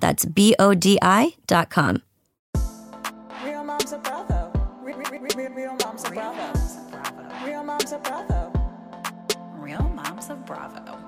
That's 0.00 0.24
B 0.24 0.54
O 0.58 0.74
D 0.74 0.98
I.com. 1.02 2.02
Real 3.44 3.64
moms 3.64 3.92
of 3.92 4.02
Bravo. 4.02 4.52
Real, 4.82 4.96
real, 4.98 5.10
real, 5.10 5.50
real 5.50 5.76
moms 5.84 6.04
of 6.04 6.12
Bravo. 6.12 7.46
Real 7.46 7.62
moms 7.62 7.92
of 7.92 8.02
Bravo. 8.02 8.52
Real 9.70 9.88
Moms 9.94 10.30
of 10.30 10.44
Bravo. 10.46 10.98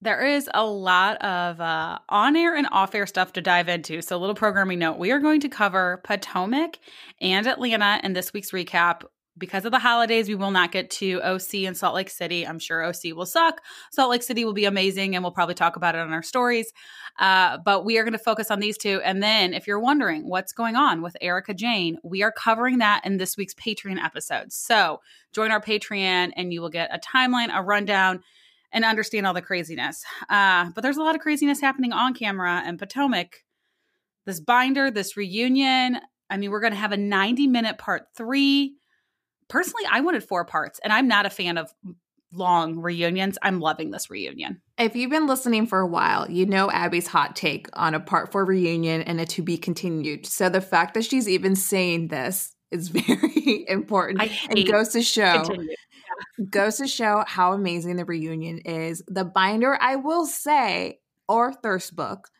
There 0.00 0.24
is 0.24 0.48
a 0.52 0.64
lot 0.64 1.16
of 1.22 1.60
uh, 1.60 1.98
on 2.08 2.36
air 2.36 2.54
and 2.54 2.68
off 2.70 2.94
air 2.94 3.06
stuff 3.06 3.32
to 3.34 3.40
dive 3.40 3.68
into. 3.68 4.02
So, 4.02 4.16
a 4.16 4.18
little 4.18 4.34
programming 4.34 4.78
note 4.78 4.98
we 4.98 5.10
are 5.10 5.18
going 5.18 5.40
to 5.40 5.48
cover 5.48 6.00
Potomac 6.04 6.78
and 7.20 7.46
Atlanta 7.46 8.00
in 8.04 8.12
this 8.12 8.32
week's 8.32 8.50
recap. 8.50 9.02
Because 9.38 9.64
of 9.64 9.72
the 9.72 9.78
holidays, 9.78 10.28
we 10.28 10.34
will 10.34 10.50
not 10.50 10.72
get 10.72 10.90
to 10.90 11.22
OC 11.22 11.54
and 11.64 11.74
Salt 11.74 11.94
Lake 11.94 12.10
City. 12.10 12.46
I'm 12.46 12.58
sure 12.58 12.84
OC 12.84 13.14
will 13.14 13.24
suck. 13.24 13.62
Salt 13.90 14.10
Lake 14.10 14.22
City 14.22 14.44
will 14.44 14.52
be 14.52 14.66
amazing, 14.66 15.14
and 15.14 15.24
we'll 15.24 15.32
probably 15.32 15.54
talk 15.54 15.76
about 15.76 15.94
it 15.94 16.02
on 16.02 16.12
our 16.12 16.22
stories. 16.22 16.70
Uh, 17.18 17.56
but 17.64 17.84
we 17.84 17.96
are 17.96 18.02
going 18.04 18.12
to 18.12 18.18
focus 18.18 18.50
on 18.50 18.60
these 18.60 18.76
two. 18.76 19.00
And 19.02 19.22
then, 19.22 19.54
if 19.54 19.66
you're 19.66 19.80
wondering 19.80 20.28
what's 20.28 20.52
going 20.52 20.76
on 20.76 21.00
with 21.00 21.16
Erika 21.22 21.54
Jayne, 21.54 21.96
we 22.04 22.22
are 22.22 22.32
covering 22.32 22.78
that 22.78 23.06
in 23.06 23.16
this 23.16 23.36
week's 23.36 23.54
Patreon 23.54 24.02
episode. 24.02 24.52
So, 24.52 25.00
join 25.32 25.50
our 25.50 25.62
Patreon, 25.62 26.32
and 26.36 26.52
you 26.52 26.60
will 26.60 26.68
get 26.68 26.94
a 26.94 26.98
timeline, 26.98 27.48
a 27.54 27.62
rundown 27.62 28.20
and 28.72 28.84
understand 28.84 29.26
all 29.26 29.34
the 29.34 29.42
craziness. 29.42 30.04
Uh, 30.28 30.70
but 30.74 30.80
there's 30.80 30.96
a 30.96 31.02
lot 31.02 31.14
of 31.14 31.20
craziness 31.20 31.60
happening 31.60 31.92
on 31.92 32.14
camera 32.14 32.62
and 32.64 32.78
Potomac. 32.78 33.44
This 34.24 34.40
binder, 34.40 34.90
this 34.90 35.16
reunion. 35.16 36.00
I 36.30 36.36
mean, 36.36 36.50
we're 36.50 36.60
going 36.60 36.72
to 36.72 36.78
have 36.78 36.92
a 36.92 36.96
90 36.96 37.46
minute 37.46 37.78
part 37.78 38.04
three. 38.16 38.76
Personally, 39.52 39.84
I 39.90 40.00
wanted 40.00 40.24
four 40.24 40.46
parts, 40.46 40.80
and 40.82 40.94
I'm 40.94 41.06
not 41.06 41.26
a 41.26 41.30
fan 41.30 41.58
of 41.58 41.70
long 42.32 42.78
reunions. 42.78 43.36
I'm 43.42 43.60
loving 43.60 43.90
this 43.90 44.08
reunion. 44.08 44.62
If 44.78 44.96
you've 44.96 45.10
been 45.10 45.26
listening 45.26 45.66
for 45.66 45.80
a 45.80 45.86
while, 45.86 46.30
you 46.30 46.46
know 46.46 46.70
Abby's 46.70 47.06
hot 47.06 47.36
take 47.36 47.68
on 47.74 47.92
a 47.92 48.00
part 48.00 48.32
four 48.32 48.46
reunion 48.46 49.02
and 49.02 49.20
a 49.20 49.26
to 49.26 49.42
be 49.42 49.58
continued. 49.58 50.24
So 50.24 50.48
the 50.48 50.62
fact 50.62 50.94
that 50.94 51.04
she's 51.04 51.28
even 51.28 51.54
saying 51.54 52.08
this 52.08 52.56
is 52.70 52.88
very 52.88 53.66
important 53.68 54.22
and 54.48 54.66
goes 54.66 54.88
to 54.94 55.02
show 55.02 55.42
Continue. 55.42 55.74
goes 56.48 56.78
to 56.78 56.86
show 56.86 57.22
how 57.26 57.52
amazing 57.52 57.96
the 57.96 58.06
reunion 58.06 58.56
is. 58.60 59.02
The 59.06 59.26
binder, 59.26 59.76
I 59.78 59.96
will 59.96 60.24
say, 60.24 61.00
or 61.28 61.52
thirst 61.52 61.94
book, 61.94 62.30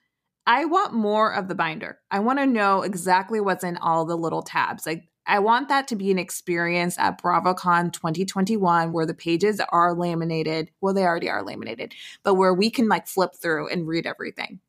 I 0.47 0.65
want 0.65 0.95
more 0.95 1.31
of 1.35 1.49
the 1.49 1.55
binder. 1.55 1.99
I 2.11 2.21
want 2.21 2.39
to 2.39 2.47
know 2.47 2.81
exactly 2.81 3.39
what's 3.39 3.65
in 3.65 3.77
all 3.77 4.07
the 4.07 4.17
little 4.17 4.41
tabs. 4.41 4.87
Like 4.87 5.05
I 5.27 5.39
want 5.39 5.69
that 5.69 5.87
to 5.89 5.97
be 5.97 6.11
an 6.11 6.19
experience 6.19 6.99
at 6.99 7.23
BravoCon 7.23 7.93
2021 7.93 8.93
where 8.93 9.07
the 9.07 9.15
pages 9.15 9.61
are 9.71 9.95
laminated. 9.95 10.71
Well, 10.81 10.95
they 10.95 11.05
already 11.05 11.31
are 11.31 11.43
laminated, 11.43 11.95
but 12.23 12.35
where 12.35 12.53
we 12.53 12.71
can 12.71 12.89
like 12.89 13.07
flip 13.07 13.35
through 13.35 13.69
and 13.69 13.87
read 13.87 14.07
everything. 14.07 14.61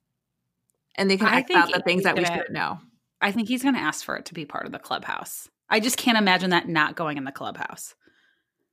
And 0.96 1.10
they 1.10 1.18
can 1.18 1.28
I 1.28 1.42
think 1.42 1.60
out 1.60 1.74
the 1.74 1.82
things 1.82 2.04
that 2.04 2.16
we 2.16 2.26
should 2.26 2.52
know. 2.52 2.80
I 3.20 3.32
think 3.32 3.48
he's 3.48 3.64
going 3.64 3.76
to 3.76 3.82
ask 3.82 4.06
for 4.06 4.16
it 4.16 4.26
to 4.26 4.34
be 4.34 4.46
part 4.46 4.66
of 4.66 4.72
the 4.72 4.80
clubhouse. 4.80 5.50
I 5.70 5.80
just 5.80 5.98
can't 5.98 6.18
imagine 6.18 6.52
that 6.52 6.68
not 6.68 6.96
going 6.96 7.18
in 7.18 7.24
the 7.24 7.32
clubhouse. 7.32 7.96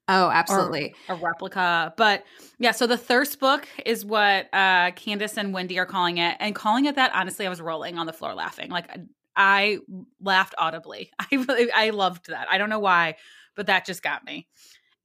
Oh, 0.09 0.29
absolutely. 0.29 0.95
a 1.09 1.15
replica. 1.15 1.95
But 1.97 2.25
yeah, 2.59 2.73
so 2.73 2.89
the 2.89 2.97
thirst 2.97 3.39
book 3.39 3.69
is 3.87 4.05
what 4.05 4.53
uh 4.53 4.91
Candiace 4.97 5.39
and 5.39 5.55
Wendy 5.55 5.79
are 5.79 5.87
calling 5.87 6.19
it. 6.19 6.37
And 6.41 6.55
calling 6.55 6.87
it 6.87 6.97
that, 6.97 7.13
honestly, 7.15 7.47
I 7.47 7.49
was 7.49 7.61
rolling 7.61 7.97
on 7.97 8.07
the 8.07 8.13
floor 8.13 8.35
laughing. 8.35 8.71
Like 8.71 8.91
I 9.41 9.79
laughed 10.21 10.55
audibly. 10.59 11.11
I 11.19 11.71
I 11.75 11.91
loved 11.91 12.29
that. 12.29 12.47
I 12.51 12.59
don't 12.59 12.69
know 12.69 12.79
why, 12.79 13.17
but 13.57 13.67
that 13.69 13.87
just 13.87 14.03
got 14.03 14.23
me. 14.25 14.47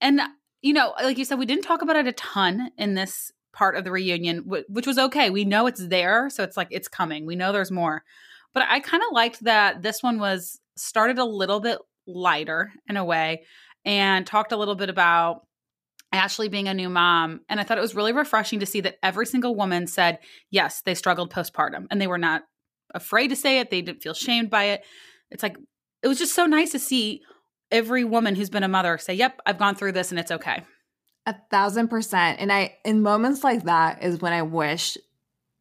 And 0.01 0.19
you 0.62 0.73
know, 0.73 0.94
like 1.01 1.18
you 1.18 1.23
said, 1.23 1.40
we 1.40 1.46
didn't 1.46 1.63
talk 1.63 1.81
about 1.81 1.96
it 1.96 2.07
a 2.07 2.12
ton 2.12 2.69
in 2.78 2.95
this 2.95 3.31
part 3.53 3.78
of 3.78 3.85
the 3.85 3.91
reunion, 3.91 4.40
which 4.68 4.85
was 4.85 5.00
okay. 5.00 5.29
We 5.29 5.45
know 5.45 5.68
it's 5.68 5.88
there, 5.88 6.29
so 6.29 6.44
it's 6.44 6.57
like 6.57 6.68
it's 6.69 6.90
coming. 6.90 7.25
We 7.25 7.38
know 7.38 7.53
there's 7.53 7.72
more. 7.72 8.03
But 8.53 8.63
I 8.69 8.81
kind 8.81 9.03
of 9.03 9.13
liked 9.13 9.45
that 9.45 9.81
this 9.81 10.03
one 10.03 10.19
was 10.19 10.59
started 10.75 11.18
a 11.18 11.25
little 11.25 11.62
bit 11.62 11.79
lighter 12.06 12.74
in 12.90 12.97
a 12.97 13.06
way 13.06 13.44
and 13.85 14.28
talked 14.28 14.51
a 14.51 14.57
little 14.57 14.75
bit 14.75 14.90
about 14.90 15.47
Ashley 16.12 16.50
being 16.50 16.68
a 16.68 16.74
new 16.74 16.90
mom. 16.90 17.41
And 17.47 17.59
I 17.59 17.63
thought 17.63 17.78
it 17.78 17.81
was 17.81 17.95
really 17.95 18.13
refreshing 18.13 18.59
to 18.59 18.66
see 18.66 18.81
that 18.81 18.97
every 19.01 19.25
single 19.25 19.56
woman 19.56 19.88
said, 19.88 20.19
yes, 20.51 20.81
they 20.81 20.95
struggled 20.95 21.31
postpartum 21.31 21.88
and 21.90 22.01
they 22.01 22.07
were 22.07 22.18
not 22.18 22.44
afraid 22.95 23.28
to 23.28 23.35
say 23.35 23.59
it. 23.59 23.69
They 23.69 23.81
didn't 23.81 24.01
feel 24.01 24.16
shamed 24.16 24.50
by 24.50 24.63
it. 24.66 24.83
It's 25.29 25.44
like, 25.44 25.57
it 26.01 26.07
was 26.07 26.17
just 26.17 26.33
so 26.33 26.45
nice 26.45 26.72
to 26.72 26.79
see 26.79 27.22
every 27.72 28.03
woman 28.03 28.35
who's 28.35 28.50
been 28.50 28.63
a 28.63 28.67
mother 28.67 28.97
say, 28.97 29.13
yep, 29.13 29.39
I've 29.45 29.57
gone 29.57 29.75
through 29.75 29.91
this 29.91 30.11
and 30.11 30.19
it's 30.19 30.31
okay. 30.31 30.63
A 31.25 31.35
thousand 31.51 31.89
percent. 31.89 32.39
And 32.39 32.51
I, 32.51 32.75
in 32.85 33.01
moments 33.01 33.44
like 33.44 33.63
that, 33.63 34.03
is 34.03 34.22
when 34.22 34.33
I 34.33 34.44
wish 34.44 34.97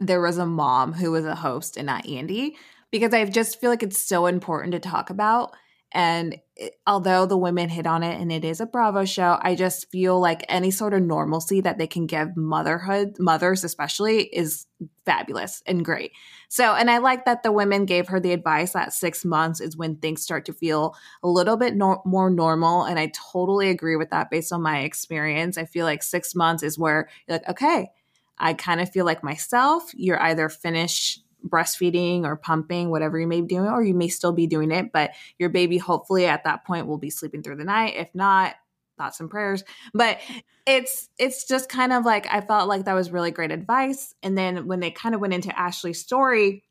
there 0.01 0.21
was 0.21 0.39
a 0.39 0.47
mom 0.47 0.93
who 0.93 1.11
was 1.11 1.25
a 1.25 1.35
host 1.35 1.77
and 1.77 1.87
not 1.87 2.07
Andy, 2.07 2.57
because 2.91 3.15
I 3.15 3.25
just 3.25 3.61
feel 3.61 3.71
like 3.71 3.83
it's 3.83 3.99
so 3.99 4.27
important 4.27 4.73
to 4.73 4.81
talk 4.81 5.11
about. 5.11 5.53
And 5.95 6.41
it, 6.57 6.75
although 6.89 7.25
the 7.25 7.39
women 7.39 7.69
hit 7.69 7.87
on 7.87 8.03
it 8.03 8.21
and 8.21 8.33
it 8.33 8.45
is 8.45 8.61
a 8.61 8.67
Bravo 8.67 9.05
show, 9.05 9.39
I 9.41 9.55
just 9.55 9.91
feel 9.93 10.19
like 10.21 10.45
any 10.49 10.73
sort 10.73 10.93
of 10.93 11.03
normalcy 11.03 11.61
that 11.61 11.79
they 11.79 11.87
can 11.87 12.07
give 12.07 12.37
motherhood, 12.37 13.15
mothers 13.21 13.63
especially, 13.63 14.23
is 14.25 14.67
fabulous 15.07 15.63
and 15.67 15.85
great. 15.85 16.11
So, 16.49 16.75
and 16.75 16.91
I 16.91 16.99
like 16.99 17.27
that 17.27 17.45
the 17.45 17.53
women 17.53 17.87
gave 17.87 18.09
her 18.09 18.19
the 18.19 18.33
advice 18.33 18.73
that 18.73 18.93
six 18.93 19.25
months 19.25 19.61
is 19.61 19.77
when 19.77 19.97
things 19.97 20.23
start 20.23 20.45
to 20.47 20.53
feel 20.53 20.97
a 21.23 21.29
little 21.29 21.57
bit 21.57 21.77
nor- 21.77 22.03
more 22.05 22.29
normal. 22.29 22.83
And 22.83 22.99
I 22.99 23.13
totally 23.33 23.71
agree 23.71 23.97
with 23.97 24.11
that 24.11 24.31
based 24.31 24.53
on 24.53 24.63
my 24.63 24.81
experience. 24.81 25.57
I 25.57 25.65
feel 25.65 25.87
like 25.87 26.03
six 26.03 26.35
months 26.35 26.65
is 26.65 26.77
where 26.77 27.09
you're 27.29 27.39
like, 27.39 27.49
okay, 27.51 27.91
I 28.37 28.55
kind 28.55 28.81
of 28.81 28.91
feel 28.91 29.05
like 29.05 29.23
myself. 29.23 29.93
You're 29.95 30.21
either 30.21 30.49
finished 30.49 31.24
breastfeeding 31.47 32.25
or 32.25 32.37
pumping, 32.37 32.91
whatever 32.91 33.19
you 33.19 33.27
may 33.27 33.41
be 33.41 33.49
doing, 33.49 33.69
or 33.69 33.83
you 33.83 33.95
may 33.95 34.09
still 34.09 34.33
be 34.33 34.47
doing 34.47 34.71
it, 34.71 34.93
but 34.93 35.13
your 35.39 35.49
baby 35.49 35.79
hopefully 35.79 36.27
at 36.27 36.45
that 36.45 36.65
point 36.65 36.87
will 36.87 36.99
be 36.99 37.11
sleeping 37.11 37.43
through 37.43 37.57
the 37.57 37.65
night. 37.65 37.95
If 37.97 38.15
not, 38.15 38.55
thoughts 38.97 39.21
and 39.21 39.31
prayers. 39.31 39.65
But 39.93 40.19
it's 40.67 41.09
it's 41.19 41.47
just 41.47 41.69
kind 41.69 41.93
of 41.93 42.05
like 42.05 42.27
I 42.33 42.41
felt 42.41 42.69
like 42.69 42.87
that 42.87 42.95
was 42.95 43.11
really 43.11 43.31
great 43.31 43.51
advice. 43.51 44.15
And 44.23 44.37
then 44.37 44.67
when 44.67 44.81
they 44.81 44.91
kind 44.91 45.15
of 45.15 45.21
went 45.21 45.35
into 45.35 45.57
Ashley's 45.59 46.01
story, 46.01 46.65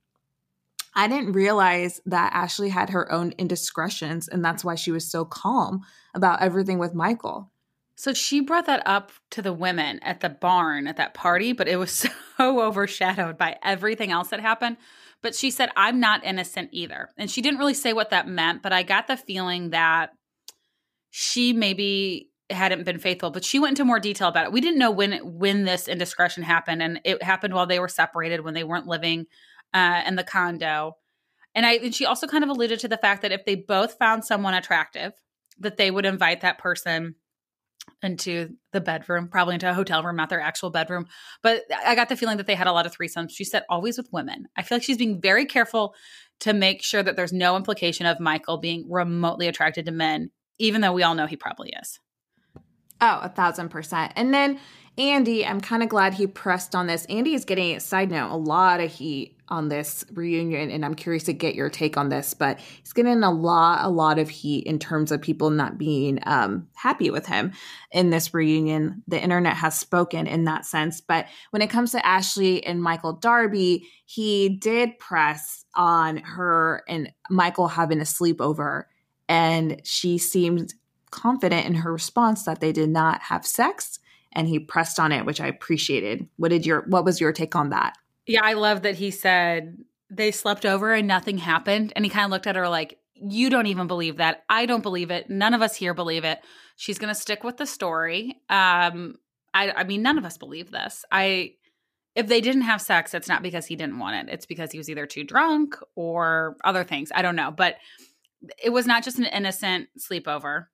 I 0.96 1.08
didn't 1.08 1.34
realize 1.34 2.02
that 2.06 2.34
Ashley 2.34 2.70
had 2.70 2.92
her 2.92 3.12
own 3.12 3.34
indiscretions, 3.38 4.28
and 4.28 4.44
that's 4.46 4.64
why 4.64 4.76
she 4.76 4.92
was 4.92 5.10
so 5.10 5.26
calm 5.26 5.82
about 6.14 6.42
everything 6.42 6.78
with 6.78 6.94
Michael. 6.94 7.52
So 8.04 8.14
she 8.14 8.42
brought 8.42 8.66
that 8.66 8.84
up 8.86 9.14
to 9.32 9.42
the 9.42 9.54
women 9.54 10.00
at 10.04 10.20
the 10.20 10.28
barn 10.28 10.88
at 10.88 10.98
that 10.98 11.14
party, 11.14 11.54
but 11.54 11.70
it 11.70 11.78
was 11.78 12.06
so 12.38 12.62
overshadowed 12.62 13.38
by 13.38 13.56
everything 13.64 14.12
else 14.12 14.28
that 14.28 14.42
happened. 14.42 14.76
But 15.22 15.36
she 15.36 15.50
said, 15.50 15.70
I'm 15.78 16.02
not 16.02 16.26
innocent 16.26 16.72
either. 16.74 17.12
And 17.18 17.32
she 17.32 17.42
didn't 17.42 17.60
really 17.60 17.74
say 17.74 17.94
what 17.94 18.10
that 18.10 18.28
meant, 18.28 18.62
but 18.62 18.74
I 18.74 18.84
got 18.84 19.08
the 19.08 19.16
feeling 19.16 19.70
that 19.70 20.10
she 21.12 21.54
maybe 21.54 22.30
hadn't 22.50 22.84
been 22.84 23.00
faithful, 23.00 23.32
but 23.32 23.46
she 23.46 23.58
went 23.58 23.80
into 23.80 23.86
more 23.86 24.02
detail 24.02 24.28
about 24.28 24.48
it. 24.48 24.52
We 24.52 24.60
didn't 24.60 24.80
know 24.80 24.92
when 24.92 25.14
when 25.40 25.64
this 25.64 25.88
indiscretion 25.88 26.44
happened, 26.44 26.84
and 26.84 27.00
it 27.06 27.24
happened 27.24 27.54
while 27.54 27.68
they 27.68 27.80
were 27.80 27.88
separated, 27.88 28.42
when 28.42 28.54
they 28.54 28.66
weren't 28.66 28.86
living 28.86 29.28
uh, 29.74 30.02
in 30.06 30.18
the 30.18 30.26
condo. 30.26 30.98
And 31.56 31.66
I 31.66 31.76
and 31.76 31.96
she 31.96 32.06
also 32.06 32.28
kind 32.28 32.44
of 32.44 32.50
alluded 32.50 32.82
to 32.82 32.90
the 32.90 32.98
fact 32.98 33.22
that 33.22 33.32
if 33.32 33.46
they 33.46 33.56
both 33.56 33.98
found 33.98 34.26
someone 34.26 34.56
attractive, 34.56 35.14
that 35.60 35.78
they 35.78 35.90
would 35.90 36.06
invite 36.06 36.42
that 36.42 36.58
person 36.58 37.16
into 38.04 38.50
the 38.72 38.82
bedroom, 38.82 39.28
probably 39.28 39.54
into 39.56 39.70
a 39.70 39.74
hotel 39.74 40.04
room, 40.04 40.16
not 40.16 40.30
their 40.30 40.42
actual 40.42 40.70
bedroom. 40.70 41.08
But 41.42 41.64
I 41.86 41.96
got 41.96 42.10
the 42.10 42.16
feeling 42.16 42.38
that 42.38 42.48
they 42.48 42.56
had 42.56 42.68
a 42.68 42.72
lot 42.72 42.86
of 42.86 42.96
threesomes. 42.96 43.32
She 43.32 43.44
said 43.44 43.64
always 43.70 43.98
with 43.98 44.12
women. 44.12 44.46
I 44.56 44.62
feel 44.62 44.78
like 44.78 44.84
she's 44.84 44.98
being 44.98 45.22
very 45.22 45.46
careful 45.46 45.96
to 46.42 46.54
make 46.54 46.84
sure 46.84 47.04
that 47.04 47.16
there's 47.16 47.34
no 47.34 47.56
implication 47.56 48.06
of 48.06 48.20
Michael 48.20 48.58
being 48.58 48.86
remotely 48.90 49.48
attracted 49.48 49.86
to 49.86 49.92
men, 49.92 50.32
even 50.60 50.82
though 50.82 50.94
we 50.94 51.04
all 51.04 51.16
know 51.16 51.28
he 51.28 51.38
probably 51.38 51.74
is. 51.82 52.00
Oh, 53.02 53.20
a 53.22 53.30
thousand 53.30 53.70
percent. 53.70 54.14
And 54.16 54.34
then 54.34 54.60
Andy, 54.96 55.44
I'm 55.44 55.60
kind 55.60 55.82
of 55.82 55.90
glad 55.90 56.14
he 56.14 56.28
pressed 56.28 56.76
on 56.76 56.86
this. 56.86 57.06
Andy 57.06 57.34
is 57.34 57.46
getting, 57.46 57.80
side 57.80 58.12
note, 58.12 58.32
a 58.32 58.38
lot 58.38 58.80
of 58.80 58.92
heat 58.92 59.36
on 59.50 59.70
this 59.70 60.06
reunion, 60.14 60.70
and 60.70 60.86
I'm 60.86 60.94
curious 60.94 61.24
to 61.24 61.34
get 61.34 61.56
your 61.56 61.70
take 61.70 61.98
on 61.98 62.10
this. 62.10 62.36
But 62.36 62.60
he's 62.60 62.94
getting 62.94 63.24
a 63.24 63.32
lot, 63.32 63.84
a 63.84 63.90
lot 63.90 64.20
of 64.20 64.30
heat 64.30 64.68
in 64.68 64.78
terms 64.78 65.12
of 65.12 65.20
people 65.20 65.50
not 65.50 65.80
being 65.80 66.20
um, 66.28 66.68
happy 66.76 67.10
with 67.10 67.26
him 67.26 67.54
in 67.92 68.12
this 68.12 68.36
reunion. 68.36 69.02
The 69.08 69.20
internet 69.20 69.56
has 69.56 69.78
spoken 69.78 70.28
in 70.28 70.44
that 70.46 70.64
sense. 70.64 71.02
But 71.02 71.26
when 71.50 71.64
it 71.64 71.72
comes 71.72 71.92
to 71.92 72.06
Ashley 72.06 72.64
and 72.64 72.82
Michael 72.82 73.14
Darby, 73.14 73.88
he 74.06 74.50
did 74.50 75.00
press 75.00 75.66
on 75.74 76.18
her 76.18 76.84
and 76.88 77.12
Michael 77.32 77.68
having 77.68 78.00
a 78.00 78.04
sleepover, 78.04 78.84
and 79.28 79.82
she 79.84 80.20
seemed 80.20 80.76
confident 81.10 81.66
in 81.66 81.76
her 81.76 81.92
response 81.92 82.44
that 82.44 82.60
they 82.60 82.72
did 82.72 82.90
not 82.90 83.22
have 83.22 83.46
sex 83.46 84.00
and 84.34 84.48
he 84.48 84.60
pressed 84.60 85.00
on 85.00 85.12
it, 85.12 85.26
which 85.26 85.42
I 85.42 85.48
appreciated. 85.48 86.28
What 86.38 86.50
did 86.50 86.66
your 86.66 86.82
what 86.82 87.06
was 87.06 87.22
your 87.22 87.32
take 87.32 87.56
on 87.56 87.70
that? 87.70 87.98
Yeah, 88.26 88.42
I 88.44 88.54
love 88.54 88.84
that 88.84 88.96
he 88.96 89.12
said 89.12 89.78
they 90.10 90.32
slept 90.32 90.66
over 90.66 90.94
and 90.94 91.08
nothing 91.08 91.38
happened. 91.38 91.94
And 91.96 92.06
he 92.06 92.10
kind 92.10 92.26
of 92.26 92.32
looked 92.32 92.48
at 92.48 92.56
her 92.56 92.70
like, 92.70 93.00
You 93.16 93.50
don't 93.50 93.68
even 93.68 93.88
believe 93.88 94.18
that. 94.18 94.44
I 94.50 94.66
don't 94.66 94.84
believe 94.84 95.12
it. 95.12 95.30
None 95.30 95.54
of 95.54 95.62
us 95.62 95.76
here 95.76 95.94
believe 95.94 96.24
it. 96.24 96.40
She's 96.76 97.00
gonna 97.00 97.16
stick 97.16 97.44
with 97.44 97.58
the 97.58 97.66
story. 97.66 98.42
Um, 98.50 99.16
I 99.54 99.72
I 99.72 99.84
mean, 99.84 100.02
none 100.02 100.18
of 100.18 100.26
us 100.26 100.38
believe 100.38 100.72
this. 100.72 101.06
I 101.12 101.54
if 102.16 102.28
they 102.28 102.42
didn't 102.42 102.62
have 102.62 102.82
sex, 102.82 103.14
it's 103.14 103.28
not 103.28 103.42
because 103.42 103.66
he 103.66 103.76
didn't 103.76 103.98
want 103.98 104.28
it. 104.28 104.34
It's 104.34 104.46
because 104.46 104.72
he 104.72 104.78
was 104.78 104.90
either 104.90 105.08
too 105.08 105.24
drunk 105.24 105.76
or 105.96 106.58
other 106.64 106.84
things. 106.84 107.12
I 107.14 107.24
don't 107.24 107.36
know. 107.36 107.52
But 107.52 107.78
it 108.64 108.70
was 108.70 108.86
not 108.86 109.04
just 109.04 109.20
an 109.20 109.26
innocent 109.26 109.90
sleepover 109.98 110.68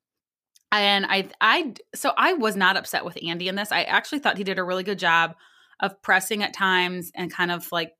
and 0.71 1.05
I 1.05 1.29
I 1.41 1.73
so 1.95 2.13
I 2.17 2.33
was 2.33 2.55
not 2.55 2.77
upset 2.77 3.05
with 3.05 3.17
Andy 3.23 3.47
in 3.47 3.55
this. 3.55 3.71
I 3.71 3.83
actually 3.83 4.19
thought 4.19 4.37
he 4.37 4.43
did 4.43 4.59
a 4.59 4.63
really 4.63 4.83
good 4.83 4.99
job 4.99 5.35
of 5.79 6.01
pressing 6.01 6.43
at 6.43 6.53
times 6.53 7.11
and 7.15 7.31
kind 7.31 7.51
of 7.51 7.71
like 7.71 7.93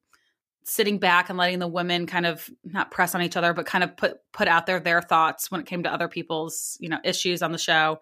sitting 0.66 1.00
back 1.00 1.30
and 1.30 1.38
letting 1.38 1.60
the 1.60 1.68
women 1.68 2.06
kind 2.06 2.26
of 2.26 2.50
not 2.64 2.92
press 2.92 3.16
on 3.16 3.22
each 3.22 3.36
other 3.36 3.54
but 3.54 3.66
kind 3.66 3.84
of 3.84 3.96
put 3.98 4.18
put 4.34 4.48
out 4.48 4.66
there 4.66 4.80
their 4.80 5.02
thoughts 5.02 5.50
when 5.50 5.62
it 5.62 5.68
came 5.68 5.84
to 5.84 5.92
other 5.92 6.08
people's, 6.08 6.78
you 6.80 6.90
know, 6.90 7.00
issues 7.04 7.42
on 7.42 7.52
the 7.52 7.58
show. 7.58 8.00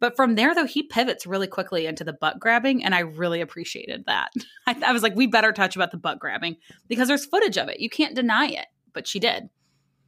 But 0.00 0.16
from 0.16 0.34
there 0.34 0.54
though 0.54 0.66
he 0.66 0.82
pivots 0.82 1.26
really 1.26 1.46
quickly 1.46 1.86
into 1.86 2.04
the 2.04 2.12
butt 2.12 2.40
grabbing 2.40 2.82
and 2.82 2.94
I 2.94 3.00
really 3.00 3.40
appreciated 3.40 4.04
that. 4.06 4.32
I, 4.66 4.76
I 4.84 4.92
was 4.92 5.02
like 5.02 5.14
we 5.14 5.26
better 5.26 5.52
touch 5.52 5.76
about 5.76 5.92
the 5.92 5.98
butt 5.98 6.18
grabbing 6.18 6.56
because 6.88 7.06
there's 7.06 7.26
footage 7.26 7.58
of 7.58 7.68
it. 7.68 7.80
You 7.80 7.90
can't 7.90 8.16
deny 8.16 8.46
it, 8.46 8.66
but 8.92 9.06
she 9.06 9.20
did. 9.20 9.48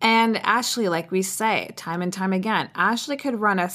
And 0.00 0.38
Ashley, 0.38 0.88
like 0.88 1.10
we 1.10 1.22
say 1.22 1.70
time 1.76 2.00
and 2.00 2.12
time 2.12 2.32
again, 2.32 2.70
Ashley 2.74 3.16
could 3.16 3.38
run 3.38 3.58
a 3.58 3.68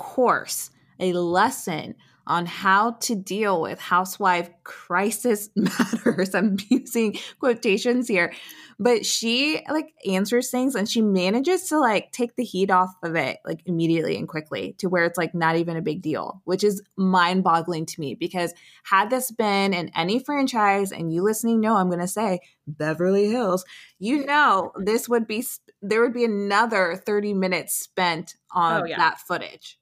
course, 0.00 0.70
a 0.98 1.12
lesson 1.12 1.94
on 2.30 2.46
how 2.46 2.92
to 2.92 3.16
deal 3.16 3.60
with 3.60 3.80
housewife 3.80 4.48
crisis 4.62 5.50
matters. 5.56 6.32
I'm 6.32 6.58
using 6.68 7.16
quotations 7.40 8.06
here, 8.06 8.32
but 8.78 9.04
she 9.04 9.60
like 9.68 9.92
answers 10.06 10.48
things 10.48 10.76
and 10.76 10.88
she 10.88 11.02
manages 11.02 11.68
to 11.70 11.80
like 11.80 12.12
take 12.12 12.36
the 12.36 12.44
heat 12.44 12.70
off 12.70 12.94
of 13.02 13.16
it 13.16 13.38
like 13.44 13.62
immediately 13.66 14.16
and 14.16 14.28
quickly 14.28 14.74
to 14.78 14.88
where 14.88 15.04
it's 15.06 15.18
like 15.18 15.34
not 15.34 15.56
even 15.56 15.76
a 15.76 15.82
big 15.82 16.02
deal, 16.02 16.40
which 16.44 16.62
is 16.62 16.80
mind 16.96 17.42
boggling 17.42 17.84
to 17.86 18.00
me 18.00 18.14
because 18.14 18.54
had 18.84 19.10
this 19.10 19.32
been 19.32 19.74
in 19.74 19.90
any 19.96 20.20
franchise 20.20 20.92
and 20.92 21.12
you 21.12 21.24
listening 21.24 21.60
know 21.60 21.74
I'm 21.74 21.88
going 21.88 21.98
to 21.98 22.06
say 22.06 22.38
Beverly 22.64 23.28
Hills, 23.28 23.64
you 23.98 24.24
know, 24.24 24.70
this 24.78 25.08
would 25.08 25.26
be, 25.26 25.44
there 25.82 26.00
would 26.00 26.14
be 26.14 26.24
another 26.24 27.02
30 27.04 27.34
minutes 27.34 27.74
spent 27.74 28.36
on 28.52 28.82
oh, 28.82 28.84
yeah. 28.84 28.98
that 28.98 29.18
footage 29.18 29.79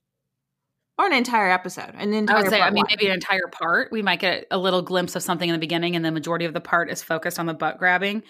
or 0.99 1.07
an 1.07 1.13
entire 1.13 1.51
episode. 1.51 1.95
An 1.97 2.13
entire 2.13 2.37
I 2.37 2.41
would 2.43 2.51
say, 2.51 2.61
I 2.61 2.71
mean, 2.71 2.85
maybe 2.89 3.07
an 3.07 3.15
entire 3.15 3.47
part. 3.51 3.93
We 3.93 4.03
might 4.03 4.21
get 4.21 4.47
a 4.51 4.59
little 4.59 4.83
glimpse 4.83 5.15
of 5.15 5.23
something 5.23 5.49
in 5.49 5.53
the 5.53 5.61
beginning, 5.61 5.95
and 5.95 6.05
the 6.05 6.11
majority 6.11 6.45
of 6.45 6.53
the 6.53 6.61
part 6.61 6.91
is 6.91 7.03
focused 7.03 7.39
on 7.39 7.47
the 7.47 7.55
butt 7.55 7.79
grabbing. 7.79 8.25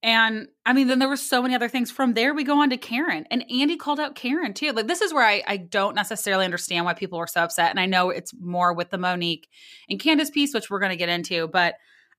And 0.00 0.46
I 0.64 0.74
mean, 0.74 0.86
then 0.86 1.00
there 1.00 1.08
were 1.08 1.16
so 1.16 1.42
many 1.42 1.56
other 1.56 1.68
things. 1.68 1.90
From 1.90 2.14
there, 2.14 2.32
we 2.32 2.44
go 2.44 2.60
on 2.62 2.70
to 2.70 2.76
Karen, 2.76 3.26
and 3.32 3.44
Andy 3.50 3.76
called 3.76 3.98
out 3.98 4.14
Karen 4.14 4.54
too. 4.54 4.70
Like 4.70 4.86
this 4.86 5.00
is 5.00 5.12
where 5.12 5.26
I, 5.26 5.42
I 5.46 5.56
don't 5.56 5.96
necessarily 5.96 6.44
understand 6.44 6.84
why 6.84 6.94
people 6.94 7.18
were 7.18 7.26
so 7.26 7.42
upset, 7.42 7.70
and 7.70 7.80
I 7.80 7.86
know 7.86 8.10
it's 8.10 8.32
more 8.38 8.72
with 8.72 8.90
the 8.90 8.98
Monique 8.98 9.48
and 9.88 9.98
Candiace 9.98 10.30
piece, 10.30 10.54
which 10.54 10.70
we're 10.70 10.78
going 10.78 10.90
to 10.90 10.96
get 10.96 11.08
into. 11.08 11.48
But 11.48 11.74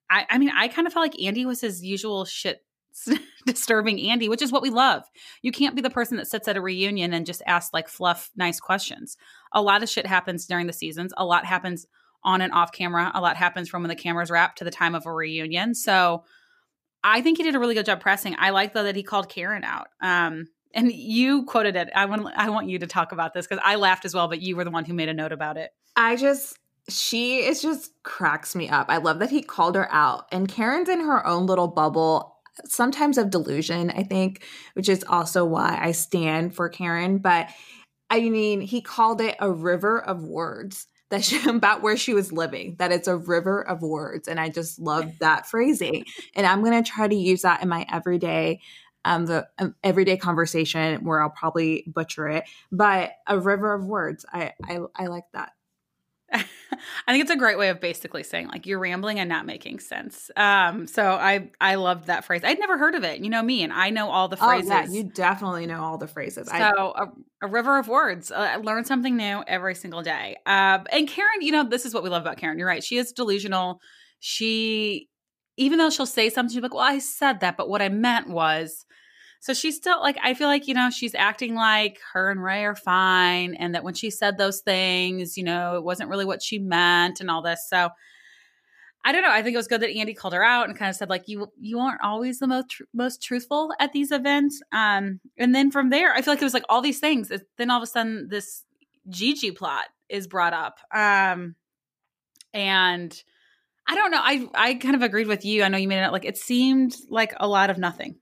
I, 0.09 0.25
I 0.29 0.37
mean, 0.39 0.51
I 0.53 0.67
kind 0.67 0.87
of 0.87 0.93
felt 0.93 1.05
like 1.05 1.21
Andy 1.21 1.45
was 1.45 1.61
his 1.61 1.81
usual 1.81 2.25
shit 2.25 2.65
disturbing 3.45 3.99
Andy, 3.99 4.29
which 4.29 4.41
is 4.41 4.51
what 4.51 4.61
we 4.61 4.69
love. 4.69 5.03
You 5.41 5.51
can't 5.51 5.75
be 5.75 5.81
the 5.81 5.89
person 5.89 6.17
that 6.17 6.27
sits 6.27 6.47
at 6.47 6.57
a 6.57 6.61
reunion 6.61 7.13
and 7.13 7.25
just 7.25 7.41
asks 7.45 7.73
like 7.73 7.87
fluff, 7.87 8.29
nice 8.35 8.59
questions. 8.59 9.17
A 9.53 9.61
lot 9.61 9.83
of 9.83 9.89
shit 9.89 10.05
happens 10.05 10.45
during 10.45 10.67
the 10.67 10.73
seasons. 10.73 11.13
A 11.17 11.25
lot 11.25 11.45
happens 11.45 11.85
on 12.23 12.41
and 12.41 12.53
off 12.53 12.71
camera. 12.71 13.11
A 13.13 13.21
lot 13.21 13.37
happens 13.37 13.69
from 13.69 13.83
when 13.83 13.89
the 13.89 13.95
cameras 13.95 14.29
wrap 14.29 14.55
to 14.57 14.63
the 14.63 14.71
time 14.71 14.95
of 14.95 15.05
a 15.05 15.13
reunion. 15.13 15.73
So 15.73 16.23
I 17.03 17.21
think 17.21 17.37
he 17.37 17.43
did 17.43 17.55
a 17.55 17.59
really 17.59 17.75
good 17.75 17.85
job 17.85 18.01
pressing. 18.01 18.35
I 18.37 18.49
like 18.49 18.73
though 18.73 18.83
that 18.83 18.95
he 18.95 19.03
called 19.03 19.29
Karen 19.29 19.63
out. 19.63 19.87
Um, 20.01 20.47
and 20.73 20.91
you 20.91 21.45
quoted 21.45 21.75
it. 21.75 21.89
I 21.95 22.05
want 22.05 22.27
I 22.35 22.49
want 22.49 22.69
you 22.69 22.79
to 22.79 22.87
talk 22.87 23.11
about 23.11 23.33
this 23.33 23.47
because 23.47 23.63
I 23.65 23.75
laughed 23.75 24.05
as 24.05 24.13
well, 24.13 24.27
but 24.27 24.41
you 24.41 24.55
were 24.55 24.63
the 24.63 24.71
one 24.71 24.85
who 24.85 24.93
made 24.93 25.09
a 25.09 25.13
note 25.13 25.31
about 25.31 25.57
it. 25.57 25.71
I 25.95 26.15
just 26.15 26.57
she 26.89 27.39
is 27.39 27.61
just 27.61 27.91
cracks 28.03 28.55
me 28.55 28.69
up. 28.69 28.87
I 28.89 28.97
love 28.97 29.19
that 29.19 29.29
he 29.29 29.41
called 29.41 29.75
her 29.75 29.91
out. 29.91 30.25
And 30.31 30.47
Karen's 30.47 30.89
in 30.89 30.99
her 31.01 31.25
own 31.25 31.45
little 31.45 31.67
bubble 31.67 32.38
sometimes 32.65 33.17
of 33.17 33.29
delusion, 33.29 33.91
I 33.91 34.03
think, 34.03 34.43
which 34.73 34.89
is 34.89 35.03
also 35.07 35.45
why 35.45 35.77
I 35.81 35.91
stand 35.91 36.55
for 36.55 36.69
Karen. 36.69 37.17
But 37.19 37.49
I 38.09 38.21
mean, 38.21 38.61
he 38.61 38.81
called 38.81 39.21
it 39.21 39.35
a 39.39 39.51
river 39.51 40.01
of 40.01 40.23
words 40.23 40.87
that 41.09 41.23
she, 41.23 41.41
about 41.49 41.81
where 41.81 41.97
she 41.97 42.13
was 42.13 42.31
living, 42.31 42.75
that 42.79 42.91
it's 42.91 43.07
a 43.07 43.17
river 43.17 43.61
of 43.61 43.81
words. 43.81 44.27
And 44.27 44.39
I 44.39 44.49
just 44.49 44.79
love 44.79 45.11
that 45.19 45.47
phrasing. 45.47 46.05
And 46.35 46.45
I'm 46.45 46.63
going 46.63 46.83
to 46.83 46.89
try 46.89 47.07
to 47.07 47.15
use 47.15 47.43
that 47.43 47.61
in 47.61 47.69
my 47.69 47.85
everyday 47.91 48.61
um, 49.05 49.25
the 49.25 49.47
um, 49.57 49.75
everyday 49.83 50.17
conversation 50.17 51.03
where 51.05 51.21
I'll 51.21 51.29
probably 51.29 51.85
butcher 51.87 52.27
it, 52.27 52.43
but 52.71 53.11
a 53.27 53.39
river 53.39 53.73
of 53.73 53.85
words. 53.85 54.25
I, 54.31 54.53
I, 54.63 54.79
I 54.95 55.07
like 55.07 55.23
that. 55.33 55.53
I 57.07 57.11
think 57.11 57.23
it's 57.23 57.31
a 57.31 57.37
great 57.37 57.57
way 57.57 57.69
of 57.69 57.79
basically 57.79 58.23
saying 58.23 58.47
like 58.47 58.65
you're 58.65 58.79
rambling 58.79 59.19
and 59.19 59.27
not 59.27 59.45
making 59.45 59.79
sense. 59.79 60.29
Um, 60.35 60.87
so 60.87 61.11
I 61.11 61.49
I 61.59 61.75
loved 61.75 62.07
that 62.07 62.25
phrase. 62.25 62.41
I'd 62.43 62.59
never 62.59 62.77
heard 62.77 62.95
of 62.95 63.03
it. 63.03 63.19
You 63.19 63.29
know 63.29 63.41
me, 63.41 63.63
and 63.63 63.73
I 63.73 63.89
know 63.89 64.09
all 64.09 64.27
the 64.27 64.37
phrases. 64.37 64.69
Oh, 64.69 64.73
yeah, 64.73 64.85
you 64.87 65.03
definitely 65.03 65.65
know 65.65 65.81
all 65.81 65.97
the 65.97 66.07
phrases. 66.07 66.47
So 66.47 66.53
I, 66.53 66.69
a, 66.69 67.07
a, 67.41 67.47
river 67.47 67.77
of 67.79 67.87
words. 67.87 68.31
Uh, 68.31 68.35
I 68.35 68.55
learn 68.57 68.85
something 68.85 69.17
new 69.17 69.43
every 69.47 69.75
single 69.75 70.01
day. 70.01 70.37
Uh, 70.45 70.79
and 70.91 71.07
Karen, 71.07 71.41
you 71.41 71.51
know, 71.51 71.67
this 71.67 71.85
is 71.85 71.93
what 71.93 72.03
we 72.03 72.09
love 72.09 72.21
about 72.21 72.37
Karen. 72.37 72.59
You're 72.59 72.67
right. 72.67 72.83
She 72.83 72.97
is 72.97 73.11
delusional. 73.11 73.79
She, 74.19 75.09
even 75.57 75.79
though 75.79 75.89
she'll 75.89 76.05
say 76.05 76.29
something, 76.29 76.53
she's 76.53 76.61
like, 76.61 76.73
"Well, 76.73 76.83
I 76.83 76.99
said 76.99 77.39
that, 77.39 77.57
but 77.57 77.69
what 77.69 77.81
I 77.81 77.89
meant 77.89 78.29
was." 78.29 78.85
So 79.41 79.53
she's 79.53 79.77
still 79.77 80.01
like, 80.01 80.17
I 80.21 80.33
feel 80.33 80.47
like, 80.47 80.67
you 80.67 80.73
know, 80.73 80.89
she's 80.89 81.15
acting 81.15 81.55
like 81.55 81.99
her 82.13 82.29
and 82.29 82.43
Ray 82.43 82.65
are 82.65 82.75
fine. 82.75 83.53
And 83.53 83.73
that 83.73 83.83
when 83.83 83.93
she 83.93 84.09
said 84.09 84.37
those 84.37 84.59
things, 84.59 85.37
you 85.37 85.43
know, 85.43 85.75
it 85.75 85.83
wasn't 85.83 86.09
really 86.09 86.25
what 86.25 86.43
she 86.43 86.59
meant 86.59 87.21
and 87.21 87.31
all 87.31 87.41
this. 87.41 87.65
So 87.69 87.89
I 89.05 89.13
don't 89.13 89.21
know. 89.21 89.31
I 89.31 89.41
think 89.41 89.53
it 89.53 89.57
was 89.57 89.67
good 89.67 89.81
that 89.81 89.95
Andy 89.95 90.13
called 90.13 90.33
her 90.33 90.43
out 90.43 90.67
and 90.67 90.77
kind 90.77 90.89
of 90.89 90.95
said 90.95 91.09
like 91.09 91.23
you 91.27 91.47
you 91.57 91.79
aren't 91.79 92.03
always 92.03 92.39
the 92.39 92.47
most 92.47 92.69
tr- 92.69 92.83
most 92.93 93.23
truthful 93.23 93.71
at 93.79 93.93
these 93.93 94.11
events. 94.11 94.61
Um, 94.73 95.21
and 95.37 95.55
then 95.55 95.71
from 95.71 95.89
there, 95.89 96.13
I 96.13 96.21
feel 96.21 96.33
like 96.33 96.41
it 96.41 96.45
was 96.45 96.53
like 96.53 96.65
all 96.67 96.81
these 96.81 96.99
things. 96.99 97.31
Then 97.57 97.71
all 97.71 97.77
of 97.77 97.83
a 97.83 97.87
sudden, 97.87 98.27
this 98.29 98.65
Gigi 99.07 99.51
plot 99.51 99.85
is 100.09 100.27
brought 100.27 100.53
up. 100.53 100.79
Um, 100.93 101.55
and 102.53 103.23
I 103.87 103.95
don't 103.95 104.11
know. 104.11 104.21
I 104.21 104.47
I 104.53 104.73
kind 104.75 104.95
of 104.95 105.01
agreed 105.01 105.27
with 105.27 105.45
you. 105.45 105.63
I 105.63 105.69
know 105.69 105.77
you 105.77 105.87
made 105.87 106.03
it 106.03 106.11
like 106.11 106.25
it 106.25 106.37
seemed 106.37 106.95
like 107.09 107.33
a 107.37 107.47
lot 107.47 107.69
of 107.69 107.77
nothing. 107.77 108.17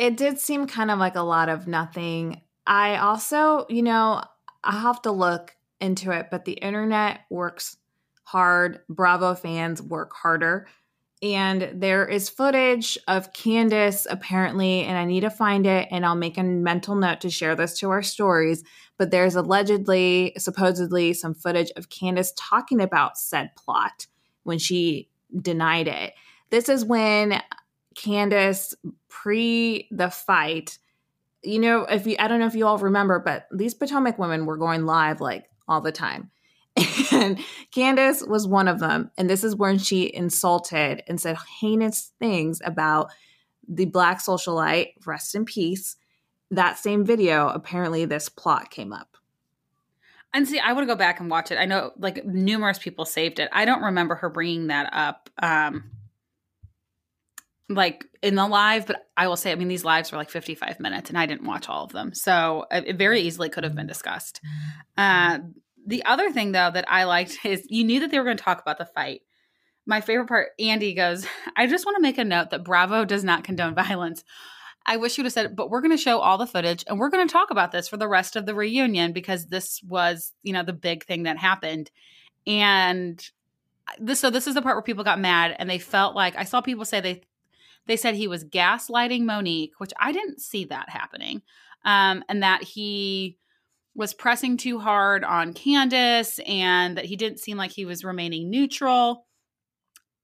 It 0.00 0.16
did 0.16 0.38
seem 0.38 0.66
kind 0.66 0.90
of 0.90 0.98
like 0.98 1.14
a 1.14 1.20
lot 1.20 1.50
of 1.50 1.66
nothing. 1.66 2.40
I 2.66 2.96
also, 2.96 3.66
you 3.68 3.82
know, 3.82 4.22
I 4.64 4.80
have 4.80 5.02
to 5.02 5.10
look 5.10 5.54
into 5.78 6.10
it, 6.10 6.28
but 6.30 6.46
the 6.46 6.54
internet 6.54 7.20
works 7.28 7.76
hard. 8.24 8.80
Bravo 8.88 9.34
fans 9.34 9.82
work 9.82 10.14
harder. 10.14 10.66
And 11.22 11.72
there 11.74 12.08
is 12.08 12.30
footage 12.30 12.96
of 13.08 13.34
Candiace 13.34 14.06
apparently, 14.08 14.84
and 14.84 14.96
I 14.96 15.04
need 15.04 15.20
to 15.20 15.28
find 15.28 15.66
it 15.66 15.88
and 15.90 16.06
I'll 16.06 16.14
make 16.14 16.38
a 16.38 16.42
mental 16.42 16.94
note 16.94 17.20
to 17.20 17.28
share 17.28 17.54
this 17.54 17.78
to 17.80 17.90
our 17.90 18.02
stories. 18.02 18.64
But 18.96 19.10
there's 19.10 19.34
allegedly, 19.34 20.32
supposedly, 20.38 21.12
some 21.12 21.34
footage 21.34 21.72
of 21.76 21.90
Candiace 21.90 22.32
talking 22.38 22.80
about 22.80 23.18
said 23.18 23.54
plot 23.54 24.06
when 24.44 24.58
she 24.58 25.10
denied 25.42 25.88
it. 25.88 26.14
This 26.48 26.70
is 26.70 26.86
when 26.86 27.42
Candiace 27.96 28.74
pre 29.08 29.88
the 29.90 30.10
fight, 30.10 30.78
you 31.42 31.58
know, 31.58 31.82
if 31.82 32.06
you, 32.06 32.16
I 32.18 32.28
don't 32.28 32.40
know 32.40 32.46
if 32.46 32.54
you 32.54 32.66
all 32.66 32.78
remember, 32.78 33.18
but 33.18 33.46
these 33.52 33.74
Potomac 33.74 34.18
women 34.18 34.46
were 34.46 34.56
going 34.56 34.86
live 34.86 35.20
like 35.20 35.46
all 35.68 35.80
the 35.80 35.92
time. 35.92 36.30
And 37.12 37.40
Candiace 37.72 38.22
was 38.26 38.46
one 38.46 38.68
of 38.68 38.78
them. 38.78 39.10
And 39.18 39.28
this 39.28 39.42
is 39.42 39.56
when 39.56 39.78
she 39.78 40.14
insulted 40.14 41.02
and 41.08 41.20
said 41.20 41.36
heinous 41.60 42.12
things 42.20 42.62
about 42.64 43.10
the 43.66 43.86
black 43.86 44.20
socialite, 44.20 44.92
rest 45.04 45.34
in 45.34 45.44
peace. 45.44 45.96
That 46.52 46.78
same 46.78 47.04
video, 47.04 47.48
apparently, 47.48 48.04
this 48.04 48.28
plot 48.28 48.70
came 48.70 48.92
up. 48.92 49.16
And 50.32 50.46
see, 50.46 50.60
I 50.60 50.72
want 50.72 50.84
to 50.84 50.92
go 50.92 50.96
back 50.96 51.18
and 51.20 51.28
watch 51.28 51.50
it. 51.50 51.56
I 51.56 51.64
know 51.64 51.92
like 51.98 52.24
numerous 52.24 52.78
people 52.78 53.04
saved 53.04 53.40
it. 53.40 53.48
I 53.52 53.64
don't 53.64 53.82
remember 53.82 54.14
her 54.16 54.30
bringing 54.30 54.68
that 54.68 54.88
up. 54.92 55.28
Um, 55.42 55.90
like 57.70 58.04
in 58.22 58.34
the 58.34 58.46
live, 58.46 58.86
but 58.86 59.06
I 59.16 59.28
will 59.28 59.36
say, 59.36 59.52
I 59.52 59.54
mean, 59.54 59.68
these 59.68 59.84
lives 59.84 60.10
were 60.10 60.18
like 60.18 60.30
55 60.30 60.80
minutes 60.80 61.08
and 61.08 61.18
I 61.18 61.26
didn't 61.26 61.46
watch 61.46 61.68
all 61.68 61.84
of 61.84 61.92
them. 61.92 62.12
So 62.12 62.66
uh, 62.70 62.82
it 62.84 62.96
very 62.96 63.20
easily 63.20 63.48
could 63.48 63.64
have 63.64 63.76
been 63.76 63.86
mm. 63.86 63.90
discussed. 63.90 64.40
Uh, 64.98 65.38
the 65.86 66.04
other 66.04 66.30
thing, 66.30 66.52
though, 66.52 66.70
that 66.70 66.84
I 66.88 67.04
liked 67.04 67.38
is 67.44 67.66
you 67.68 67.84
knew 67.84 68.00
that 68.00 68.10
they 68.10 68.18
were 68.18 68.24
going 68.24 68.36
to 68.36 68.42
talk 68.42 68.60
about 68.60 68.78
the 68.78 68.86
fight. 68.86 69.22
My 69.86 70.00
favorite 70.00 70.28
part, 70.28 70.50
Andy 70.58 70.94
goes, 70.94 71.26
I 71.56 71.66
just 71.66 71.86
want 71.86 71.96
to 71.96 72.02
make 72.02 72.18
a 72.18 72.24
note 72.24 72.50
that 72.50 72.64
Bravo 72.64 73.04
does 73.04 73.24
not 73.24 73.44
condone 73.44 73.74
violence. 73.86 74.24
I 74.84 74.96
wish 74.96 75.16
you 75.16 75.22
would 75.22 75.26
have 75.26 75.34
said, 75.34 75.56
but 75.56 75.70
we're 75.70 75.82
going 75.82 75.96
to 75.96 76.02
show 76.02 76.18
all 76.20 76.38
the 76.38 76.46
footage 76.46 76.84
and 76.88 76.98
we're 76.98 77.10
going 77.10 77.26
to 77.26 77.32
talk 77.32 77.50
about 77.50 77.70
this 77.70 77.86
for 77.86 77.98
the 77.98 78.08
rest 78.08 78.34
of 78.34 78.46
the 78.46 78.54
reunion 78.54 79.12
because 79.12 79.46
this 79.46 79.80
was, 79.82 80.32
you 80.42 80.52
know, 80.54 80.62
the 80.62 80.72
big 80.72 81.04
thing 81.04 81.24
that 81.24 81.36
happened. 81.36 81.90
And 82.46 83.22
uh, 83.86 83.92
this, 84.00 84.20
so 84.20 84.30
this 84.30 84.46
is 84.46 84.54
the 84.54 84.62
part 84.62 84.76
where 84.76 84.82
people 84.82 85.04
got 85.04 85.20
mad 85.20 85.54
and 85.58 85.68
they 85.68 85.78
felt 85.78 86.16
like 86.16 86.34
I 86.34 86.44
saw 86.44 86.62
people 86.62 86.86
say 86.86 87.00
they 87.00 87.20
they 87.86 87.96
said 87.96 88.14
he 88.14 88.28
was 88.28 88.44
gaslighting 88.44 89.22
Monique, 89.22 89.72
which 89.78 89.92
I 89.98 90.12
didn't 90.12 90.40
see 90.40 90.64
that 90.66 90.88
happening, 90.88 91.42
um, 91.84 92.22
and 92.28 92.42
that 92.42 92.62
he 92.62 93.38
was 93.94 94.14
pressing 94.14 94.56
too 94.56 94.78
hard 94.78 95.24
on 95.24 95.52
Candiace 95.52 96.38
and 96.46 96.96
that 96.96 97.06
he 97.06 97.16
didn't 97.16 97.40
seem 97.40 97.56
like 97.56 97.72
he 97.72 97.84
was 97.84 98.04
remaining 98.04 98.48
neutral. 98.48 99.26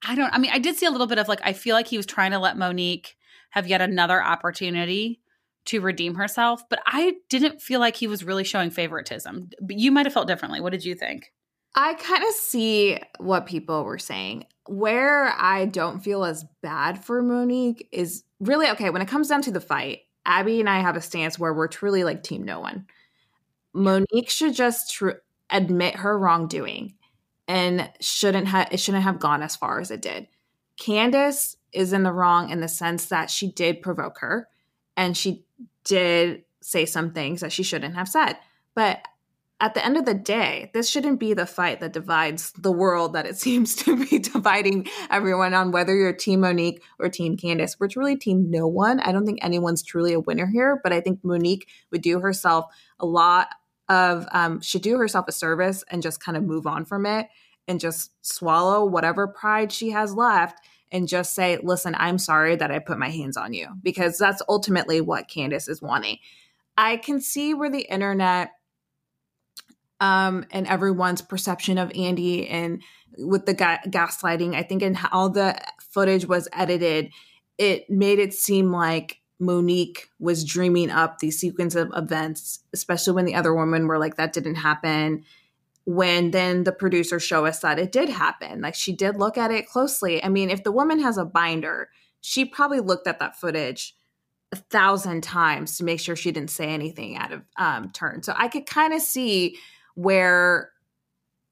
I 0.07 0.15
don't, 0.15 0.33
I 0.33 0.39
mean, 0.39 0.53
I 0.53 0.59
did 0.59 0.77
see 0.77 0.87
a 0.87 0.91
little 0.91 1.07
bit 1.07 1.19
of 1.19 1.29
like, 1.29 1.41
I 1.43 1.53
feel 1.53 1.75
like 1.75 1.89
he 1.89 1.97
was 1.97 2.07
trying 2.07 2.31
to 2.31 2.39
let 2.39 2.57
Monique 2.57 3.17
have 3.51 3.67
yet 3.67 3.81
another 3.81 4.23
opportunity 4.23 5.21
to 5.67 5.81
redeem 5.81 6.15
herself, 6.15 6.63
but 6.69 6.81
I 6.87 7.17
didn't 7.29 7.61
feel 7.61 7.81
like 7.81 7.97
he 7.97 8.07
was 8.07 8.23
really 8.23 8.45
showing 8.45 8.71
favoritism. 8.71 9.51
But 9.61 9.79
you 9.79 9.91
might 9.91 10.07
have 10.07 10.13
felt 10.13 10.29
differently. 10.29 10.61
What 10.61 10.73
did 10.73 10.85
you 10.85 10.95
think? 10.95 11.33
I 11.77 11.93
kind 11.95 12.25
of 12.25 12.31
see 12.31 12.99
what 13.19 13.47
people 13.47 13.85
were 13.85 13.99
saying. 13.99 14.47
Where 14.67 15.27
I 15.27 15.67
don't 15.67 16.01
feel 16.01 16.25
as 16.25 16.45
bad 16.63 17.05
for 17.05 17.23
Monique 17.23 17.87
is 17.93 18.25
really 18.41 18.69
okay 18.71 18.91
when 18.91 19.03
it 19.03 19.09
comes 19.09 19.29
down 19.29 19.43
to 19.43 19.51
the 19.51 19.61
fight. 19.61 20.01
Abby 20.25 20.59
and 20.59 20.69
I 20.69 20.81
have 20.81 20.97
a 20.97 21.01
stance 21.01 21.39
where 21.39 21.55
we're 21.55 21.69
truly 21.69 22.03
like 22.03 22.23
team 22.23 22.43
no 22.45 22.61
one. 22.61 22.87
Monique 23.75 24.31
should 24.31 24.55
just 24.55 24.93
tr- 24.95 25.21
admit 25.51 25.97
her 25.97 26.19
wrongdoing 26.19 26.95
and 27.47 27.89
shouldn't 28.01 28.49
have 28.49 28.69
it 28.73 28.81
shouldn't 28.81 29.05
have 29.05 29.21
gone 29.21 29.43
as 29.43 29.55
far 29.55 29.79
as 29.79 29.91
it 29.91 30.03
did. 30.03 30.27
Candiace 30.79 31.57
is 31.73 31.93
in 31.93 32.03
the 32.03 32.13
wrong 32.13 32.51
in 32.51 32.61
the 32.61 32.69
sense 32.69 33.07
that 33.07 33.31
she 33.31 33.53
did 33.53 33.83
provoke 33.83 34.19
her 34.19 34.49
and 34.97 35.17
she 35.17 35.45
did 35.85 36.43
say 36.63 36.87
some 36.87 37.13
things 37.13 37.43
that 37.43 37.53
she 37.53 37.63
shouldn't 37.63 37.95
have 37.95 38.09
said. 38.09 38.37
But 38.75 39.07
at 39.59 39.73
the 39.73 39.85
end 39.85 39.97
of 39.97 40.05
the 40.05 40.15
day, 40.15 40.71
this 40.75 40.89
shouldn't 40.89 41.19
be 41.19 41.33
the 41.33 41.47
fight 41.47 41.81
that 41.81 41.95
divides 41.95 42.53
the 42.53 42.73
world 42.73 43.15
that 43.15 43.27
it 43.27 43.37
seems 43.39 43.75
to 43.77 44.05
be 44.05 44.19
dividing 44.19 44.87
everyone 45.11 45.55
on 45.55 45.73
whether 45.73 45.95
you're 45.95 46.13
Team 46.13 46.41
Monique 46.41 46.83
or 46.99 47.09
Team 47.09 47.37
Candiace. 47.37 47.79
We're 47.81 47.89
truly 47.89 48.17
Team 48.17 48.51
no 48.51 48.67
one. 48.67 49.01
I 49.01 49.13
don't 49.13 49.25
think 49.25 49.39
anyone's 49.43 49.83
truly 49.83 50.13
a 50.13 50.21
winner 50.21 50.47
here, 50.47 50.81
but 50.83 50.93
I 50.93 51.01
think 51.01 51.21
Monique 51.23 51.69
would 51.91 52.03
do 52.03 52.21
herself 52.21 52.67
a 53.01 53.07
lot 53.07 53.49
of, 53.89 54.27
um, 54.33 54.61
should 54.61 54.83
do 54.83 54.99
herself 54.99 55.27
a 55.29 55.33
service 55.33 55.85
and 55.89 56.03
just 56.03 56.21
kind 56.21 56.37
of 56.37 56.45
move 56.45 56.67
on 56.67 56.85
from 56.85 57.07
it 57.07 57.29
and 57.69 57.81
just 57.81 58.13
swallow 58.23 58.85
whatever 58.85 59.27
pride 59.27 59.73
she 59.73 59.91
has 59.91 60.13
left 60.13 60.61
and 60.93 61.09
just 61.09 61.35
say, 61.35 61.59
listen, 61.63 61.95
I'm 61.99 62.19
sorry 62.19 62.57
that 62.57 62.71
I 62.71 62.79
put 62.79 62.99
my 62.99 63.11
hands 63.11 63.37
on 63.37 63.53
you 63.53 63.69
because 63.83 64.19
that's 64.19 64.43
ultimately 64.49 65.01
what 65.01 65.29
Candiace 65.29 65.69
is 65.69 65.83
wanting. 65.83 66.19
I 66.77 66.99
can 66.99 67.21
see 67.21 67.55
where 67.55 67.71
the 67.71 67.91
internet 67.91 68.51
um, 70.01 70.45
and 70.51 70.67
everyone's 70.67 71.23
perception 71.23 71.79
of 71.79 71.93
Andy 71.95 72.49
and 72.49 72.83
with 73.19 73.47
the 73.47 73.55
ga- 73.55 73.81
gaslighting. 73.87 74.55
I 74.55 74.63
think 74.63 74.83
in 74.83 74.95
how 74.95 75.29
the 75.29 75.59
footage 75.79 76.27
was 76.27 76.49
edited, 76.53 77.11
it 77.59 77.89
made 77.89 78.19
it 78.19 78.35
seem 78.35 78.71
like 78.71 79.21
Monique 79.39 80.09
was 80.19 80.45
dreaming 80.45 80.91
up 80.91 81.19
these 81.19 81.39
sequence 81.39 81.75
of 81.75 81.91
events, 81.95 82.61
especially 82.73 83.15
when 83.15 83.25
the 83.25 83.35
other 83.35 83.55
women 83.55 83.87
were 83.87 83.99
like, 83.99 84.17
that 84.17 84.33
didn't 84.33 84.57
happen. 84.57 85.25
When 85.85 86.31
then 86.31 86.65
the 86.65 86.73
producers 86.73 87.23
show 87.23 87.47
us 87.47 87.61
that 87.61 87.79
it 87.79 87.93
did 87.93 88.09
happen. 88.09 88.61
Like 88.61 88.75
she 88.75 88.93
did 88.93 89.17
look 89.17 89.39
at 89.39 89.51
it 89.51 89.67
closely. 89.67 90.23
I 90.23 90.29
mean, 90.29 90.51
if 90.51 90.65
the 90.65 90.73
woman 90.73 91.01
has 91.01 91.17
a 91.17 91.25
binder, 91.25 91.91
she 92.21 92.45
probably 92.45 92.81
looked 92.81 93.07
at 93.07 93.21
that 93.21 93.39
footage 93.39 93.95
a 94.53 94.57
thousand 94.57 95.23
times 95.23 95.77
to 95.77 95.85
make 95.85 96.01
sure 96.01 96.17
she 96.17 96.33
didn't 96.33 96.51
say 96.51 96.67
anything 96.67 97.17
out 97.17 97.33
of 97.33 97.43
um, 97.57 97.91
turn. 97.91 98.23
So 98.23 98.35
I 98.37 98.49
could 98.49 98.67
kind 98.67 98.93
of 98.93 99.01
see 99.01 99.59
where 99.97 100.71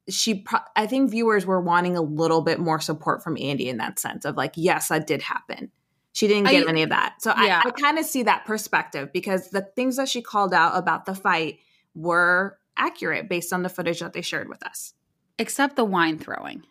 she 0.07 0.35
pro- 0.35 0.59
i 0.75 0.87
think 0.87 1.11
viewers 1.11 1.45
were 1.45 1.59
wanting 1.59 1.97
a 1.97 2.01
little 2.01 2.41
bit 2.41 2.59
more 2.59 2.79
support 2.79 3.23
from 3.23 3.37
andy 3.39 3.67
in 3.67 3.77
that 3.77 3.99
sense 3.99 4.23
of 4.23 4.37
like 4.37 4.53
yes 4.55 4.87
that 4.87 5.05
did 5.05 5.21
happen. 5.21 5.71
She 6.15 6.29
didn't 6.29 6.45
get 6.45 6.65
I, 6.65 6.69
any 6.69 6.81
of 6.83 6.89
that. 6.91 7.15
So 7.21 7.33
yeah. 7.37 7.61
i, 7.65 7.67
I 7.67 7.71
kind 7.71 7.99
of 7.99 8.05
see 8.05 8.23
that 8.23 8.45
perspective 8.45 9.11
because 9.11 9.49
the 9.49 9.67
things 9.75 9.97
that 9.97 10.07
she 10.07 10.21
called 10.21 10.53
out 10.53 10.77
about 10.77 11.03
the 11.03 11.13
fight 11.13 11.59
were 11.93 12.57
accurate 12.77 13.27
based 13.27 13.51
on 13.51 13.63
the 13.63 13.69
footage 13.69 13.99
that 13.99 14.13
they 14.13 14.21
shared 14.21 14.47
with 14.47 14.65
us. 14.65 14.93
Except 15.37 15.75
the 15.75 15.83
wine 15.83 16.17
throwing. 16.17 16.63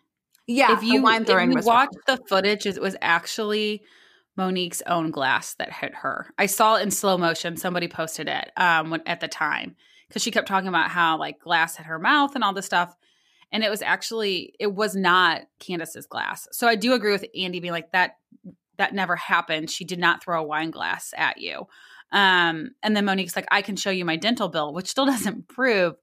Yeah 0.47 0.75
if 0.75 0.81
you, 0.81 1.03
wine 1.03 1.25
throwing 1.25 1.51
if 1.51 1.59
you 1.59 1.67
watch 1.67 1.89
the 2.07 2.19
footage 2.27 2.65
it 2.65 2.81
was 2.81 2.95
actually 3.03 3.83
monique's 4.35 4.81
own 4.87 5.11
glass 5.11 5.53
that 5.59 5.71
hit 5.71 5.93
her. 5.93 6.33
I 6.39 6.47
saw 6.47 6.77
it 6.77 6.81
in 6.81 6.89
slow 6.89 7.15
motion. 7.15 7.55
Somebody 7.55 7.87
posted 7.87 8.27
it 8.27 8.51
um, 8.57 8.89
when, 8.89 9.03
at 9.05 9.19
the 9.19 9.27
time 9.27 9.75
because 10.07 10.21
she 10.21 10.31
kept 10.31 10.47
talking 10.47 10.69
about 10.69 10.89
how 10.89 11.17
like 11.17 11.39
glass 11.39 11.75
hit 11.75 11.85
her 11.85 11.99
mouth 11.99 12.35
and 12.35 12.43
all 12.43 12.53
this 12.53 12.65
stuff. 12.65 12.95
And 13.51 13.63
it 13.63 13.69
was 13.69 13.81
actually 13.81 14.53
it 14.59 14.73
was 14.73 14.95
not 14.95 15.43
Candiace's 15.59 16.07
glass. 16.07 16.47
So 16.51 16.67
I 16.67 16.75
do 16.75 16.93
agree 16.93 17.11
with 17.11 17.25
Andy 17.37 17.59
being 17.59 17.73
like 17.73 17.91
that 17.91 18.17
that 18.77 18.93
never 18.93 19.15
happened. 19.15 19.69
She 19.69 19.85
did 19.85 19.99
not 19.99 20.23
throw 20.23 20.41
a 20.41 20.45
wine 20.45 20.71
glass 20.71 21.13
at 21.15 21.39
you. 21.39 21.67
Um, 22.11 22.71
and 22.83 22.95
then 22.95 23.05
Monique's 23.05 23.35
like, 23.35 23.47
I 23.51 23.61
can 23.61 23.75
show 23.75 23.89
you 23.89 24.05
my 24.05 24.15
dental 24.15 24.49
bill, 24.49 24.73
which 24.73 24.87
still 24.87 25.05
doesn't 25.05 25.47
prove 25.47 25.95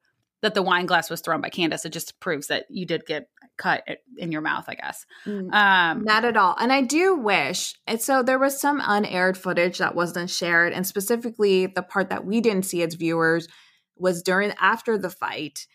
that 0.43 0.55
the 0.55 0.63
wine 0.63 0.87
glass 0.87 1.09
was 1.09 1.21
thrown 1.21 1.41
by 1.41 1.51
Candiace. 1.51 1.85
It 1.85 1.93
just 1.93 2.19
proves 2.21 2.49
that 2.49 2.67
you 2.69 2.85
did 2.85 3.07
get 3.07 3.29
cut 3.57 3.85
in 4.19 4.33
your 4.33 4.41
mouth, 4.41 4.65
I 4.69 4.75
guess. 4.75 5.07
Mm, 5.25 5.53
um, 5.53 6.05
Not 6.05 6.25
at 6.25 6.37
all. 6.37 6.57
And 6.59 6.73
I 6.73 6.83
do 6.83 7.15
wish. 7.17 7.75
And 7.87 8.01
so 8.01 8.23
there 8.23 8.39
was 8.39 8.61
some 8.61 8.83
unaired 8.85 9.39
footage 9.39 9.79
that 9.79 9.95
wasn't 9.95 10.31
shared, 10.31 10.73
and 10.73 10.87
specifically 10.87 11.67
the 11.67 11.83
part 11.83 12.11
that 12.11 12.25
we 12.25 12.41
didn't 12.41 12.65
see 12.65 12.83
as 12.83 12.95
viewers 12.95 13.47
was 13.97 14.23
during 14.23 14.53
after 14.61 14.99
the 14.99 15.11
fight. 15.11 15.67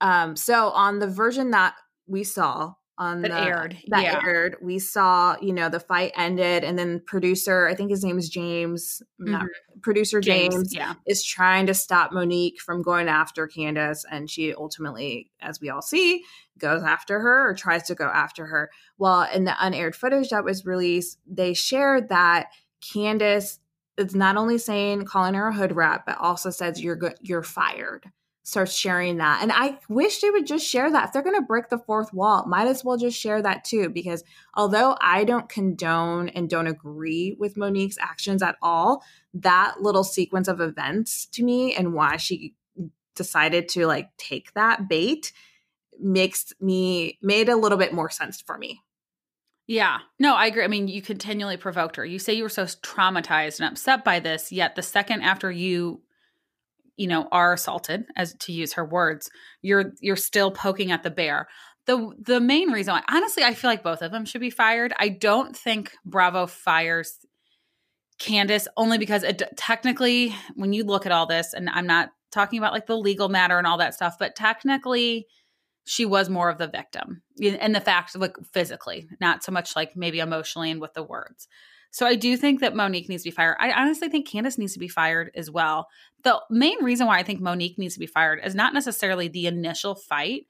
Um, 0.00 0.36
so 0.36 0.70
on 0.70 0.98
the 0.98 1.06
version 1.06 1.50
that 1.52 1.74
we 2.06 2.24
saw 2.24 2.74
on 2.98 3.22
that 3.22 3.30
the, 3.30 3.40
aired, 3.40 3.78
that 3.88 4.02
yeah. 4.02 4.20
aired, 4.24 4.56
we 4.60 4.78
saw 4.78 5.36
you 5.40 5.52
know 5.52 5.68
the 5.68 5.80
fight 5.80 6.12
ended, 6.16 6.62
and 6.62 6.78
then 6.78 7.00
producer, 7.06 7.66
I 7.66 7.74
think 7.74 7.90
his 7.90 8.04
name 8.04 8.18
is 8.18 8.28
James, 8.28 9.02
mm-hmm. 9.20 9.32
not, 9.32 9.46
producer 9.80 10.20
James, 10.20 10.54
James, 10.54 10.74
yeah. 10.74 10.94
is 11.06 11.24
trying 11.24 11.66
to 11.66 11.74
stop 11.74 12.12
Monique 12.12 12.60
from 12.60 12.82
going 12.82 13.08
after 13.08 13.48
Candiace, 13.48 14.04
and 14.10 14.28
she 14.28 14.54
ultimately, 14.54 15.30
as 15.40 15.60
we 15.60 15.70
all 15.70 15.82
see, 15.82 16.22
goes 16.58 16.82
after 16.82 17.20
her 17.20 17.48
or 17.48 17.54
tries 17.54 17.84
to 17.84 17.94
go 17.94 18.06
after 18.06 18.46
her. 18.46 18.70
Well, 18.98 19.26
in 19.32 19.44
the 19.44 19.56
unaired 19.58 19.96
footage 19.96 20.28
that 20.28 20.44
was 20.44 20.66
released, 20.66 21.18
they 21.26 21.54
shared 21.54 22.10
that 22.10 22.48
Candiace 22.82 23.58
it's 23.98 24.14
not 24.14 24.36
only 24.36 24.58
saying 24.58 25.04
calling 25.04 25.34
her 25.34 25.48
a 25.48 25.54
hood 25.54 25.76
rat, 25.76 26.04
but 26.06 26.18
also 26.18 26.50
says 26.50 26.80
you're 26.80 26.96
good, 26.96 27.14
you're 27.20 27.42
fired. 27.42 28.10
Starts 28.44 28.74
sharing 28.74 29.18
that, 29.18 29.40
and 29.40 29.52
I 29.52 29.78
wish 29.88 30.20
they 30.20 30.30
would 30.30 30.48
just 30.48 30.66
share 30.66 30.90
that. 30.90 31.06
If 31.06 31.12
they're 31.12 31.22
going 31.22 31.36
to 31.36 31.42
break 31.46 31.68
the 31.68 31.78
fourth 31.78 32.12
wall, 32.12 32.44
might 32.48 32.66
as 32.66 32.84
well 32.84 32.96
just 32.96 33.16
share 33.16 33.40
that 33.40 33.62
too. 33.62 33.88
Because 33.88 34.24
although 34.54 34.96
I 35.00 35.22
don't 35.22 35.48
condone 35.48 36.28
and 36.30 36.50
don't 36.50 36.66
agree 36.66 37.36
with 37.38 37.56
Monique's 37.56 37.98
actions 38.00 38.42
at 38.42 38.56
all, 38.60 39.04
that 39.32 39.80
little 39.80 40.02
sequence 40.02 40.48
of 40.48 40.60
events 40.60 41.26
to 41.26 41.44
me 41.44 41.72
and 41.72 41.94
why 41.94 42.16
she 42.16 42.54
decided 43.14 43.68
to 43.68 43.86
like 43.86 44.10
take 44.16 44.52
that 44.54 44.88
bait 44.88 45.32
makes 46.00 46.52
me 46.60 47.18
made 47.22 47.48
a 47.48 47.56
little 47.56 47.78
bit 47.78 47.92
more 47.92 48.10
sense 48.10 48.40
for 48.40 48.58
me. 48.58 48.82
Yeah. 49.66 49.98
No, 50.18 50.34
I 50.34 50.46
agree. 50.46 50.64
I 50.64 50.68
mean, 50.68 50.88
you 50.88 51.02
continually 51.02 51.56
provoked 51.56 51.96
her. 51.96 52.04
You 52.04 52.18
say 52.18 52.32
you 52.32 52.42
were 52.42 52.48
so 52.48 52.64
traumatized 52.64 53.60
and 53.60 53.70
upset 53.70 54.04
by 54.04 54.20
this, 54.20 54.50
yet 54.52 54.74
the 54.74 54.82
second 54.82 55.22
after 55.22 55.50
you 55.50 56.02
you 56.96 57.06
know 57.06 57.26
are 57.32 57.54
assaulted 57.54 58.04
as 58.16 58.34
to 58.40 58.52
use 58.52 58.74
her 58.74 58.84
words, 58.84 59.30
you're 59.62 59.92
you're 60.00 60.16
still 60.16 60.50
poking 60.50 60.90
at 60.90 61.02
the 61.02 61.10
bear. 61.10 61.48
The 61.86 62.12
the 62.20 62.40
main 62.40 62.70
reason 62.70 62.94
why 62.94 63.02
honestly 63.08 63.44
I 63.44 63.54
feel 63.54 63.70
like 63.70 63.82
both 63.82 64.02
of 64.02 64.12
them 64.12 64.24
should 64.24 64.40
be 64.40 64.50
fired. 64.50 64.92
I 64.98 65.08
don't 65.08 65.56
think 65.56 65.92
Bravo 66.04 66.46
fires 66.46 67.18
Candiace 68.18 68.68
only 68.76 68.98
because 68.98 69.22
it 69.24 69.42
technically, 69.56 70.34
when 70.54 70.72
you 70.72 70.84
look 70.84 71.06
at 71.06 71.12
all 71.12 71.26
this, 71.26 71.54
and 71.54 71.68
I'm 71.70 71.86
not 71.86 72.10
talking 72.30 72.58
about 72.58 72.72
like 72.72 72.86
the 72.86 72.96
legal 72.96 73.28
matter 73.28 73.58
and 73.58 73.66
all 73.66 73.78
that 73.78 73.94
stuff, 73.94 74.16
but 74.18 74.36
technically, 74.36 75.26
she 75.84 76.04
was 76.04 76.28
more 76.28 76.48
of 76.48 76.58
the 76.58 76.68
victim 76.68 77.22
and 77.42 77.74
the 77.74 77.80
fact 77.80 78.16
like 78.16 78.36
physically 78.52 79.08
not 79.20 79.42
so 79.42 79.52
much 79.52 79.74
like 79.74 79.96
maybe 79.96 80.20
emotionally 80.20 80.70
and 80.70 80.80
with 80.80 80.94
the 80.94 81.02
words. 81.02 81.48
So 81.90 82.06
i 82.06 82.14
do 82.14 82.36
think 82.36 82.60
that 82.60 82.76
monique 82.76 83.08
needs 83.08 83.22
to 83.22 83.30
be 83.30 83.34
fired. 83.34 83.56
I 83.58 83.72
honestly 83.72 84.08
think 84.08 84.28
candiace 84.28 84.58
needs 84.58 84.74
to 84.74 84.78
be 84.78 84.88
fired 84.88 85.30
as 85.34 85.50
well. 85.50 85.88
The 86.22 86.40
main 86.50 86.82
reason 86.82 87.06
why 87.06 87.18
i 87.18 87.22
think 87.22 87.40
monique 87.40 87.78
needs 87.78 87.94
to 87.94 88.00
be 88.00 88.06
fired 88.06 88.40
is 88.44 88.54
not 88.54 88.74
necessarily 88.74 89.28
the 89.28 89.46
initial 89.46 89.94
fight. 89.94 90.46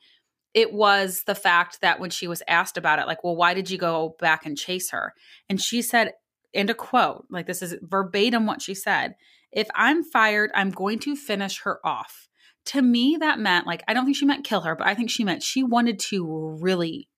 It 0.54 0.72
was 0.72 1.22
the 1.24 1.34
fact 1.34 1.80
that 1.80 1.98
when 1.98 2.10
she 2.10 2.28
was 2.28 2.42
asked 2.46 2.76
about 2.76 2.98
it 2.98 3.06
like 3.06 3.24
well 3.24 3.36
why 3.36 3.54
did 3.54 3.70
you 3.70 3.78
go 3.78 4.16
back 4.20 4.44
and 4.44 4.56
chase 4.56 4.90
her? 4.90 5.14
And 5.48 5.60
she 5.60 5.82
said 5.82 6.12
and 6.54 6.70
a 6.70 6.74
quote 6.74 7.26
like 7.30 7.46
this 7.46 7.62
is 7.62 7.76
verbatim 7.82 8.46
what 8.46 8.62
she 8.62 8.74
said 8.74 9.14
if 9.50 9.68
i'm 9.74 10.02
fired 10.02 10.50
i'm 10.54 10.70
going 10.70 10.98
to 10.98 11.16
finish 11.16 11.62
her 11.62 11.78
off 11.84 12.28
to 12.64 12.80
me 12.80 13.16
that 13.18 13.38
meant 13.38 13.66
like 13.66 13.82
i 13.88 13.94
don't 13.94 14.04
think 14.04 14.16
she 14.16 14.24
meant 14.24 14.44
kill 14.44 14.60
her 14.60 14.76
but 14.76 14.86
i 14.86 14.94
think 14.94 15.10
she 15.10 15.24
meant 15.24 15.42
she 15.42 15.62
wanted 15.62 15.98
to 15.98 16.56
really 16.60 17.08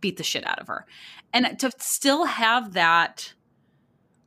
beat 0.00 0.16
the 0.16 0.24
shit 0.24 0.46
out 0.46 0.58
of 0.58 0.68
her. 0.68 0.86
And 1.32 1.58
to 1.60 1.70
still 1.78 2.24
have 2.24 2.72
that 2.74 3.34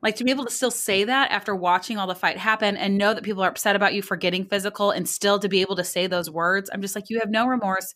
like 0.03 0.15
to 0.15 0.23
be 0.23 0.31
able 0.31 0.45
to 0.45 0.51
still 0.51 0.71
say 0.71 1.03
that 1.03 1.29
after 1.29 1.55
watching 1.55 1.99
all 1.99 2.07
the 2.07 2.15
fight 2.15 2.37
happen 2.37 2.75
and 2.75 2.97
know 2.97 3.13
that 3.13 3.23
people 3.23 3.43
are 3.43 3.49
upset 3.49 3.75
about 3.75 3.93
you 3.93 4.01
for 4.01 4.17
getting 4.17 4.45
physical 4.45 4.89
and 4.89 5.07
still 5.07 5.37
to 5.37 5.47
be 5.47 5.61
able 5.61 5.75
to 5.75 5.83
say 5.83 6.07
those 6.07 6.27
words 6.29 6.71
i'm 6.73 6.81
just 6.81 6.95
like 6.95 7.09
you 7.09 7.19
have 7.19 7.29
no 7.29 7.47
remorse. 7.47 7.93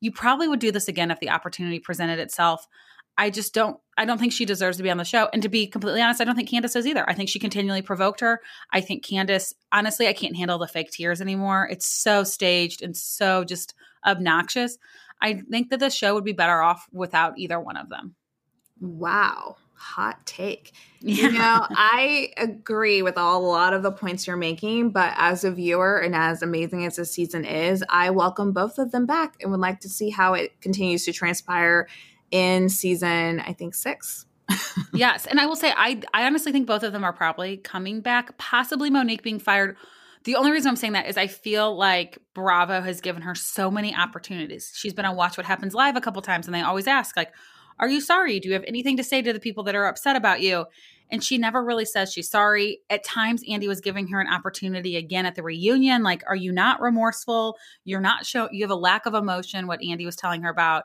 You 0.00 0.12
probably 0.12 0.46
would 0.46 0.60
do 0.60 0.70
this 0.70 0.86
again 0.86 1.10
if 1.10 1.18
the 1.18 1.30
opportunity 1.30 1.80
presented 1.80 2.20
itself 2.20 2.66
I 3.18 3.30
just 3.30 3.52
don't 3.52 3.78
I 3.98 4.04
don't 4.04 4.18
think 4.18 4.32
she 4.32 4.44
deserves 4.44 4.76
to 4.76 4.84
be 4.84 4.90
on 4.90 4.96
the 4.96 5.04
show. 5.04 5.28
And 5.32 5.42
to 5.42 5.48
be 5.48 5.66
completely 5.66 6.00
honest, 6.00 6.20
I 6.20 6.24
don't 6.24 6.36
think 6.36 6.48
Candiace 6.48 6.74
does 6.74 6.86
either. 6.86 7.08
I 7.10 7.14
think 7.14 7.28
she 7.28 7.40
continually 7.40 7.82
provoked 7.82 8.20
her. 8.20 8.40
I 8.72 8.80
think 8.80 9.04
Candiace, 9.04 9.54
honestly, 9.72 10.06
I 10.06 10.12
can't 10.12 10.36
handle 10.36 10.56
the 10.56 10.68
fake 10.68 10.92
tears 10.92 11.20
anymore. 11.20 11.68
It's 11.68 11.84
so 11.84 12.22
staged 12.22 12.80
and 12.80 12.96
so 12.96 13.42
just 13.42 13.74
obnoxious. 14.06 14.78
I 15.20 15.42
think 15.50 15.70
that 15.70 15.80
the 15.80 15.90
show 15.90 16.14
would 16.14 16.24
be 16.24 16.32
better 16.32 16.62
off 16.62 16.86
without 16.92 17.36
either 17.38 17.58
one 17.58 17.76
of 17.76 17.88
them. 17.88 18.14
Wow. 18.80 19.56
Hot 19.74 20.24
take. 20.24 20.72
Yeah. 21.00 21.28
You 21.28 21.32
know, 21.32 21.66
I 21.70 22.32
agree 22.36 23.02
with 23.02 23.18
all, 23.18 23.44
a 23.44 23.46
lot 23.46 23.72
of 23.72 23.82
the 23.82 23.90
points 23.90 24.28
you're 24.28 24.36
making, 24.36 24.90
but 24.90 25.12
as 25.16 25.42
a 25.42 25.50
viewer 25.50 25.98
and 25.98 26.14
as 26.14 26.42
amazing 26.42 26.86
as 26.86 26.96
the 26.96 27.04
season 27.04 27.44
is, 27.44 27.82
I 27.88 28.10
welcome 28.10 28.52
both 28.52 28.78
of 28.78 28.92
them 28.92 29.06
back 29.06 29.36
and 29.40 29.50
would 29.50 29.60
like 29.60 29.80
to 29.80 29.88
see 29.88 30.10
how 30.10 30.34
it 30.34 30.60
continues 30.60 31.04
to 31.06 31.12
transpire 31.12 31.88
in 32.30 32.68
season, 32.68 33.40
I 33.40 33.52
think 33.52 33.74
six. 33.74 34.26
yes, 34.94 35.26
and 35.26 35.38
I 35.38 35.46
will 35.46 35.56
say 35.56 35.72
I 35.76 36.00
I 36.14 36.24
honestly 36.24 36.52
think 36.52 36.66
both 36.66 36.82
of 36.82 36.92
them 36.92 37.04
are 37.04 37.12
probably 37.12 37.58
coming 37.58 38.00
back. 38.00 38.38
Possibly 38.38 38.90
Monique 38.90 39.22
being 39.22 39.38
fired. 39.38 39.76
The 40.24 40.36
only 40.36 40.50
reason 40.50 40.68
I'm 40.68 40.76
saying 40.76 40.94
that 40.94 41.06
is 41.06 41.16
I 41.16 41.26
feel 41.26 41.76
like 41.76 42.18
Bravo 42.34 42.80
has 42.80 43.00
given 43.00 43.22
her 43.22 43.34
so 43.34 43.70
many 43.70 43.94
opportunities. 43.94 44.72
She's 44.74 44.94
been 44.94 45.04
on 45.04 45.16
Watch 45.16 45.36
What 45.36 45.46
Happens 45.46 45.74
Live 45.74 45.96
a 45.96 46.00
couple 46.00 46.20
times, 46.22 46.46
and 46.46 46.54
they 46.54 46.60
always 46.60 46.86
ask 46.86 47.16
like, 47.16 47.32
"Are 47.78 47.88
you 47.88 48.00
sorry? 48.00 48.40
Do 48.40 48.48
you 48.48 48.54
have 48.54 48.64
anything 48.66 48.96
to 48.96 49.04
say 49.04 49.22
to 49.22 49.32
the 49.32 49.40
people 49.40 49.64
that 49.64 49.74
are 49.74 49.86
upset 49.86 50.16
about 50.16 50.40
you?" 50.40 50.66
And 51.10 51.24
she 51.24 51.38
never 51.38 51.64
really 51.64 51.86
says 51.86 52.12
she's 52.12 52.28
sorry. 52.28 52.80
At 52.90 53.04
times, 53.04 53.42
Andy 53.48 53.68
was 53.68 53.80
giving 53.80 54.08
her 54.08 54.20
an 54.20 54.28
opportunity 54.28 54.96
again 54.96 55.24
at 55.24 55.34
the 55.34 55.42
reunion. 55.42 56.02
Like, 56.02 56.22
are 56.26 56.36
you 56.36 56.52
not 56.52 56.82
remorseful? 56.82 57.56
You're 57.84 58.00
not 58.00 58.26
show. 58.26 58.48
You 58.52 58.64
have 58.64 58.70
a 58.70 58.76
lack 58.76 59.06
of 59.06 59.14
emotion. 59.14 59.66
What 59.66 59.82
Andy 59.82 60.04
was 60.04 60.16
telling 60.16 60.42
her 60.42 60.50
about 60.50 60.84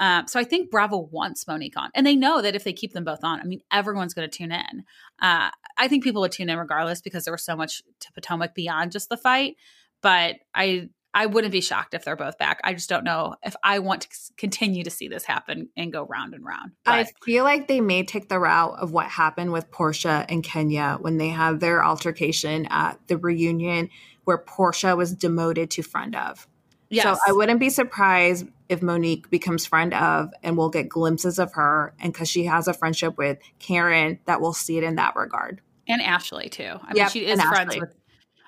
um, 0.00 0.26
so 0.26 0.40
I 0.40 0.44
think 0.44 0.70
Bravo 0.70 1.08
wants 1.12 1.46
Monique 1.46 1.76
on, 1.76 1.90
and 1.94 2.06
they 2.06 2.16
know 2.16 2.40
that 2.40 2.56
if 2.56 2.64
they 2.64 2.72
keep 2.72 2.94
them 2.94 3.04
both 3.04 3.22
on, 3.22 3.38
I 3.38 3.44
mean, 3.44 3.60
everyone's 3.70 4.14
going 4.14 4.28
to 4.28 4.36
tune 4.36 4.50
in. 4.50 4.84
Uh, 5.20 5.50
I 5.76 5.88
think 5.88 6.02
people 6.02 6.22
would 6.22 6.32
tune 6.32 6.48
in 6.48 6.58
regardless 6.58 7.02
because 7.02 7.24
there 7.24 7.34
was 7.34 7.44
so 7.44 7.54
much 7.54 7.82
to 8.00 8.12
Potomac 8.14 8.54
beyond 8.54 8.92
just 8.92 9.10
the 9.10 9.18
fight. 9.18 9.56
But 10.00 10.36
I, 10.54 10.88
I 11.12 11.26
wouldn't 11.26 11.52
be 11.52 11.60
shocked 11.60 11.92
if 11.92 12.06
they're 12.06 12.16
both 12.16 12.38
back. 12.38 12.60
I 12.64 12.72
just 12.72 12.88
don't 12.88 13.04
know 13.04 13.34
if 13.44 13.54
I 13.62 13.80
want 13.80 14.02
to 14.02 14.08
continue 14.38 14.84
to 14.84 14.90
see 14.90 15.06
this 15.06 15.24
happen 15.24 15.68
and 15.76 15.92
go 15.92 16.04
round 16.04 16.32
and 16.32 16.46
round. 16.46 16.72
But. 16.86 16.94
I 16.94 17.04
feel 17.22 17.44
like 17.44 17.68
they 17.68 17.82
may 17.82 18.02
take 18.02 18.30
the 18.30 18.38
route 18.38 18.78
of 18.78 18.92
what 18.92 19.06
happened 19.06 19.52
with 19.52 19.70
Porsha 19.70 20.24
and 20.30 20.42
Kenya 20.42 20.96
when 20.98 21.18
they 21.18 21.28
had 21.28 21.60
their 21.60 21.84
altercation 21.84 22.66
at 22.70 22.98
the 23.08 23.18
reunion, 23.18 23.90
where 24.24 24.38
Porsha 24.38 24.96
was 24.96 25.14
demoted 25.14 25.70
to 25.72 25.82
friend 25.82 26.16
of. 26.16 26.48
Yes. 26.88 27.04
So 27.04 27.16
I 27.28 27.32
wouldn't 27.32 27.60
be 27.60 27.68
surprised 27.68 28.46
if 28.70 28.80
Monique 28.80 29.28
becomes 29.28 29.66
friend 29.66 29.92
of 29.92 30.32
and 30.42 30.56
we'll 30.56 30.70
get 30.70 30.88
glimpses 30.88 31.38
of 31.38 31.52
her 31.54 31.92
and 32.00 32.12
because 32.12 32.30
she 32.30 32.44
has 32.44 32.68
a 32.68 32.72
friendship 32.72 33.18
with 33.18 33.38
Karen 33.58 34.20
that 34.26 34.40
we'll 34.40 34.52
see 34.52 34.78
it 34.78 34.84
in 34.84 34.94
that 34.94 35.16
regard. 35.16 35.60
And 35.88 36.00
Ashley 36.00 36.48
too. 36.48 36.78
I 36.82 36.94
mean 36.94 37.08
she 37.08 37.26
is 37.26 37.42
friends 37.42 37.74
Ashley. 37.74 37.80
with 37.80 37.94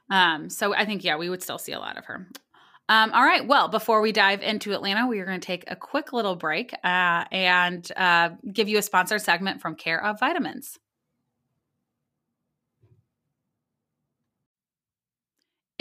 um 0.08 0.48
so 0.48 0.72
I 0.72 0.86
think 0.86 1.02
yeah, 1.04 1.16
we 1.16 1.28
would 1.28 1.42
still 1.42 1.58
see 1.58 1.72
a 1.72 1.80
lot 1.80 1.98
of 1.98 2.06
her. 2.06 2.28
Um, 2.88 3.12
all 3.12 3.22
right. 3.22 3.46
Well, 3.46 3.68
before 3.68 4.00
we 4.00 4.12
dive 4.12 4.42
into 4.42 4.72
Atlanta, 4.72 5.06
we 5.06 5.18
are 5.20 5.24
going 5.24 5.40
to 5.40 5.46
take 5.46 5.64
a 5.68 5.76
quick 5.76 6.12
little 6.12 6.36
break 6.36 6.74
uh, 6.84 7.24
and 7.30 7.90
uh, 7.96 8.30
give 8.52 8.68
you 8.68 8.76
a 8.76 8.82
sponsored 8.82 9.22
segment 9.22 9.62
from 9.62 9.76
Care 9.76 10.04
of 10.04 10.20
Vitamins. 10.20 10.78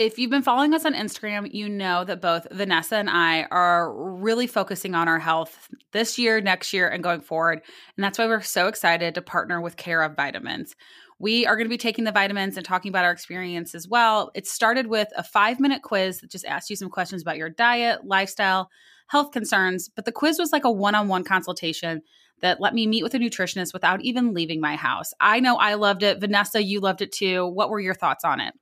If 0.02 0.18
you've 0.18 0.32
been 0.32 0.42
following 0.42 0.74
us 0.74 0.84
on 0.84 0.94
Instagram, 0.94 1.54
you 1.54 1.68
know 1.68 2.02
that 2.02 2.20
both 2.20 2.48
Vanessa 2.50 2.96
and 2.96 3.08
I 3.08 3.44
are 3.52 3.94
really 3.94 4.48
focusing 4.48 4.96
on 4.96 5.06
our 5.06 5.20
health 5.20 5.68
this 5.92 6.18
year, 6.18 6.40
next 6.40 6.72
year, 6.72 6.88
and 6.88 7.04
going 7.04 7.20
forward. 7.20 7.62
And 7.96 8.02
that's 8.02 8.18
why 8.18 8.26
we're 8.26 8.40
so 8.40 8.66
excited 8.66 9.14
to 9.14 9.22
partner 9.22 9.60
with 9.60 9.76
Care 9.76 10.02
of 10.02 10.16
Vitamins. 10.16 10.74
We 11.20 11.46
are 11.46 11.54
going 11.54 11.66
to 11.66 11.72
be 11.72 11.78
taking 11.78 12.02
the 12.02 12.10
vitamins 12.10 12.56
and 12.56 12.66
talking 12.66 12.88
about 12.88 13.04
our 13.04 13.12
experience 13.12 13.76
as 13.76 13.86
well. 13.86 14.32
It 14.34 14.48
started 14.48 14.88
with 14.88 15.06
a 15.16 15.22
five 15.22 15.60
minute 15.60 15.82
quiz 15.82 16.20
that 16.20 16.32
just 16.32 16.46
asked 16.46 16.68
you 16.68 16.74
some 16.74 16.90
questions 16.90 17.22
about 17.22 17.36
your 17.36 17.50
diet, 17.50 18.04
lifestyle, 18.04 18.70
health 19.06 19.30
concerns. 19.30 19.88
But 19.88 20.04
the 20.04 20.10
quiz 20.10 20.36
was 20.36 20.50
like 20.50 20.64
a 20.64 20.72
one 20.72 20.96
on 20.96 21.06
one 21.06 21.22
consultation 21.22 22.02
that 22.40 22.60
let 22.60 22.74
me 22.74 22.88
meet 22.88 23.04
with 23.04 23.14
a 23.14 23.18
nutritionist 23.20 23.72
without 23.72 24.02
even 24.02 24.34
leaving 24.34 24.60
my 24.60 24.74
house. 24.74 25.12
I 25.20 25.38
know 25.38 25.58
I 25.58 25.74
loved 25.74 26.02
it. 26.02 26.18
Vanessa, 26.18 26.60
you 26.60 26.80
loved 26.80 27.02
it 27.02 27.12
too. 27.12 27.46
What 27.46 27.70
were 27.70 27.78
your 27.78 27.94
thoughts 27.94 28.24
on 28.24 28.40
it? 28.40 28.52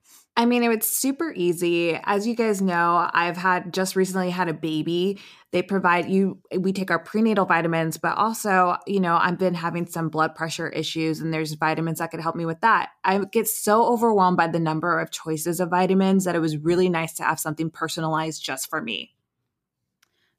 I 0.41 0.47
mean, 0.47 0.63
it 0.63 0.69
was 0.71 0.87
super 0.87 1.35
easy. 1.37 2.01
As 2.03 2.27
you 2.27 2.35
guys 2.35 2.63
know, 2.63 3.11
I've 3.13 3.37
had 3.37 3.75
just 3.75 3.95
recently 3.95 4.31
had 4.31 4.49
a 4.49 4.55
baby. 4.55 5.21
They 5.51 5.61
provide 5.61 6.09
you, 6.09 6.39
we 6.59 6.73
take 6.73 6.91
our 6.91 6.99
prenatal 6.99 7.45
vitamins, 7.45 7.99
but 7.99 8.17
also, 8.17 8.79
you 8.87 9.01
know, 9.01 9.19
I've 9.21 9.37
been 9.37 9.53
having 9.53 9.87
some 9.87 10.09
blood 10.09 10.35
pressure 10.35 10.71
issues 10.71 11.21
and 11.21 11.31
there's 11.31 11.53
vitamins 11.53 11.99
that 11.99 12.11
could 12.11 12.23
help 12.23 12.37
me 12.37 12.47
with 12.47 12.63
that. 12.63 12.89
I 13.05 13.19
get 13.31 13.49
so 13.49 13.85
overwhelmed 13.85 14.39
by 14.39 14.47
the 14.47 14.59
number 14.59 14.99
of 14.99 15.11
choices 15.11 15.61
of 15.61 15.69
vitamins 15.69 16.25
that 16.25 16.35
it 16.35 16.41
was 16.41 16.57
really 16.57 16.89
nice 16.89 17.13
to 17.17 17.23
have 17.23 17.39
something 17.39 17.69
personalized 17.69 18.43
just 18.43 18.71
for 18.71 18.81
me. 18.81 19.13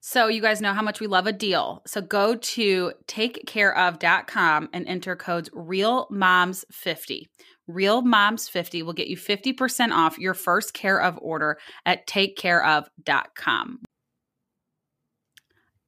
So, 0.03 0.29
you 0.29 0.41
guys 0.41 0.61
know 0.61 0.73
how 0.73 0.81
much 0.81 0.99
we 0.99 1.05
love 1.05 1.27
a 1.27 1.31
deal. 1.31 1.83
So, 1.85 2.01
go 2.01 2.33
to 2.33 2.93
takecareof.com 3.05 4.69
and 4.73 4.87
enter 4.87 5.15
codes 5.15 5.51
REALMOMS50. 5.51 7.27
Real 7.73 8.01
Moms 8.01 8.47
50 8.47 8.83
will 8.83 8.93
get 8.93 9.07
you 9.07 9.17
50% 9.17 9.91
off 9.91 10.17
your 10.17 10.33
first 10.33 10.73
care 10.73 11.01
of 11.01 11.17
order 11.21 11.57
at 11.85 12.07
takecareof.com. 12.07 13.79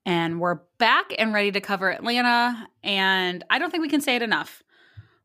And 0.06 0.40
we're 0.42 0.60
back 0.80 1.14
and 1.18 1.34
ready 1.34 1.52
to 1.52 1.62
cover 1.62 1.90
Atlanta. 1.90 2.68
And 2.84 3.44
I 3.50 3.58
don't 3.58 3.72
think 3.72 3.82
we 3.82 3.90
can 3.90 4.02
say 4.02 4.16
it 4.16 4.22
enough. 4.22 4.62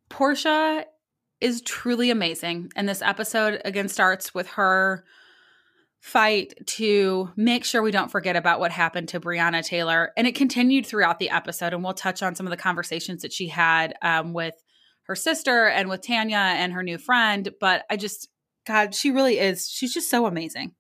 Porsha 0.09 0.85
is 1.41 1.63
truly 1.63 2.11
amazing. 2.11 2.73
And 2.77 2.89
this 2.89 3.03
episode 3.03 3.61
again 3.65 3.89
starts 3.89 4.35
with 4.35 4.49
her 4.51 5.05
fight 6.01 6.55
to 6.65 7.31
make 7.37 7.65
sure 7.65 7.83
we 7.83 7.91
don't 7.91 8.11
forget 8.11 8.37
about 8.37 8.61
what 8.61 8.71
happened 8.71 9.09
to 9.09 9.21
Breonna 9.21 9.65
Taylor. 9.65 10.13
And 10.17 10.27
it 10.27 10.37
continued 10.37 10.87
throughout 10.87 11.19
the 11.19 11.31
episode. 11.31 11.75
And 11.75 11.83
we'll 11.83 11.95
touch 11.95 12.23
on 12.23 12.35
some 12.35 12.47
of 12.47 12.51
the 12.51 12.57
conversations 12.57 13.23
that 13.23 13.33
she 13.33 13.49
had 13.49 13.95
um, 14.03 14.33
with 14.33 14.55
her 15.09 15.17
sister 15.17 15.67
and 15.67 15.89
with 15.89 16.03
Tanya 16.03 16.37
and 16.37 16.73
her 16.73 16.83
new 16.83 16.99
friend. 16.99 17.53
But 17.59 17.85
I 17.91 17.97
just, 17.97 18.29
God, 18.67 18.95
she 18.95 19.11
really 19.11 19.39
is. 19.39 19.69
She's 19.69 19.93
just 19.93 20.11
so 20.11 20.27
amazing. 20.27 20.75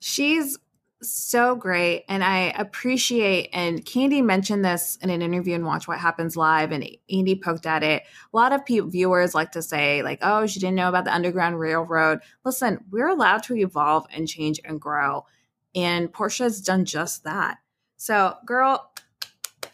She's 0.00 0.58
so 1.02 1.54
great. 1.54 2.04
And 2.08 2.24
I 2.24 2.54
appreciate, 2.56 3.50
and 3.52 3.84
Kandi 3.84 4.24
mentioned 4.24 4.64
this 4.64 4.96
in 5.02 5.10
an 5.10 5.20
interview 5.20 5.54
and 5.54 5.66
Watch 5.66 5.86
What 5.86 5.98
Happens 5.98 6.36
Live, 6.36 6.72
and 6.72 6.88
Andy 7.10 7.34
poked 7.34 7.66
at 7.66 7.82
it. 7.82 8.02
A 8.32 8.36
lot 8.36 8.52
of 8.52 8.64
people, 8.64 8.88
viewers 8.88 9.34
like 9.34 9.52
to 9.52 9.60
say, 9.60 10.02
like, 10.02 10.20
oh, 10.22 10.46
she 10.46 10.60
didn't 10.60 10.76
know 10.76 10.88
about 10.88 11.04
the 11.04 11.14
Underground 11.14 11.60
Railroad. 11.60 12.20
Listen, 12.44 12.82
we're 12.90 13.08
allowed 13.08 13.42
to 13.44 13.56
evolve 13.56 14.06
and 14.14 14.26
change 14.26 14.60
and 14.64 14.80
grow. 14.80 15.26
And 15.74 16.10
Porsha's 16.10 16.62
done 16.62 16.86
just 16.86 17.24
that. 17.24 17.58
So, 17.96 18.36
girl, 18.46 18.90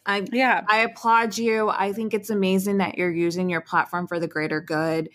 I 0.06 0.26
yeah, 0.32 0.62
I 0.68 0.78
applaud 0.78 1.38
you. 1.38 1.68
I 1.68 1.92
think 1.92 2.14
it's 2.14 2.30
amazing 2.30 2.78
that 2.78 2.98
you're 2.98 3.12
using 3.12 3.48
your 3.48 3.60
platform 3.60 4.06
for 4.06 4.18
the 4.18 4.28
greater 4.28 4.60
good. 4.60 5.10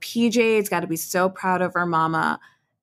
PJ's 0.00 0.68
got 0.68 0.80
to 0.80 0.86
be 0.86 0.96
so 0.96 1.28
proud 1.28 1.62
of 1.62 1.74
her 1.74 1.86
mama. 1.86 2.38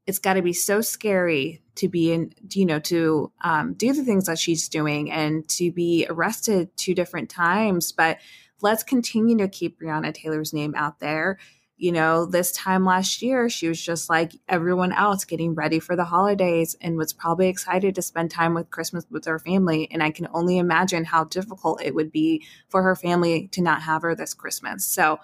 It's 0.05 0.19
got 0.19 0.33
to 0.33 0.41
be 0.41 0.53
so 0.53 0.81
scary 0.81 1.61
to 1.75 1.89
be 1.89 2.11
in, 2.11 2.33
you 2.51 2.65
know, 2.65 2.79
to 2.79 3.31
um, 3.41 3.73
do 3.73 3.93
the 3.93 4.03
things 4.03 4.25
that 4.25 4.39
she's 4.39 4.69
doing 4.69 5.11
and 5.11 5.47
to 5.49 5.71
be 5.71 6.05
arrested 6.09 6.75
two 6.77 6.93
different 6.93 7.29
times. 7.29 7.91
But 7.91 8.19
let's 8.61 8.83
continue 8.83 9.37
to 9.37 9.47
keep 9.47 9.79
Breonna 9.79 10.13
Taylor's 10.13 10.53
name 10.53 10.75
out 10.75 10.99
there 10.99 11.37
you 11.77 11.91
know, 11.91 12.25
this 12.25 12.53
time 12.53 12.85
last 12.85 13.21
year, 13.21 13.49
she 13.49 13.67
was 13.67 13.81
just 13.81 14.09
like 14.09 14.33
everyone 14.47 14.93
else 14.93 15.25
getting 15.25 15.55
ready 15.55 15.79
for 15.79 15.95
the 15.95 16.05
holidays 16.05 16.75
and 16.79 16.95
was 16.95 17.11
probably 17.11 17.49
excited 17.49 17.95
to 17.95 18.01
spend 18.01 18.31
time 18.31 18.53
with 18.53 18.69
Christmas 18.69 19.05
with 19.09 19.25
her 19.25 19.39
family. 19.39 19.89
And 19.91 20.01
I 20.01 20.11
can 20.11 20.27
only 20.33 20.57
imagine 20.57 21.03
how 21.03 21.25
difficult 21.25 21.83
it 21.83 21.93
would 21.93 22.11
be 22.11 22.45
for 22.69 22.81
her 22.81 22.95
family 22.95 23.49
to 23.49 23.61
not 23.61 23.81
have 23.81 24.03
her 24.03 24.15
this 24.15 24.33
Christmas. 24.33 24.85
So, 24.85 25.19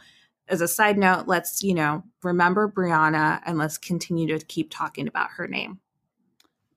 as 0.47 0.59
a 0.59 0.67
side 0.67 0.97
note, 0.97 1.27
let's, 1.27 1.63
you 1.63 1.73
know, 1.73 2.03
remember 2.23 2.69
Breonna 2.69 3.39
and 3.45 3.57
let's 3.57 3.77
continue 3.77 4.27
to 4.27 4.45
keep 4.45 4.69
talking 4.69 5.07
about 5.07 5.29
her 5.37 5.47
name. 5.47 5.79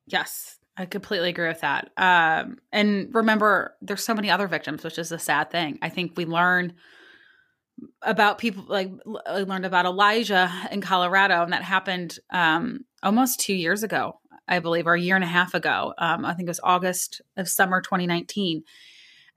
Yes, 0.07 0.59
I 0.77 0.87
completely 0.87 1.31
agree 1.31 1.49
with 1.49 1.63
that. 1.63 1.91
Um, 1.97 2.59
and 2.71 3.13
remember, 3.13 3.75
there's 3.83 4.05
so 4.05 4.15
many 4.15 4.31
other 4.31 4.47
victims, 4.47 4.85
which 4.85 4.99
is 4.99 5.11
a 5.11 5.19
sad 5.19 5.51
thing. 5.51 5.81
I 5.83 5.89
think 5.89 6.13
we 6.17 6.25
learn 6.25 6.75
about 8.03 8.39
people 8.39 8.65
like 8.69 8.91
I 9.27 9.41
learned 9.43 9.67
about 9.67 9.87
Elijah 9.87 10.51
in 10.71 10.81
Colorado, 10.81 11.43
and 11.43 11.53
that 11.53 11.63
happened 11.63 12.19
um, 12.31 12.85
almost 13.03 13.41
two 13.41 13.55
years 13.55 13.83
ago, 13.83 14.21
I 14.47 14.61
believe, 14.61 14.87
or 14.87 14.95
a 14.95 15.01
year 15.01 15.17
and 15.17 15.25
a 15.25 15.29
half 15.29 15.55
ago. 15.55 15.95
Um, 15.99 16.25
I 16.25 16.35
think 16.35 16.47
it 16.47 16.51
was 16.51 16.61
August 16.63 17.23
of 17.37 17.49
summer 17.49 17.81
2019. 17.81 18.63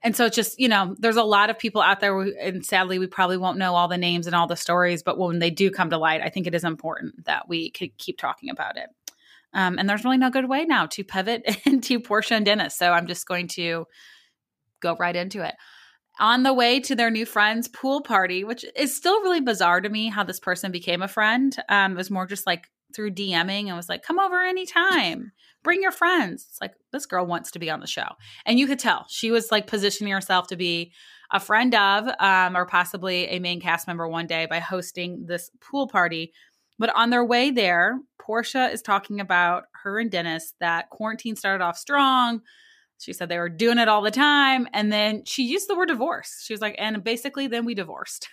And 0.03 0.15
so 0.15 0.25
it's 0.25 0.35
just, 0.35 0.59
you 0.59 0.67
know, 0.67 0.95
there's 0.99 1.15
a 1.15 1.23
lot 1.23 1.49
of 1.49 1.57
people 1.57 1.81
out 1.81 1.99
there, 1.99 2.17
and 2.19 2.63
sadly, 2.63 2.99
we 2.99 3.07
probably 3.07 3.37
won't 3.37 3.57
know 3.57 3.73
all 3.73 3.87
the 3.87 3.97
names 3.97 4.27
and 4.27 4.35
all 4.35 4.47
the 4.47 4.55
stories, 4.55 5.01
but 5.01 5.17
when 5.17 5.39
they 5.39 5.49
do 5.49 5.71
come 5.71 5.89
to 5.89 5.97
light, 5.97 6.21
I 6.21 6.29
think 6.29 6.45
it 6.45 6.53
is 6.53 6.63
important 6.63 7.25
that 7.25 7.49
we 7.49 7.71
could 7.71 7.97
keep 7.97 8.19
talking 8.19 8.51
about 8.51 8.77
it. 8.77 8.89
Um, 9.53 9.79
and 9.79 9.89
there's 9.89 10.03
really 10.03 10.17
no 10.17 10.29
good 10.29 10.47
way 10.47 10.65
now 10.65 10.85
to 10.87 11.03
pivot 11.03 11.43
into 11.65 11.99
Porsha 11.99 12.33
and 12.33 12.45
Dennis. 12.45 12.77
So 12.77 12.91
I'm 12.91 13.07
just 13.07 13.27
going 13.27 13.47
to 13.49 13.87
go 14.79 14.95
right 14.99 15.15
into 15.15 15.43
it 15.43 15.55
on 16.19 16.43
the 16.43 16.53
way 16.53 16.79
to 16.81 16.95
their 16.95 17.09
new 17.09 17.25
friend's 17.25 17.67
pool 17.67 18.01
party, 18.01 18.43
which 18.43 18.65
is 18.75 18.95
still 18.95 19.21
really 19.21 19.41
bizarre 19.41 19.81
to 19.81 19.89
me 19.89 20.09
how 20.09 20.23
this 20.23 20.39
person 20.39 20.71
became 20.71 21.01
a 21.01 21.07
friend. 21.07 21.55
Um, 21.69 21.93
it 21.93 21.97
was 21.97 22.11
more 22.11 22.25
just 22.25 22.47
like 22.47 22.67
through 22.95 23.11
DMing 23.11 23.67
and 23.67 23.75
was 23.75 23.89
like, 23.89 24.03
come 24.03 24.19
over 24.19 24.41
anytime, 24.41 25.31
bring 25.63 25.81
your 25.81 25.91
friends. 25.91 26.47
It's 26.49 26.61
like, 26.61 26.73
this 26.91 27.05
girl 27.05 27.25
wants 27.25 27.51
to 27.51 27.59
be 27.59 27.69
on 27.69 27.79
the 27.79 27.87
show. 27.87 28.07
And 28.45 28.57
you 28.57 28.67
could 28.67 28.79
tell 28.79 29.05
she 29.09 29.31
was 29.31 29.51
like 29.51 29.67
positioning 29.67 30.13
herself 30.13 30.47
to 30.47 30.55
be 30.55 30.91
a 31.31 31.39
friend 31.39 31.75
of, 31.75 32.07
um, 32.19 32.55
or 32.55 32.65
possibly 32.65 33.27
a 33.27 33.39
main 33.39 33.59
cast 33.59 33.87
member 33.87 34.07
one 34.07 34.27
day 34.27 34.47
by 34.49 34.59
hosting 34.59 35.25
this 35.27 35.51
pool 35.59 35.87
party. 35.87 36.31
But 36.79 36.95
on 36.95 37.09
their 37.09 37.25
way 37.25 37.51
there, 37.51 37.99
Porsha 38.21 38.71
is 38.71 38.81
talking 38.81 39.19
about 39.19 39.65
her 39.83 39.99
and 39.99 40.11
Dennis 40.11 40.53
that 40.59 40.89
quarantine 40.89 41.35
started 41.35 41.63
off 41.63 41.77
strong 41.77 42.41
she 42.99 43.13
said 43.13 43.29
they 43.29 43.37
were 43.37 43.49
doing 43.49 43.77
it 43.77 43.87
all 43.87 44.01
the 44.01 44.11
time. 44.11 44.67
And 44.73 44.91
then 44.91 45.23
she 45.25 45.43
used 45.43 45.69
the 45.69 45.75
word 45.75 45.87
divorce. 45.87 46.41
She 46.43 46.53
was 46.53 46.61
like, 46.61 46.75
and 46.77 47.03
basically, 47.03 47.47
then 47.47 47.65
we 47.65 47.75
divorced. 47.75 48.29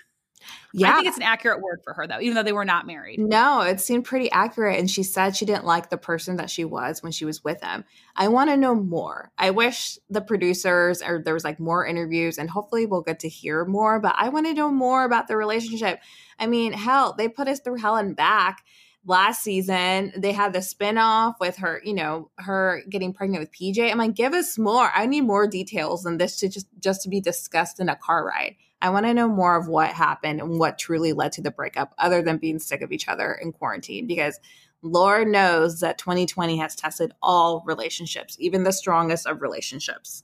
Yeah. 0.72 0.90
I 0.90 0.96
think 0.96 1.08
it's 1.08 1.16
an 1.16 1.22
accurate 1.22 1.62
word 1.62 1.80
for 1.84 1.94
her, 1.94 2.06
though, 2.06 2.20
even 2.20 2.34
though 2.34 2.42
they 2.42 2.52
were 2.52 2.64
not 2.64 2.86
married. 2.86 3.18
No, 3.18 3.60
it 3.62 3.80
seemed 3.80 4.04
pretty 4.04 4.30
accurate. 4.30 4.78
And 4.78 4.90
she 4.90 5.02
said 5.02 5.36
she 5.36 5.46
didn't 5.46 5.64
like 5.64 5.88
the 5.88 5.96
person 5.96 6.36
that 6.36 6.50
she 6.50 6.64
was 6.64 7.02
when 7.02 7.12
she 7.12 7.24
was 7.24 7.42
with 7.42 7.62
him. 7.62 7.84
I 8.16 8.28
want 8.28 8.50
to 8.50 8.56
know 8.56 8.74
more. 8.74 9.30
I 9.38 9.50
wish 9.50 9.98
the 10.10 10.20
producers 10.20 11.00
or 11.02 11.22
there 11.22 11.34
was 11.34 11.44
like 11.44 11.60
more 11.60 11.86
interviews, 11.86 12.38
and 12.38 12.50
hopefully 12.50 12.86
we'll 12.86 13.02
get 13.02 13.20
to 13.20 13.28
hear 13.28 13.64
more, 13.64 14.00
but 14.00 14.14
I 14.18 14.28
want 14.28 14.46
to 14.46 14.54
know 14.54 14.70
more 14.70 15.04
about 15.04 15.28
the 15.28 15.36
relationship. 15.36 16.00
I 16.38 16.46
mean, 16.46 16.72
hell, 16.72 17.14
they 17.16 17.28
put 17.28 17.48
us 17.48 17.60
through 17.60 17.76
hell 17.76 17.96
and 17.96 18.16
back 18.16 18.64
last 19.06 19.42
season 19.42 20.12
they 20.16 20.32
had 20.32 20.52
the 20.52 20.60
spinoff 20.60 21.34
with 21.40 21.56
her, 21.56 21.80
you 21.84 21.94
know, 21.94 22.30
her 22.38 22.82
getting 22.88 23.12
pregnant 23.12 23.40
with 23.40 23.52
PJ. 23.52 23.90
I'm 23.90 23.98
like, 23.98 24.14
give 24.14 24.32
us 24.32 24.58
more. 24.58 24.90
I 24.94 25.06
need 25.06 25.22
more 25.22 25.46
details 25.46 26.02
than 26.02 26.18
this 26.18 26.36
to 26.38 26.48
just 26.48 26.66
just 26.80 27.02
to 27.02 27.08
be 27.08 27.20
discussed 27.20 27.80
in 27.80 27.88
a 27.88 27.96
car 27.96 28.26
ride. 28.26 28.56
I 28.82 28.90
want 28.90 29.06
to 29.06 29.14
know 29.14 29.28
more 29.28 29.56
of 29.56 29.66
what 29.66 29.90
happened 29.90 30.40
and 30.40 30.58
what 30.58 30.78
truly 30.78 31.12
led 31.12 31.32
to 31.32 31.42
the 31.42 31.50
breakup, 31.50 31.94
other 31.98 32.20
than 32.20 32.36
being 32.36 32.58
sick 32.58 32.82
of 32.82 32.92
each 32.92 33.08
other 33.08 33.32
in 33.32 33.52
quarantine. 33.52 34.06
Because 34.06 34.38
Lord 34.82 35.28
knows 35.28 35.80
that 35.80 35.96
2020 35.96 36.58
has 36.58 36.76
tested 36.76 37.12
all 37.22 37.62
relationships, 37.66 38.36
even 38.38 38.64
the 38.64 38.72
strongest 38.72 39.26
of 39.26 39.40
relationships. 39.40 40.22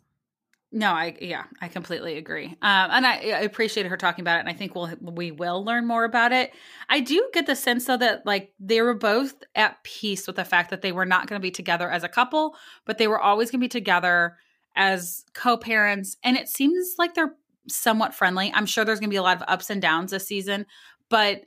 No, 0.72 0.92
I 0.92 1.16
yeah, 1.20 1.44
I 1.60 1.66
completely 1.66 2.16
agree, 2.16 2.46
um, 2.46 2.90
and 2.92 3.04
I, 3.04 3.14
I 3.14 3.40
appreciate 3.40 3.86
her 3.86 3.96
talking 3.96 4.22
about 4.22 4.36
it. 4.36 4.40
And 4.40 4.48
I 4.48 4.52
think 4.52 4.76
we'll 4.76 4.92
we 5.00 5.32
will 5.32 5.64
learn 5.64 5.84
more 5.84 6.04
about 6.04 6.30
it. 6.30 6.52
I 6.88 7.00
do 7.00 7.28
get 7.34 7.46
the 7.46 7.56
sense 7.56 7.86
though 7.86 7.96
that 7.96 8.24
like 8.24 8.52
they 8.60 8.80
were 8.80 8.94
both 8.94 9.34
at 9.56 9.82
peace 9.82 10.28
with 10.28 10.36
the 10.36 10.44
fact 10.44 10.70
that 10.70 10.80
they 10.80 10.92
were 10.92 11.06
not 11.06 11.26
going 11.26 11.40
to 11.40 11.42
be 11.42 11.50
together 11.50 11.90
as 11.90 12.04
a 12.04 12.08
couple, 12.08 12.54
but 12.84 12.98
they 12.98 13.08
were 13.08 13.20
always 13.20 13.50
going 13.50 13.60
to 13.60 13.64
be 13.64 13.68
together 13.68 14.36
as 14.76 15.24
co-parents. 15.34 16.16
And 16.22 16.36
it 16.36 16.48
seems 16.48 16.94
like 16.98 17.14
they're 17.14 17.34
somewhat 17.66 18.14
friendly. 18.14 18.52
I'm 18.54 18.66
sure 18.66 18.84
there's 18.84 19.00
going 19.00 19.10
to 19.10 19.14
be 19.14 19.16
a 19.16 19.22
lot 19.22 19.38
of 19.38 19.48
ups 19.48 19.70
and 19.70 19.82
downs 19.82 20.12
this 20.12 20.28
season, 20.28 20.66
but 21.08 21.46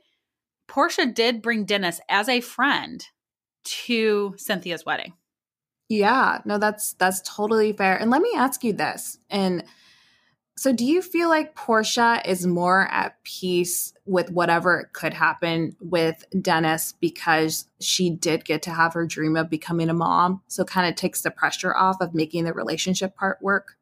Porsha 0.68 1.12
did 1.12 1.40
bring 1.40 1.64
Dennis 1.64 1.98
as 2.10 2.28
a 2.28 2.42
friend 2.42 3.06
to 3.64 4.34
Cynthia's 4.36 4.84
wedding. 4.84 5.14
Yeah, 5.88 6.38
no, 6.44 6.58
that's 6.58 6.94
that's 6.94 7.20
totally 7.22 7.72
fair. 7.72 7.96
And 7.96 8.10
let 8.10 8.22
me 8.22 8.32
ask 8.36 8.64
you 8.64 8.72
this. 8.72 9.18
And 9.28 9.64
so 10.56 10.72
do 10.72 10.84
you 10.84 11.02
feel 11.02 11.28
like 11.28 11.56
Porsha 11.56 12.24
is 12.26 12.46
more 12.46 12.88
at 12.90 13.22
peace 13.24 13.92
with 14.06 14.30
whatever 14.30 14.88
could 14.92 15.12
happen 15.12 15.76
with 15.80 16.24
Dennis 16.40 16.94
because 17.00 17.66
she 17.80 18.08
did 18.08 18.44
get 18.44 18.62
to 18.62 18.70
have 18.70 18.94
her 18.94 19.04
dream 19.04 19.36
of 19.36 19.50
becoming 19.50 19.90
a 19.90 19.94
mom? 19.94 20.42
So 20.46 20.64
kind 20.64 20.88
of 20.88 20.94
takes 20.94 21.22
the 21.22 21.30
pressure 21.30 21.74
off 21.74 21.96
of 22.00 22.14
making 22.14 22.44
the 22.44 22.52
relationship 22.52 23.16
part 23.16 23.42
work, 23.42 23.76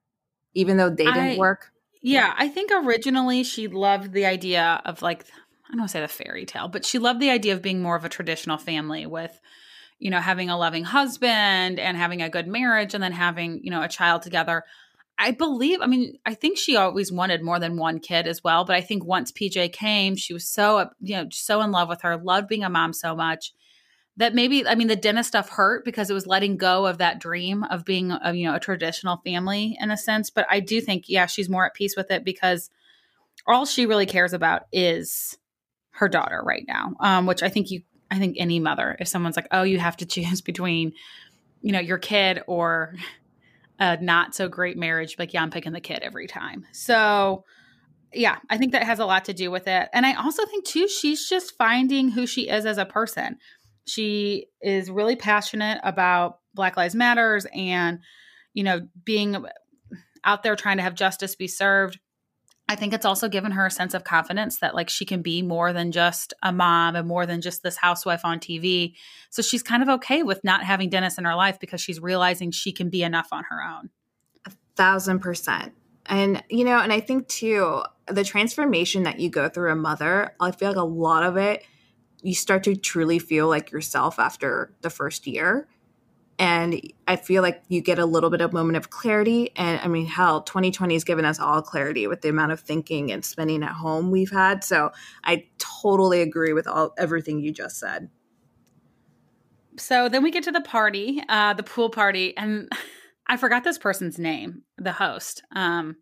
even 0.54 0.78
though 0.78 0.90
they 0.90 1.04
didn't 1.04 1.18
I, 1.18 1.36
work? 1.36 1.72
Yeah, 2.00 2.34
I 2.36 2.48
think 2.48 2.70
originally 2.72 3.44
she 3.44 3.68
loved 3.68 4.12
the 4.12 4.26
idea 4.26 4.80
of 4.84 5.02
like 5.02 5.24
I 5.66 5.72
don't 5.72 5.80
want 5.80 5.90
to 5.90 5.92
say 5.92 6.00
the 6.00 6.08
fairy 6.08 6.46
tale, 6.46 6.68
but 6.68 6.84
she 6.84 6.98
loved 6.98 7.20
the 7.20 7.30
idea 7.30 7.54
of 7.54 7.62
being 7.62 7.80
more 7.80 7.96
of 7.96 8.04
a 8.04 8.08
traditional 8.08 8.58
family 8.58 9.06
with 9.06 9.40
you 10.02 10.10
know, 10.10 10.20
having 10.20 10.50
a 10.50 10.58
loving 10.58 10.82
husband 10.82 11.78
and 11.78 11.96
having 11.96 12.22
a 12.22 12.28
good 12.28 12.48
marriage 12.48 12.92
and 12.92 13.02
then 13.02 13.12
having, 13.12 13.60
you 13.62 13.70
know, 13.70 13.82
a 13.82 13.88
child 13.88 14.22
together. 14.22 14.64
I 15.16 15.30
believe, 15.30 15.78
I 15.80 15.86
mean, 15.86 16.18
I 16.26 16.34
think 16.34 16.58
she 16.58 16.76
always 16.76 17.12
wanted 17.12 17.40
more 17.40 17.60
than 17.60 17.76
one 17.76 18.00
kid 18.00 18.26
as 18.26 18.42
well. 18.42 18.64
But 18.64 18.74
I 18.74 18.80
think 18.80 19.04
once 19.04 19.30
PJ 19.30 19.72
came, 19.72 20.16
she 20.16 20.32
was 20.32 20.48
so, 20.48 20.90
you 21.00 21.14
know, 21.14 21.28
so 21.30 21.60
in 21.60 21.70
love 21.70 21.88
with 21.88 22.02
her, 22.02 22.16
loved 22.16 22.48
being 22.48 22.64
a 22.64 22.68
mom 22.68 22.92
so 22.92 23.14
much 23.14 23.52
that 24.16 24.34
maybe, 24.34 24.66
I 24.66 24.74
mean, 24.74 24.88
the 24.88 24.96
dentist 24.96 25.28
stuff 25.28 25.48
hurt 25.48 25.84
because 25.84 26.10
it 26.10 26.14
was 26.14 26.26
letting 26.26 26.56
go 26.56 26.84
of 26.86 26.98
that 26.98 27.20
dream 27.20 27.62
of 27.62 27.84
being, 27.84 28.10
a, 28.10 28.34
you 28.34 28.48
know, 28.48 28.56
a 28.56 28.60
traditional 28.60 29.18
family 29.24 29.76
in 29.80 29.92
a 29.92 29.96
sense. 29.96 30.30
But 30.30 30.46
I 30.50 30.58
do 30.58 30.80
think, 30.80 31.04
yeah, 31.06 31.26
she's 31.26 31.48
more 31.48 31.64
at 31.64 31.74
peace 31.74 31.94
with 31.96 32.10
it 32.10 32.24
because 32.24 32.70
all 33.46 33.66
she 33.66 33.86
really 33.86 34.06
cares 34.06 34.32
about 34.32 34.62
is 34.72 35.38
her 35.92 36.08
daughter 36.08 36.42
right 36.44 36.64
now, 36.66 36.94
um, 36.98 37.26
which 37.26 37.44
I 37.44 37.48
think 37.48 37.70
you 37.70 37.82
I 38.12 38.18
think 38.18 38.36
any 38.38 38.60
mother, 38.60 38.94
if 39.00 39.08
someone's 39.08 39.36
like, 39.36 39.48
oh, 39.50 39.62
you 39.62 39.78
have 39.78 39.96
to 39.96 40.06
choose 40.06 40.40
between, 40.42 40.92
you 41.62 41.72
know, 41.72 41.80
your 41.80 41.98
kid 41.98 42.42
or 42.46 42.94
a 43.78 43.96
not 44.00 44.34
so 44.34 44.48
great 44.48 44.76
marriage, 44.76 45.16
like, 45.18 45.32
yeah, 45.32 45.42
I'm 45.42 45.50
picking 45.50 45.72
the 45.72 45.80
kid 45.80 46.00
every 46.02 46.26
time. 46.26 46.66
So, 46.72 47.44
yeah, 48.12 48.36
I 48.50 48.58
think 48.58 48.72
that 48.72 48.82
has 48.82 48.98
a 48.98 49.06
lot 49.06 49.24
to 49.24 49.32
do 49.32 49.50
with 49.50 49.66
it. 49.66 49.88
And 49.94 50.04
I 50.04 50.12
also 50.12 50.44
think, 50.44 50.66
too, 50.66 50.86
she's 50.86 51.26
just 51.26 51.56
finding 51.56 52.10
who 52.10 52.26
she 52.26 52.48
is 52.50 52.66
as 52.66 52.76
a 52.76 52.84
person. 52.84 53.38
She 53.86 54.48
is 54.60 54.90
really 54.90 55.16
passionate 55.16 55.80
about 55.82 56.38
Black 56.52 56.76
Lives 56.76 56.94
Matters 56.94 57.46
and, 57.54 58.00
you 58.52 58.62
know, 58.62 58.82
being 59.04 59.42
out 60.22 60.42
there 60.42 60.54
trying 60.54 60.76
to 60.76 60.82
have 60.82 60.94
justice 60.94 61.34
be 61.34 61.48
served. 61.48 61.98
I 62.72 62.74
think 62.74 62.94
it's 62.94 63.04
also 63.04 63.28
given 63.28 63.52
her 63.52 63.66
a 63.66 63.70
sense 63.70 63.92
of 63.92 64.02
confidence 64.02 64.56
that 64.60 64.74
like 64.74 64.88
she 64.88 65.04
can 65.04 65.20
be 65.20 65.42
more 65.42 65.74
than 65.74 65.92
just 65.92 66.32
a 66.42 66.50
mom 66.54 66.96
and 66.96 67.06
more 67.06 67.26
than 67.26 67.42
just 67.42 67.62
this 67.62 67.76
housewife 67.76 68.24
on 68.24 68.40
TV. 68.40 68.94
So 69.28 69.42
she's 69.42 69.62
kind 69.62 69.82
of 69.82 69.90
okay 69.90 70.22
with 70.22 70.42
not 70.42 70.64
having 70.64 70.88
Dennis 70.88 71.18
in 71.18 71.24
her 71.24 71.34
life 71.34 71.60
because 71.60 71.82
she's 71.82 72.00
realizing 72.00 72.50
she 72.50 72.72
can 72.72 72.88
be 72.88 73.02
enough 73.02 73.28
on 73.30 73.44
her 73.50 73.62
own. 73.62 73.90
A 74.46 74.52
thousand 74.74 75.18
percent. 75.18 75.74
And, 76.06 76.42
you 76.48 76.64
know, 76.64 76.78
and 76.78 76.94
I 76.94 77.00
think 77.00 77.28
too, 77.28 77.82
the 78.06 78.24
transformation 78.24 79.02
that 79.02 79.20
you 79.20 79.28
go 79.28 79.50
through 79.50 79.70
a 79.70 79.76
mother, 79.76 80.34
I 80.40 80.50
feel 80.50 80.68
like 80.68 80.78
a 80.78 80.82
lot 80.82 81.24
of 81.24 81.36
it, 81.36 81.64
you 82.22 82.34
start 82.34 82.64
to 82.64 82.74
truly 82.74 83.18
feel 83.18 83.48
like 83.48 83.70
yourself 83.70 84.18
after 84.18 84.74
the 84.80 84.88
first 84.88 85.26
year 85.26 85.68
and 86.38 86.80
I 87.06 87.16
feel 87.16 87.42
like 87.42 87.62
you 87.68 87.80
get 87.80 87.98
a 87.98 88.06
little 88.06 88.30
bit 88.30 88.40
of 88.40 88.52
moment 88.52 88.76
of 88.76 88.90
clarity. 88.90 89.50
And 89.56 89.80
I 89.80 89.88
mean, 89.88 90.06
hell, 90.06 90.42
2020 90.42 90.94
has 90.94 91.04
given 91.04 91.24
us 91.24 91.38
all 91.38 91.62
clarity 91.62 92.06
with 92.06 92.22
the 92.22 92.28
amount 92.28 92.52
of 92.52 92.60
thinking 92.60 93.12
and 93.12 93.24
spending 93.24 93.62
at 93.62 93.72
home 93.72 94.10
we've 94.10 94.30
had. 94.30 94.64
So 94.64 94.90
I 95.24 95.46
totally 95.58 96.22
agree 96.22 96.52
with 96.52 96.66
all 96.66 96.94
everything 96.98 97.40
you 97.40 97.52
just 97.52 97.78
said. 97.78 98.08
So 99.78 100.08
then 100.08 100.22
we 100.22 100.30
get 100.30 100.44
to 100.44 100.52
the 100.52 100.60
party, 100.60 101.22
uh, 101.28 101.54
the 101.54 101.62
pool 101.62 101.90
party, 101.90 102.36
and 102.36 102.70
I 103.26 103.36
forgot 103.36 103.64
this 103.64 103.78
person's 103.78 104.18
name, 104.18 104.62
the 104.76 104.92
host. 104.92 105.42
Um, 105.54 105.96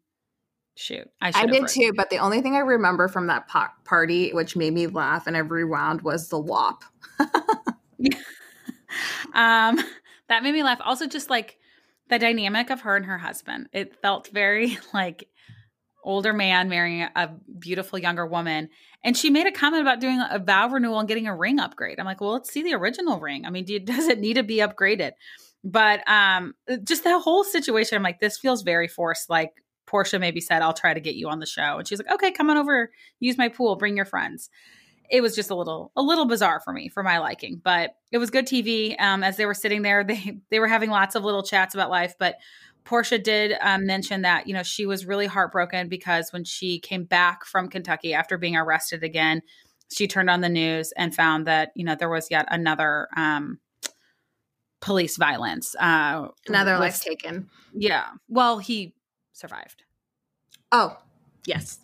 shoot, 0.74 1.08
I, 1.20 1.32
I 1.34 1.46
did 1.46 1.68
too. 1.68 1.92
But 1.94 2.10
the 2.10 2.18
only 2.18 2.40
thing 2.40 2.56
I 2.56 2.60
remember 2.60 3.08
from 3.08 3.26
that 3.28 3.48
po- 3.48 3.66
party, 3.84 4.32
which 4.32 4.56
made 4.56 4.72
me 4.72 4.86
laugh 4.86 5.26
and 5.26 5.36
I 5.36 5.40
rewound, 5.40 6.02
was 6.02 6.28
the 6.28 6.38
WAP. 6.38 6.82
um 9.34 9.78
that 10.30 10.42
made 10.42 10.52
me 10.52 10.62
laugh. 10.62 10.80
Also, 10.82 11.06
just 11.06 11.28
like 11.28 11.58
the 12.08 12.18
dynamic 12.18 12.70
of 12.70 12.82
her 12.82 12.96
and 12.96 13.04
her 13.06 13.18
husband. 13.18 13.68
It 13.72 14.00
felt 14.00 14.28
very 14.32 14.78
like 14.94 15.28
older 16.02 16.32
man 16.32 16.68
marrying 16.68 17.06
a 17.14 17.30
beautiful 17.58 17.98
younger 17.98 18.26
woman. 18.26 18.70
And 19.04 19.16
she 19.16 19.28
made 19.28 19.46
a 19.46 19.52
comment 19.52 19.82
about 19.82 20.00
doing 20.00 20.22
a 20.30 20.38
vow 20.38 20.68
renewal 20.68 20.98
and 20.98 21.08
getting 21.08 21.26
a 21.26 21.36
ring 21.36 21.58
upgrade. 21.58 21.98
I'm 21.98 22.06
like, 22.06 22.20
well, 22.20 22.32
let's 22.32 22.50
see 22.50 22.62
the 22.62 22.74
original 22.74 23.20
ring. 23.20 23.44
I 23.44 23.50
mean, 23.50 23.64
do 23.64 23.78
does 23.80 24.08
it 24.08 24.18
need 24.18 24.34
to 24.34 24.42
be 24.42 24.56
upgraded? 24.56 25.12
But 25.62 26.08
um, 26.08 26.54
just 26.84 27.04
the 27.04 27.18
whole 27.18 27.44
situation, 27.44 27.96
I'm 27.96 28.02
like, 28.02 28.20
this 28.20 28.38
feels 28.38 28.62
very 28.62 28.88
forced. 28.88 29.28
Like 29.28 29.52
Porsha 29.86 30.18
maybe 30.18 30.40
said, 30.40 30.62
I'll 30.62 30.72
try 30.72 30.94
to 30.94 31.00
get 31.00 31.16
you 31.16 31.28
on 31.28 31.40
the 31.40 31.46
show. 31.46 31.78
And 31.78 31.86
she's 31.86 31.98
like, 31.98 32.12
okay, 32.14 32.30
come 32.30 32.48
on 32.48 32.56
over, 32.56 32.90
use 33.18 33.36
my 33.36 33.48
pool, 33.48 33.76
bring 33.76 33.96
your 33.96 34.06
friends. 34.06 34.48
It 35.10 35.22
was 35.22 35.34
just 35.34 35.50
a 35.50 35.54
little, 35.54 35.92
a 35.96 36.02
little 36.02 36.26
bizarre 36.26 36.60
for 36.60 36.72
me, 36.72 36.88
for 36.88 37.02
my 37.02 37.18
liking, 37.18 37.60
but 37.62 37.96
it 38.12 38.18
was 38.18 38.30
good 38.30 38.46
TV. 38.46 39.00
Um, 39.00 39.22
as 39.22 39.36
they 39.36 39.46
were 39.46 39.54
sitting 39.54 39.82
there, 39.82 40.04
they 40.04 40.38
they 40.50 40.60
were 40.60 40.68
having 40.68 40.90
lots 40.90 41.14
of 41.14 41.24
little 41.24 41.42
chats 41.42 41.74
about 41.74 41.90
life. 41.90 42.14
But 42.18 42.36
porsha 42.84 43.22
did 43.22 43.56
um, 43.60 43.86
mention 43.86 44.22
that 44.22 44.46
you 44.46 44.54
know 44.54 44.62
she 44.62 44.86
was 44.86 45.06
really 45.06 45.26
heartbroken 45.26 45.88
because 45.88 46.32
when 46.32 46.44
she 46.44 46.78
came 46.78 47.04
back 47.04 47.44
from 47.44 47.68
Kentucky 47.68 48.14
after 48.14 48.38
being 48.38 48.56
arrested 48.56 49.02
again, 49.02 49.42
she 49.92 50.06
turned 50.06 50.30
on 50.30 50.40
the 50.40 50.48
news 50.48 50.92
and 50.96 51.14
found 51.14 51.46
that 51.46 51.72
you 51.74 51.84
know 51.84 51.94
there 51.94 52.08
was 52.08 52.30
yet 52.30 52.46
another 52.48 53.08
um, 53.16 53.58
police 54.80 55.16
violence. 55.16 55.74
Uh, 55.78 56.28
Another 56.48 56.78
life 56.78 57.02
taken. 57.02 57.48
Yeah. 57.74 58.06
Well, 58.28 58.58
he 58.58 58.94
survived. 59.32 59.84
Oh, 60.72 60.96
yes. 61.46 61.78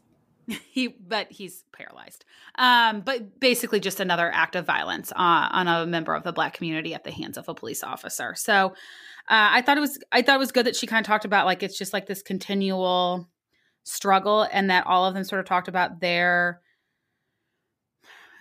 He, 0.71 0.89
but 0.89 1.31
he's 1.31 1.65
paralyzed. 1.73 2.25
Um, 2.57 3.01
but 3.01 3.41
basically, 3.41 3.81
just 3.81 3.99
another 3.99 4.31
act 4.33 4.55
of 4.55 4.65
violence 4.65 5.11
uh, 5.13 5.49
on 5.51 5.67
a 5.67 5.87
member 5.87 6.15
of 6.15 6.23
the 6.23 6.33
black 6.33 6.55
community 6.55 6.95
at 6.95 7.03
the 7.03 7.11
hands 7.11 7.37
of 7.37 7.49
a 7.49 7.55
police 7.55 7.83
officer. 7.83 8.35
So, 8.37 8.69
uh, 8.69 8.73
I 9.29 9.63
thought 9.63 9.77
it 9.77 9.81
was, 9.81 9.99
I 10.13 10.23
thought 10.23 10.37
it 10.37 10.39
was 10.39 10.53
good 10.53 10.67
that 10.67 10.77
she 10.77 10.87
kind 10.87 11.05
of 11.05 11.07
talked 11.07 11.25
about 11.25 11.47
like 11.47 11.63
it's 11.65 11.77
just 11.77 11.93
like 11.93 12.07
this 12.07 12.23
continual 12.23 13.29
struggle, 13.83 14.47
and 14.53 14.71
that 14.71 14.87
all 14.87 15.05
of 15.07 15.15
them 15.15 15.25
sort 15.25 15.41
of 15.41 15.47
talked 15.47 15.67
about 15.69 16.01
their 16.01 16.61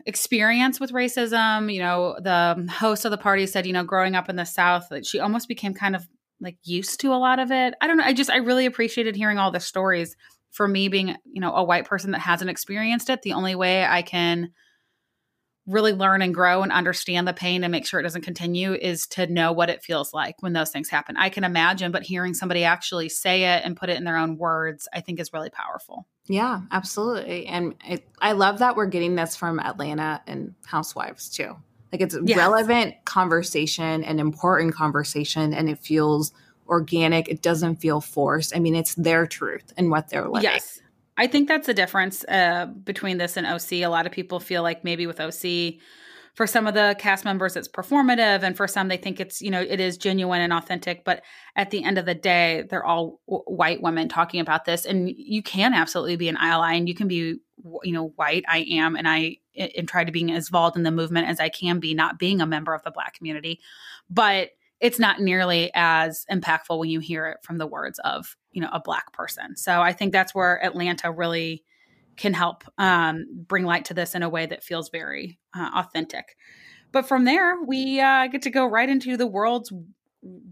experience 0.05 0.79
with 0.79 0.91
racism. 0.91 1.73
You 1.73 1.79
know, 1.79 2.17
the 2.21 2.67
host 2.71 3.05
of 3.05 3.11
the 3.11 3.17
party 3.17 3.47
said, 3.47 3.65
you 3.65 3.73
know, 3.73 3.83
growing 3.83 4.15
up 4.15 4.29
in 4.29 4.35
the 4.35 4.45
South, 4.45 4.89
that 4.89 5.05
she 5.05 5.19
almost 5.19 5.47
became 5.47 5.73
kind 5.73 5.95
of 5.95 6.07
like 6.41 6.57
used 6.63 6.99
to 6.99 7.13
a 7.13 7.15
lot 7.17 7.39
of 7.39 7.51
it. 7.51 7.73
I 7.81 7.87
don't 7.87 7.97
know. 7.97 8.03
I 8.03 8.13
just 8.13 8.29
I 8.29 8.37
really 8.37 8.65
appreciated 8.65 9.15
hearing 9.15 9.37
all 9.37 9.51
the 9.51 9.59
stories. 9.59 10.15
For 10.55 10.67
me, 10.67 10.87
being 10.87 11.15
you 11.25 11.41
know 11.41 11.53
a 11.53 11.63
white 11.63 11.85
person 11.85 12.11
that 12.11 12.19
hasn't 12.19 12.49
experienced 12.49 13.09
it, 13.09 13.21
the 13.21 13.33
only 13.33 13.55
way 13.55 13.85
I 13.85 14.01
can 14.01 14.51
really 15.67 15.93
learn 15.93 16.21
and 16.21 16.33
grow 16.33 16.61
and 16.61 16.71
understand 16.71 17.27
the 17.27 17.33
pain 17.33 17.63
and 17.63 17.71
make 17.71 17.87
sure 17.87 17.99
it 17.99 18.03
doesn't 18.03 18.21
continue 18.21 18.73
is 18.73 19.07
to 19.07 19.25
know 19.27 19.51
what 19.51 19.69
it 19.69 19.83
feels 19.83 20.13
like 20.13 20.35
when 20.41 20.53
those 20.53 20.69
things 20.69 20.89
happen. 20.89 21.17
I 21.17 21.29
can 21.29 21.43
imagine, 21.43 21.91
but 21.91 22.03
hearing 22.03 22.33
somebody 22.35 22.63
actually 22.63 23.09
say 23.09 23.55
it 23.55 23.63
and 23.65 23.75
put 23.75 23.89
it 23.89 23.97
in 23.97 24.03
their 24.03 24.17
own 24.17 24.37
words, 24.37 24.87
I 24.93 25.01
think 25.01 25.19
is 25.19 25.33
really 25.33 25.49
powerful. 25.49 26.07
Yeah, 26.27 26.61
absolutely. 26.71 27.47
And 27.47 27.75
it, 27.85 28.07
I 28.21 28.33
love 28.33 28.59
that 28.59 28.75
we're 28.75 28.85
getting 28.85 29.15
this 29.15 29.35
from 29.35 29.59
Atlanta 29.59 30.21
and 30.27 30.53
Housewives 30.65 31.29
too. 31.29 31.55
Like 31.91 32.01
it's 32.01 32.17
Yes. 32.23 32.37
relevant 32.37 32.95
conversation 33.05 34.03
and 34.03 34.19
important 34.19 34.75
conversation, 34.75 35.53
and 35.53 35.69
it 35.69 35.79
feels 35.79 36.31
organic. 36.67 37.27
It 37.27 37.41
doesn't 37.41 37.77
feel 37.77 38.01
forced. 38.01 38.55
I 38.55 38.59
mean, 38.59 38.75
it's 38.75 38.95
their 38.95 39.27
truth 39.27 39.73
and 39.77 39.91
what 39.91 40.09
they're 40.09 40.27
living. 40.27 40.43
Yes. 40.43 40.81
I 41.17 41.27
think 41.27 41.47
that's 41.47 41.67
the 41.67 41.73
difference 41.73 42.25
uh, 42.25 42.65
between 42.65 43.17
this 43.17 43.37
and 43.37 43.47
OC. 43.47 43.73
A 43.73 43.87
lot 43.87 44.05
of 44.05 44.11
people 44.11 44.39
feel 44.39 44.63
like 44.63 44.83
maybe 44.83 45.07
with 45.07 45.19
OC, 45.19 45.79
for 46.35 46.45
some 46.45 46.67
of 46.67 46.73
the 46.73 46.95
cast 46.99 47.23
members, 47.23 47.55
it's 47.55 47.69
performative, 47.69 48.43
and 48.43 48.57
for 48.57 48.67
some, 48.67 48.89
they 48.89 48.97
think 48.97 49.21
it's 49.21 49.41
you 49.41 49.49
know 49.49 49.61
it 49.61 49.79
is 49.79 49.97
genuine 49.97 50.41
and 50.41 50.51
authentic. 50.51 51.05
But 51.05 51.23
at 51.55 51.71
the 51.71 51.81
end 51.83 51.97
of 51.97 52.05
the 52.05 52.13
day, 52.13 52.65
they're 52.69 52.85
all 52.85 53.21
w- 53.25 53.45
white 53.47 53.81
women 53.81 54.09
talking 54.09 54.41
about 54.41 54.65
this, 54.65 54.85
and 54.85 55.09
you 55.09 55.41
can 55.41 55.73
absolutely 55.73 56.17
be 56.17 56.27
an 56.27 56.35
ally, 56.37 56.73
and 56.73 56.89
you 56.89 56.95
can 56.95 57.07
be 57.07 57.37
you 57.83 57.93
know 57.93 58.09
white. 58.17 58.43
I 58.49 58.65
am, 58.69 58.97
and 58.97 59.07
I 59.07 59.37
and 59.55 59.87
try 59.87 60.03
to 60.03 60.11
be 60.11 60.29
as 60.33 60.47
involved 60.47 60.75
in 60.75 60.83
the 60.83 60.91
movement 60.91 61.29
as 61.29 61.39
I 61.39 61.47
can 61.47 61.79
be, 61.79 61.93
not 61.93 62.19
being 62.19 62.41
a 62.41 62.45
member 62.45 62.73
of 62.73 62.83
the 62.83 62.91
Black 62.91 63.13
community, 63.13 63.61
but 64.09 64.49
it's 64.79 64.99
not 64.99 65.19
nearly 65.19 65.71
as 65.73 66.25
impactful 66.31 66.77
when 66.77 66.89
you 66.89 66.99
hear 66.99 67.27
it 67.27 67.37
from 67.43 67.57
the 67.57 67.67
words 67.67 67.99
of 67.99 68.35
you 68.51 68.61
know 68.61 68.69
a 68.71 68.79
black 68.79 69.11
person 69.13 69.55
so 69.55 69.81
i 69.81 69.93
think 69.93 70.11
that's 70.11 70.35
where 70.35 70.63
atlanta 70.63 71.11
really 71.11 71.63
can 72.17 72.33
help 72.33 72.63
um, 72.77 73.25
bring 73.45 73.65
light 73.65 73.83
to 73.83 73.93
this 73.93 74.15
in 74.15 74.23
a 74.23 74.29
way 74.29 74.45
that 74.45 74.63
feels 74.63 74.89
very 74.89 75.37
uh, 75.53 75.69
authentic 75.75 76.37
but 76.91 77.05
from 77.05 77.25
there 77.25 77.61
we 77.63 77.99
uh, 77.99 78.27
get 78.27 78.41
to 78.41 78.49
go 78.49 78.65
right 78.65 78.87
into 78.87 79.17
the 79.17 79.27
world's 79.27 79.71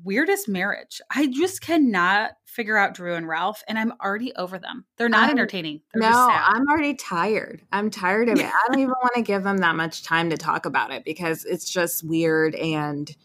weirdest 0.04 0.48
marriage 0.48 1.02
i 1.10 1.26
just 1.28 1.62
cannot 1.62 2.34
figure 2.46 2.78
out 2.78 2.94
drew 2.94 3.16
and 3.16 3.28
ralph 3.28 3.64
and 3.68 3.80
i'm 3.80 3.92
already 4.04 4.32
over 4.36 4.60
them 4.60 4.86
they're 4.98 5.10
not 5.10 5.24
I'm- 5.24 5.32
entertaining 5.32 5.82
they're 5.94 6.04
no. 6.04 6.30
I'm 6.32 6.68
already 6.70 6.94
tired. 6.94 7.64
I'm 7.72 7.90
tired 7.90 8.30
of 8.30 8.40
it. 8.40 8.46
I 8.46 8.68
don't 8.68 8.80
even 8.80 8.94
want 9.02 9.16
to 9.16 9.24
give 9.24 9.44
them 9.44 9.58
that 9.58 9.76
much 9.76 10.04
time 10.04 10.30
to 10.30 10.38
talk 10.38 10.68
about 10.68 10.92
it 10.92 11.04
because 11.04 11.44
it's 11.46 11.68
just 11.68 12.04
weird 12.08 12.54
and 12.54 13.16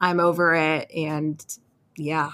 I'm 0.00 0.20
over 0.20 0.54
it. 0.54 0.90
And 0.94 1.44
yeah. 1.96 2.30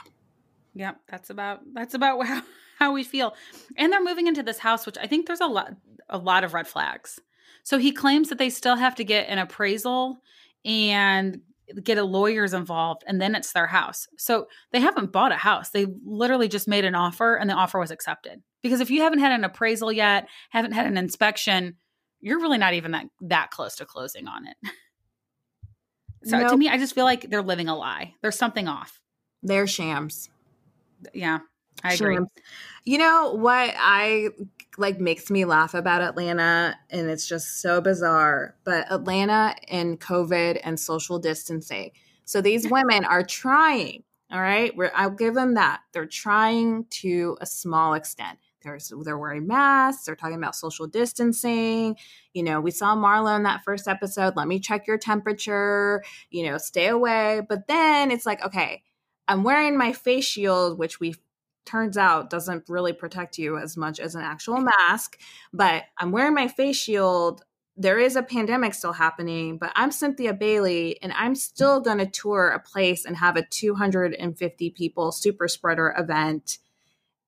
Yep, 0.75 1.01
that's 1.09 1.31
about 1.31 1.61
that's 1.73 1.95
about 1.95 2.27
how, 2.27 2.43
how 2.79 2.93
we 2.93 3.05
feel. 3.05 3.35
And 3.77 3.93
they're 3.93 4.03
moving 4.03 4.27
into 4.27 4.43
this 4.43 4.59
house, 4.59 4.87
which 4.87 4.99
I 4.99 5.07
think 5.07 5.27
there's 5.27 5.41
a 5.41 5.47
lot 5.47 5.75
a 6.09 6.19
lot 6.19 6.45
of 6.45 6.55
red 6.55 6.69
flags. 6.69 7.21
So 7.63 7.79
he 7.79 7.93
claims 7.93 8.29
that 8.29 8.39
they 8.39 8.51
still 8.51 8.77
have 8.77 8.95
to 8.97 9.05
get 9.05 9.29
an 9.29 9.39
appraisal 9.39 10.19
and 10.65 11.41
get 11.83 11.97
a 11.97 12.05
lawyers 12.05 12.53
involved 12.53 13.03
and 13.07 13.21
then 13.21 13.35
it's 13.35 13.53
their 13.53 13.67
house. 13.67 14.07
So 14.19 14.49
they 14.73 14.81
haven't 14.81 15.13
bought 15.13 15.33
a 15.33 15.37
house. 15.37 15.71
They 15.71 15.87
literally 16.05 16.49
just 16.49 16.69
made 16.69 16.85
an 16.85 16.95
offer 16.95 17.37
and 17.37 17.49
the 17.49 17.55
offer 17.55 17.79
was 17.79 17.91
accepted. 17.91 18.43
Because 18.63 18.81
if 18.81 18.91
you 18.91 19.01
haven't 19.01 19.21
had 19.21 19.33
an 19.33 19.45
appraisal 19.45 19.91
yet, 19.91 20.29
haven't 20.51 20.73
had 20.73 20.87
an 20.87 20.97
inspection, 20.97 21.77
you're 22.21 22.41
really 22.41 22.59
not 22.59 22.75
even 22.75 22.93
that 22.93 23.07
that 23.23 23.51
close 23.51 23.77
to 23.77 23.87
closing 23.87 24.29
on 24.29 24.47
it. 24.47 24.57
So 26.25 26.49
to 26.49 26.57
me, 26.57 26.69
I 26.69 26.79
just 26.79 26.95
feel 26.95 27.05
like 27.05 27.29
they're 27.31 27.43
living 27.43 27.69
a 27.69 27.77
lie. 27.77 28.15
There's 28.23 28.39
something 28.39 28.69
off. 28.69 29.01
They're 29.43 29.67
shams. 29.67 30.31
Yeah. 31.13 31.41
I 31.83 31.95
agree. 31.95 32.17
Shams. 32.17 32.29
You 32.85 32.99
know 32.99 33.33
what 33.35 33.75
I 33.77 34.31
like 34.77 34.99
makes 35.01 35.31
me 35.31 35.45
laugh 35.45 35.75
about 35.75 36.03
Atlanta 36.03 36.77
and 36.91 37.09
it's 37.09 37.29
just 37.29 37.61
so 37.61 37.81
bizarre, 37.81 38.57
but 38.65 38.91
Atlanta 38.91 39.55
and 39.69 40.01
COVID 40.01 40.61
and 40.65 40.79
social 40.79 41.19
distancing. 41.19 41.91
So 42.25 42.41
these 42.41 42.69
women 42.71 43.05
are 43.05 43.23
trying, 43.23 44.03
all 44.31 44.41
right? 44.41 44.75
We're, 44.77 44.93
I'll 44.95 45.11
give 45.11 45.35
them 45.35 45.55
that. 45.55 45.81
They're 45.93 46.07
trying 46.07 46.87
to 46.91 47.37
a 47.41 47.47
small 47.47 47.95
extent. 47.95 48.39
They're, 48.65 48.79
they're 49.03 49.19
wearing 49.19 49.47
masks. 49.47 50.05
They're 50.05 50.17
talking 50.17 50.37
about 50.37 50.57
social 50.57 50.87
distancing. 50.87 51.97
You 52.33 52.43
know, 52.43 52.61
we 52.61 52.73
saw 52.73 52.97
Marlo 52.97 53.37
in 53.37 53.45
that 53.45 53.63
first 53.65 53.87
episode. 53.87 54.35
Let 54.37 54.49
me 54.49 54.59
check 54.59 54.87
your 54.87 54.99
temperature, 54.99 56.03
you 56.31 56.45
know, 56.51 56.59
stay 56.59 56.89
away. 56.89 57.43
But 57.49 57.69
then 57.69 58.11
it's 58.11 58.27
like, 58.27 58.45
okay, 58.45 58.83
I'm 59.29 59.45
wearing 59.45 59.79
my 59.79 59.93
face 59.93 60.25
shield, 60.25 60.79
which 60.79 61.01
we 61.01 61.15
turns 61.65 61.97
out 61.97 62.31
doesn't 62.31 62.69
really 62.69 62.93
protect 62.93 63.39
you 63.39 63.59
as 63.59 63.77
much 63.77 63.99
as 64.01 64.15
an 64.15 64.23
actual 64.23 64.61
mask. 64.61 65.19
But 65.53 65.85
I'm 65.99 66.13
wearing 66.13 66.35
my 66.35 66.49
face 66.49 66.77
shield. 66.77 67.43
There 67.77 67.99
is 67.99 68.17
a 68.17 68.23
pandemic 68.23 68.75
still 68.75 68.93
happening, 68.93 69.59
but 69.59 69.73
I'm 69.75 69.91
Cynthia 69.91 70.33
Bailey 70.33 71.01
and 71.03 71.13
I'm 71.13 71.35
still 71.35 71.81
going 71.81 71.99
to 71.99 72.07
tour 72.07 72.49
a 72.49 72.61
place 72.61 73.05
and 73.05 73.17
have 73.17 73.37
a 73.37 73.45
250 73.45 74.71
people 74.71 75.11
super 75.11 75.49
spreader 75.49 75.95
event. 75.99 76.59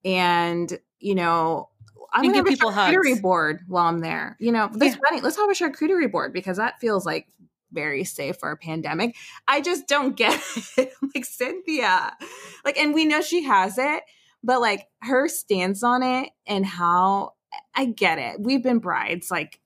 And, 0.07 0.79
you 1.01 1.15
know, 1.15 1.69
I'm 2.13 2.25
And 2.25 2.33
to 2.35 2.39
give 2.39 2.47
have 2.47 2.47
a 2.47 2.57
people 2.57 2.71
hugs. 2.71 2.97
charcuterie 2.97 3.21
board 3.21 3.61
while 3.69 3.87
I'm 3.87 3.99
there. 3.99 4.37
You 4.41 4.53
know, 4.53 4.71
this 4.73 4.95
Yeah. 4.95 5.01
wedding, 5.11 5.23
let's 5.25 5.37
have 5.37 5.51
a 5.51 5.53
charcuterie 5.53 6.11
board 6.11 6.33
because 6.33 6.57
that 6.57 6.79
feels 6.81 7.05
like 7.05 7.27
very 7.73 8.05
safe 8.05 8.37
for 8.39 8.51
a 8.53 8.57
pandemic. 8.57 9.17
I 9.49 9.61
just 9.61 9.89
don't 9.89 10.17
get 10.17 10.33
it. 10.79 10.93
like 11.15 11.25
Cynthia. 11.25 12.17
Like, 12.65 12.79
and 12.79 12.95
we 12.95 13.05
know 13.05 13.21
she 13.21 13.43
has 13.43 13.77
it, 13.77 14.03
but 14.45 14.61
like 14.61 14.87
her 15.03 15.29
stance 15.29 15.83
on 15.83 16.03
it 16.03 16.31
and 16.47 16.65
how 16.65 17.33
I 17.75 17.87
get 17.87 18.19
it. 18.19 18.41
We've 18.41 18.63
been 18.63 18.79
brides. 18.79 19.31
Like 19.31 19.61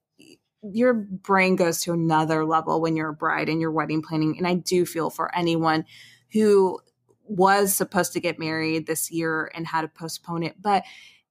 your 0.63 0.95
brain 0.95 1.57
goes 1.57 1.83
to 1.83 1.93
another 1.93 2.45
level 2.45 2.81
when 2.81 2.97
you're 2.97 3.11
a 3.11 3.15
bride 3.15 3.49
and 3.49 3.61
you're 3.61 3.71
wedding 3.71 4.03
planning. 4.03 4.37
And 4.39 4.47
I 4.47 4.55
do 4.55 4.85
feel 4.87 5.11
for 5.11 5.35
anyone 5.37 5.85
who 6.33 6.81
was 7.31 7.73
supposed 7.73 8.13
to 8.13 8.21
get 8.21 8.41
married 8.41 8.87
this 8.87 9.11
year 9.11 9.51
and 9.55 9.67
had 9.67 9.83
to 9.83 9.89
postpone 9.89 10.43
it. 10.43 10.61
But 10.61 10.83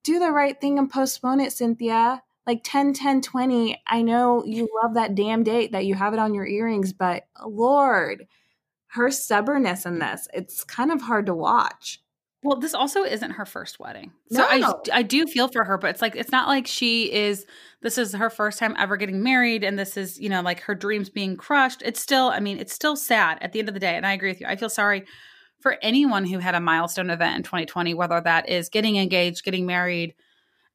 do 0.03 0.17
the 0.17 0.31
right 0.31 0.59
thing 0.59 0.79
and 0.79 0.89
postpone 0.89 1.41
it, 1.41 1.51
Cynthia. 1.51 2.23
Like 2.47 2.61
10, 2.63 2.93
10, 2.93 3.21
20. 3.21 3.81
I 3.85 4.01
know 4.01 4.43
you 4.45 4.69
love 4.83 4.93
that 4.93 5.13
damn 5.13 5.43
date 5.43 5.73
that 5.73 5.85
you 5.85 5.95
have 5.95 6.13
it 6.13 6.19
on 6.19 6.33
your 6.33 6.47
earrings, 6.47 6.93
but 6.93 7.27
Lord, 7.45 8.25
her 8.87 9.11
stubbornness 9.11 9.85
in 9.85 9.99
this, 9.99 10.27
it's 10.33 10.63
kind 10.63 10.91
of 10.91 11.01
hard 11.01 11.25
to 11.25 11.35
watch. 11.35 12.01
Well, 12.41 12.57
this 12.57 12.73
also 12.73 13.03
isn't 13.03 13.31
her 13.31 13.45
first 13.45 13.81
wedding. 13.81 14.13
So 14.31 14.41
I 14.41 14.73
I 14.93 15.03
do 15.03 15.27
feel 15.27 15.49
for 15.49 15.65
her, 15.65 15.77
but 15.77 15.89
it's 15.89 16.01
like 16.01 16.15
it's 16.15 16.31
not 16.31 16.47
like 16.47 16.67
she 16.67 17.11
is 17.11 17.45
this 17.81 17.97
is 17.97 18.13
her 18.13 18.29
first 18.29 18.59
time 18.59 18.75
ever 18.79 18.95
getting 18.95 19.21
married 19.21 19.65
and 19.65 19.77
this 19.77 19.97
is, 19.97 20.17
you 20.17 20.29
know, 20.29 20.41
like 20.41 20.61
her 20.61 20.73
dreams 20.73 21.09
being 21.09 21.35
crushed. 21.35 21.81
It's 21.83 21.99
still, 21.99 22.29
I 22.29 22.39
mean, 22.39 22.57
it's 22.57 22.73
still 22.73 22.95
sad 22.95 23.39
at 23.41 23.51
the 23.51 23.59
end 23.59 23.67
of 23.67 23.73
the 23.73 23.81
day. 23.81 23.97
And 23.97 24.05
I 24.05 24.13
agree 24.13 24.29
with 24.29 24.39
you. 24.39 24.47
I 24.47 24.55
feel 24.55 24.69
sorry 24.69 25.05
for 25.59 25.77
anyone 25.81 26.25
who 26.25 26.39
had 26.39 26.55
a 26.55 26.59
milestone 26.59 27.09
event 27.09 27.37
in 27.37 27.43
2020, 27.43 27.93
whether 27.93 28.19
that 28.21 28.49
is 28.49 28.69
getting 28.69 28.95
engaged, 28.97 29.43
getting 29.43 29.65
married, 29.65 30.15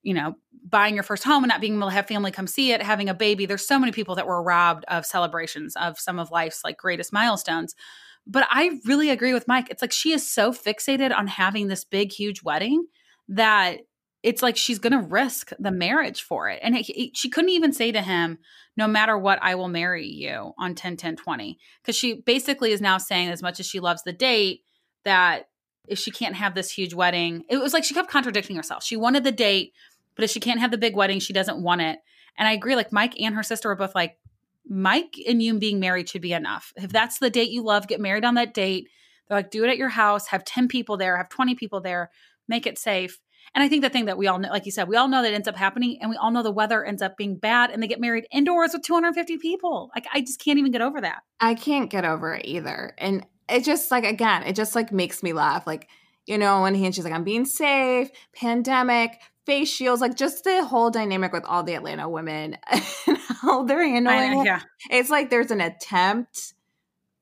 you 0.03 0.15
know, 0.15 0.35
buying 0.67 0.95
your 0.95 1.03
first 1.03 1.25
home 1.25 1.45
and 1.45 1.51
not 1.51 1.61
being 1.61 1.77
able 1.77 1.89
to 1.89 1.95
have 1.95 2.07
family 2.07 2.31
come 2.31 2.47
see 2.47 2.73
it, 2.73 2.83
having 2.83 3.09
a 3.09 3.15
baby. 3.15 3.47
There's 3.47 3.67
so 3.67 3.79
many 3.79 3.93
people 3.93 4.15
that 4.15 4.27
were 4.27 4.43
robbed 4.43 4.85
of 4.89 5.07
celebrations 5.07 5.75
of 5.77 5.99
some 5.99 6.19
of 6.19 6.31
life's 6.31 6.63
like 6.65 6.77
greatest 6.77 7.13
milestones. 7.13 7.75
But 8.27 8.47
I 8.51 8.81
really 8.87 9.11
agree 9.11 9.35
with 9.35 9.49
Mike. 9.49 9.69
It's 9.71 9.83
like 9.83 9.93
she 9.93 10.13
is 10.13 10.29
so 10.29 10.53
fixated 10.53 11.15
on 11.15 11.27
having 11.27 11.69
this 11.69 11.85
big, 11.85 12.13
huge 12.13 12.43
wedding 12.43 12.87
that 13.29 13.81
it's 14.23 14.43
like 14.43 14.57
she's 14.57 14.79
going 14.79 14.95
to 14.95 15.07
risk 15.07 15.51
the 15.59 15.71
marriage 15.71 16.23
for 16.23 16.49
it. 16.49 16.59
And 16.63 16.75
it, 16.75 16.89
it, 16.89 17.15
she 17.15 17.29
couldn't 17.29 17.51
even 17.51 17.75
say 17.75 17.93
to 17.93 18.01
him, 18.01 18.39
no 18.77 18.89
matter 18.89 19.19
what, 19.19 19.39
I 19.43 19.55
will 19.55 19.69
marry 19.69 20.07
you 20.07 20.53
on 20.59 20.75
10, 20.75 20.97
10, 20.97 21.17
20. 21.17 21.59
Because 21.83 21.95
she 21.95 22.15
basically 22.15 22.73
is 22.73 22.81
now 22.81 22.97
saying, 22.97 23.29
as 23.29 23.43
much 23.43 23.61
as 23.61 23.67
she 23.67 23.81
loves 23.81 24.03
the 24.03 24.15
date, 24.15 24.63
that 25.05 25.49
if 25.87 25.99
she 25.99 26.11
can't 26.11 26.37
have 26.37 26.55
this 26.55 26.71
huge 26.71 26.95
wedding, 26.95 27.45
it 27.49 27.59
was 27.59 27.73
like 27.73 27.85
she 27.85 27.95
kept 27.95 28.11
contradicting 28.11 28.57
herself. 28.57 28.83
She 28.83 28.97
wanted 28.97 29.25
the 29.25 29.33
date, 29.33 29.73
but 30.15 30.25
if 30.25 30.31
she 30.31 30.41
can't 30.41 30.61
have 30.61 30.71
the 30.71 30.79
big 30.79 30.97
wedding, 30.97 31.21
she 31.21 31.33
doesn't 31.33 31.63
want 31.63 31.83
it. 31.83 31.99
And 32.39 32.49
I 32.49 32.53
agree, 32.53 32.75
like 32.77 32.93
Mike 32.93 33.15
and 33.21 33.35
her 33.35 33.43
sister 33.43 33.69
were 33.69 33.77
both 33.77 33.95
like, 33.95 34.19
Mike 34.67 35.17
and 35.29 35.43
you 35.43 35.59
being 35.59 35.79
married 35.79 36.09
should 36.09 36.23
be 36.23 36.33
enough. 36.33 36.73
If 36.77 36.91
that's 36.91 37.19
the 37.19 37.31
date 37.31 37.51
you 37.51 37.63
love, 37.63 37.87
get 37.87 38.01
married 38.01 38.25
on 38.25 38.35
that 38.35 38.55
date. 38.55 38.89
They're 39.29 39.39
like, 39.39 39.51
do 39.51 39.65
it 39.65 39.69
at 39.69 39.77
your 39.77 39.91
house, 39.91 40.29
have 40.29 40.45
10 40.45 40.69
people 40.69 40.97
there, 40.97 41.17
have 41.17 41.29
20 41.29 41.55
people 41.55 41.81
there, 41.81 42.11
make 42.49 42.67
it 42.67 42.79
safe. 42.79 43.21
And 43.55 43.63
I 43.63 43.69
think 43.69 43.83
the 43.83 43.91
thing 43.91 44.07
that 44.07 44.19
we 44.19 44.27
all 44.27 44.39
know, 44.39 44.49
like 44.49 44.65
you 44.67 44.73
said, 44.73 44.89
we 44.89 44.97
all 44.97 45.07
know 45.07 45.23
that 45.23 45.35
ends 45.35 45.47
up 45.47 45.57
happening, 45.57 45.99
and 46.01 46.11
we 46.11 46.17
all 46.17 46.31
know 46.31 46.43
the 46.43 46.51
weather 46.51 46.85
ends 46.85 47.03
up 47.03 47.17
being 47.17 47.37
bad, 47.37 47.71
and 47.71 47.83
they 47.83 47.87
get 47.87 48.01
married 48.01 48.27
indoors 48.33 48.71
with 48.73 48.83
250 48.83 49.39
people. 49.39 49.91
Like, 49.95 50.07
I 50.13 50.21
just 50.21 50.43
can't 50.43 50.59
even 50.59 50.73
get 50.73 50.81
over 50.81 51.01
that. 51.01 51.23
I 51.41 51.55
can't 51.55 51.91
get 51.91 52.05
over 52.05 52.35
it 52.35 52.47
either. 52.47 52.95
And 52.99 53.25
it 53.49 53.65
just 53.65 53.91
like, 53.91 54.05
again, 54.05 54.43
it 54.45 54.57
just 54.57 54.75
like 54.75 54.93
makes 54.93 55.23
me 55.23 55.33
laugh. 55.33 55.67
Like, 55.67 55.89
you 56.27 56.39
know, 56.39 56.61
one 56.61 56.75
hand 56.75 56.95
she's 56.95 57.05
like, 57.05 57.13
I'm 57.13 57.25
being 57.25 57.45
safe, 57.45 58.11
pandemic, 58.35 59.21
face 59.47 59.69
shields, 59.69 60.01
like 60.01 60.17
just 60.17 60.45
the 60.45 60.65
whole 60.65 60.91
dynamic 60.91 61.33
with 61.33 61.45
all 61.45 61.63
the 61.63 61.75
Atlanta 61.75 62.09
women 62.09 62.57
and 63.07 63.19
how 63.43 63.65
they're 63.65 63.87
handling 63.87 64.33
know, 64.33 64.41
it. 64.43 64.47
yeah. 64.47 64.61
It's 64.91 65.11
like 65.11 65.31
there's 65.31 65.51
an 65.51 65.61
attempt. 65.61 66.55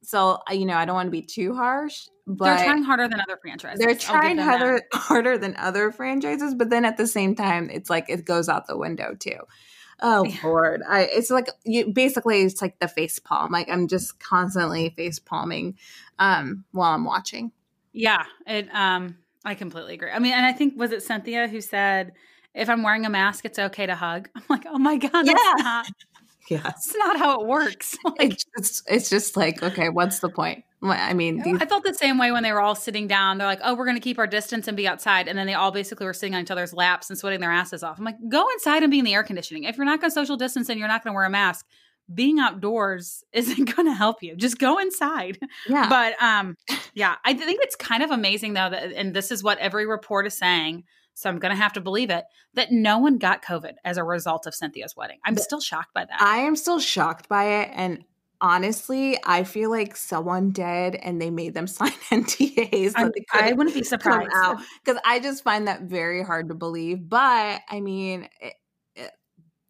So, 0.05 0.41
uh, 0.51 0.55
you 0.55 0.67
know, 0.67 0.75
I 0.77 0.85
don't 0.85 0.95
want 0.95 1.07
to 1.09 1.11
be 1.13 1.23
too 1.23 1.55
harsh, 1.55 2.07
but 2.27 2.57
They're 2.57 2.65
trying 2.65 2.83
harder 2.83 3.09
than 3.09 3.21
other 3.21 3.39
franchises. 3.41 3.79
they're 3.79 3.95
trying 3.95 4.37
them 4.37 4.47
that. 4.47 4.59
harder, 4.59 4.83
harder 4.93 5.39
than 5.39 5.57
other 5.57 5.91
franchises, 5.93 6.55
but 6.55 6.71
then 6.71 6.85
at 6.85 6.97
the 6.97 7.07
same 7.07 7.35
time, 7.35 7.71
it's 7.71 7.89
like 7.89 8.07
it 8.09 8.25
goes 8.25 8.49
out 8.49 8.67
the 8.67 8.77
window 8.77 9.15
too. 9.19 9.39
Oh 10.03 10.25
Yeah. 10.27 10.37
Lord, 10.43 10.83
I 10.89 11.03
it's 11.05 11.31
like 11.31 11.49
you 11.65 11.93
basically 11.93 12.43
it's 12.43 12.61
like 12.61 12.79
the 12.81 12.89
face 12.89 13.19
palm. 13.19 13.53
Like 13.53 13.69
I'm 13.71 13.89
just 13.89 14.19
constantly 14.19 14.91
face 14.91 15.19
palming 15.19 15.77
um 16.19 16.65
while 16.73 16.95
I'm 16.95 17.05
watching. 17.05 17.53
Yeah, 17.93 18.25
it. 18.47 18.69
Um, 18.75 19.19
I 19.45 19.55
completely 19.55 19.95
agree. 19.95 20.11
I 20.11 20.19
mean, 20.19 20.33
and 20.33 20.47
I 20.47 20.53
think 20.53 20.75
was 20.77 20.93
it 20.93 21.03
Cynthia 21.03 21.47
who 21.49 21.61
said, 21.61 22.13
"If 22.55 22.69
I'm 22.69 22.83
wearing 22.83 23.07
a 23.07 23.11
mask, 23.11 23.45
it's 23.45 23.59
okay 23.59 23.87
to 23.87 23.95
hug." 23.95 24.29
I'm 24.37 24.43
like, 24.49 24.65
oh 24.67 24.79
my 24.79 24.97
god, 24.97 25.11
that's 25.13 25.29
Yeah. 25.29 25.55
not 25.57 25.87
Yes. 26.53 26.63
that's 26.63 26.95
not 26.97 27.19
how 27.19 27.41
it 27.41 27.47
works. 27.47 27.97
Like, 28.05 28.17
It's 28.21 28.45
just 28.57 28.83
it's 28.89 29.11
just 29.11 29.37
like 29.37 29.63
okay, 29.63 29.89
what's 29.89 30.21
the 30.21 30.29
point? 30.29 30.65
I 30.85 31.15
mean, 31.15 31.41
these, 31.43 31.59
I 31.61 31.67
felt 31.67 31.85
the 31.85 31.95
same 31.95 32.19
way 32.19 32.33
when 32.33 32.43
they 32.43 32.51
were 32.53 32.61
all 32.61 32.75
sitting 32.75 33.07
down. 33.07 33.39
They're 33.39 33.47
like, 33.47 33.61
"Oh, 33.63 33.75
we're 33.75 33.85
going 33.85 33.97
to 33.97 34.01
keep 34.01 34.19
our 34.19 34.27
distance 34.27 34.67
and 34.67 34.77
be 34.77 34.89
outside," 34.89 35.29
and 35.29 35.39
then 35.39 35.47
they 35.47 35.55
all 35.55 35.71
basically 35.71 36.07
were 36.07 36.13
sitting 36.13 36.35
on 36.35 36.43
each 36.43 36.51
other's 36.51 36.75
laps 36.75 37.09
and 37.09 37.17
sweating 37.19 37.41
their 37.41 37.53
asses 37.53 37.85
off. 37.85 37.99
I'm 37.99 38.05
like, 38.05 38.17
"Go 38.29 38.49
inside 38.55 38.83
and 38.83 38.91
be 38.91 38.99
in 38.99 39.05
the 39.05 39.15
air 39.15 39.23
conditioning. 39.23 39.65
If 39.65 39.77
you're 39.77 39.87
not 39.87 40.01
going 40.01 40.11
to 40.11 40.15
social 40.15 40.37
distance 40.37 40.69
and 40.69 40.79
you're 40.81 40.89
not 40.89 41.05
going 41.05 41.13
to 41.13 41.17
wear 41.17 41.25
a 41.25 41.31
mask." 41.31 41.67
Being 42.13 42.41
outdoors 42.41 43.23
isn't 43.33 43.77
going 43.77 43.87
to 43.87 43.95
help 43.95 44.25
you. 44.25 44.35
Just 44.35 44.59
go 44.59 44.79
inside. 44.81 45.39
yeah, 45.69 45.89
But 45.89 46.21
um, 46.21 46.57
yeah, 46.95 47.15
I 47.25 47.33
think 47.33 47.61
it's 47.63 47.77
kind 47.77 48.03
of 48.03 48.11
amazing 48.11 48.55
though 48.55 48.71
that, 48.71 48.93
and 48.93 49.15
this 49.15 49.31
is 49.31 49.45
what 49.45 49.59
every 49.59 49.87
report 49.87 50.27
is 50.27 50.35
saying. 50.35 50.83
So 51.15 51.29
I'm 51.29 51.39
going 51.39 51.55
to 51.55 51.61
have 51.61 51.73
to 51.75 51.81
believe 51.81 52.11
it 52.11 52.25
that 52.55 52.73
no 52.73 52.99
one 52.99 53.19
got 53.19 53.45
COVID 53.45 53.75
as 53.85 53.97
a 53.97 54.05
result 54.05 54.47
of 54.47 54.55
Cynthia's 54.55 54.97
wedding. 54.97 55.19
I'm 55.25 55.37
still 55.37 55.61
shocked 55.61 55.95
by 55.95 56.05
that. 56.05 56.21
I 56.21 56.39
am 56.39 56.57
still 56.57 56.81
shocked 56.81 57.29
by 57.29 57.63
it, 57.63 57.71
and 57.75 58.05
honestly, 58.43 59.17
I 59.25 59.45
feel 59.45 59.71
like 59.71 59.97
someone 59.97 60.51
did, 60.51 60.97
and 60.97 61.23
they 61.23 61.31
made 61.31 61.55
them 61.55 61.67
sign 61.69 61.93
NDAs. 62.11 62.93
So 62.93 63.11
I 63.33 63.53
wouldn't 63.53 63.75
be 63.75 63.85
surprised. 63.85 64.31
because 64.85 65.01
I 65.07 65.21
just 65.21 65.45
find 65.45 65.69
that 65.69 65.83
very 65.83 66.23
hard 66.23 66.49
to 66.49 66.55
believe. 66.55 67.09
But 67.09 67.61
I 67.71 67.81
mean, 67.81 68.29
it, 68.41 68.55
it, 68.97 69.11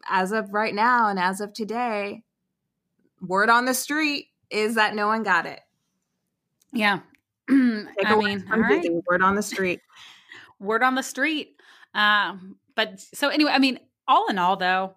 as 0.09 0.33
of 0.33 0.53
right 0.53 0.75
now 0.75 1.09
and 1.09 1.19
as 1.19 1.41
of 1.41 1.53
today, 1.53 2.25
word 3.21 3.51
on 3.51 3.67
the 3.67 3.75
street 3.75 4.27
is 4.51 4.75
that 4.75 4.95
no 4.95 5.07
one 5.07 5.23
got 5.23 5.47
it. 5.47 5.61
Yeah. 6.73 7.01
Take 7.49 8.07
I 8.07 8.17
mean, 8.17 8.45
all 8.51 8.59
right. 8.59 8.85
Word 9.09 9.23
on 9.23 9.35
the 9.35 9.43
street. 9.43 9.81
Word 10.63 10.83
on 10.83 10.95
the 10.95 11.03
street. 11.03 11.57
Um, 11.95 12.57
but 12.75 13.01
so 13.01 13.29
anyway, 13.29 13.53
I 13.53 13.59
mean, 13.59 13.79
all 14.09 14.29
in 14.29 14.39
all, 14.39 14.57
though, 14.57 14.95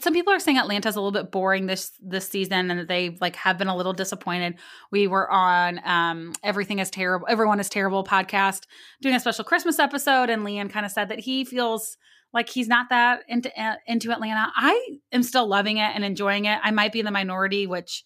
some 0.00 0.12
people 0.12 0.32
are 0.32 0.38
saying 0.38 0.58
Atlanta's 0.58 0.96
a 0.96 1.00
little 1.00 1.12
bit 1.12 1.30
boring 1.30 1.66
this 1.66 1.92
this 2.00 2.28
season, 2.28 2.70
and 2.70 2.80
that 2.80 2.88
they 2.88 3.16
like 3.20 3.36
have 3.36 3.58
been 3.58 3.68
a 3.68 3.76
little 3.76 3.92
disappointed. 3.92 4.56
We 4.90 5.06
were 5.06 5.30
on 5.30 5.80
um, 5.84 6.32
Everything 6.42 6.78
is 6.78 6.90
Terrible, 6.90 7.26
Everyone 7.28 7.60
is 7.60 7.68
Terrible 7.68 8.04
podcast 8.04 8.66
doing 9.00 9.14
a 9.14 9.20
special 9.20 9.44
Christmas 9.44 9.78
episode, 9.78 10.30
and 10.30 10.44
Leon 10.44 10.68
kind 10.68 10.84
of 10.84 10.92
said 10.92 11.08
that 11.08 11.20
he 11.20 11.44
feels 11.44 11.96
like 12.32 12.50
he's 12.50 12.68
not 12.68 12.90
that 12.90 13.22
into 13.28 13.50
uh, 13.60 13.76
into 13.86 14.12
Atlanta. 14.12 14.52
I 14.54 14.98
am 15.12 15.22
still 15.22 15.46
loving 15.46 15.78
it 15.78 15.90
and 15.94 16.04
enjoying 16.04 16.44
it. 16.44 16.58
I 16.62 16.70
might 16.70 16.92
be 16.92 16.98
in 16.98 17.06
the 17.06 17.10
minority, 17.10 17.66
which 17.66 18.04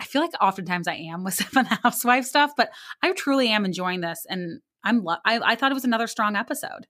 I 0.00 0.04
feel 0.04 0.22
like 0.22 0.32
oftentimes 0.40 0.88
I 0.88 0.94
am 0.94 1.22
with 1.22 1.34
Seven 1.34 1.66
housewife 1.66 2.24
stuff, 2.24 2.52
but 2.56 2.70
I 3.02 3.12
truly 3.12 3.48
am 3.48 3.64
enjoying 3.64 4.00
this, 4.00 4.26
and 4.28 4.60
I'm 4.84 5.02
lo- 5.04 5.16
I, 5.24 5.38
I 5.40 5.54
thought 5.56 5.70
it 5.70 5.74
was 5.74 5.84
another 5.84 6.06
strong 6.06 6.36
episode. 6.36 6.86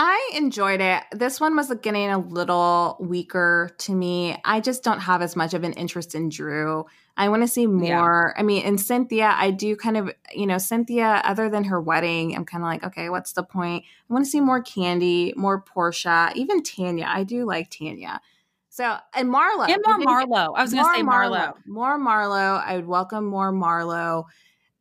I 0.00 0.30
enjoyed 0.36 0.80
it. 0.80 1.02
This 1.10 1.40
one 1.40 1.56
was 1.56 1.72
getting 1.82 2.08
a 2.08 2.18
little 2.18 2.96
weaker 3.00 3.70
to 3.78 3.92
me. 3.94 4.36
I 4.44 4.60
just 4.60 4.84
don't 4.84 5.00
have 5.00 5.22
as 5.22 5.34
much 5.34 5.54
of 5.54 5.64
an 5.64 5.72
interest 5.72 6.14
in 6.14 6.28
Drew. 6.28 6.86
I 7.16 7.28
want 7.30 7.42
to 7.42 7.48
see 7.48 7.66
more. 7.66 8.32
I 8.38 8.44
mean, 8.44 8.62
in 8.64 8.78
Cynthia, 8.78 9.34
I 9.36 9.50
do 9.50 9.74
kind 9.74 9.96
of, 9.96 10.12
you 10.32 10.46
know, 10.46 10.58
Cynthia, 10.58 11.20
other 11.24 11.48
than 11.50 11.64
her 11.64 11.80
wedding, 11.80 12.36
I'm 12.36 12.44
kind 12.44 12.62
of 12.62 12.68
like, 12.68 12.84
okay, 12.84 13.08
what's 13.10 13.32
the 13.32 13.42
point? 13.42 13.84
I 14.08 14.12
want 14.12 14.24
to 14.24 14.30
see 14.30 14.40
more 14.40 14.62
Kandi, 14.62 15.34
more 15.34 15.60
Porsha, 15.64 16.32
even 16.36 16.62
Tanya. 16.62 17.06
I 17.08 17.24
do 17.24 17.44
like 17.44 17.68
Tanya. 17.70 18.20
So, 18.68 18.96
and 19.14 19.28
Marlo. 19.28 19.68
And 19.68 19.82
more 19.84 19.98
We 19.98 20.06
didn't 20.06 20.18
get- 20.20 20.28
Marlo. 20.28 20.52
I 20.56 20.62
was 20.62 20.72
going 20.72 20.84
to 20.84 20.90
say 20.94 21.02
Marlo. 21.02 21.54
More 21.66 21.98
Marlo. 21.98 22.62
I 22.64 22.76
would 22.76 22.86
welcome 22.86 23.24
more 23.26 23.52
Marlo. 23.52 24.26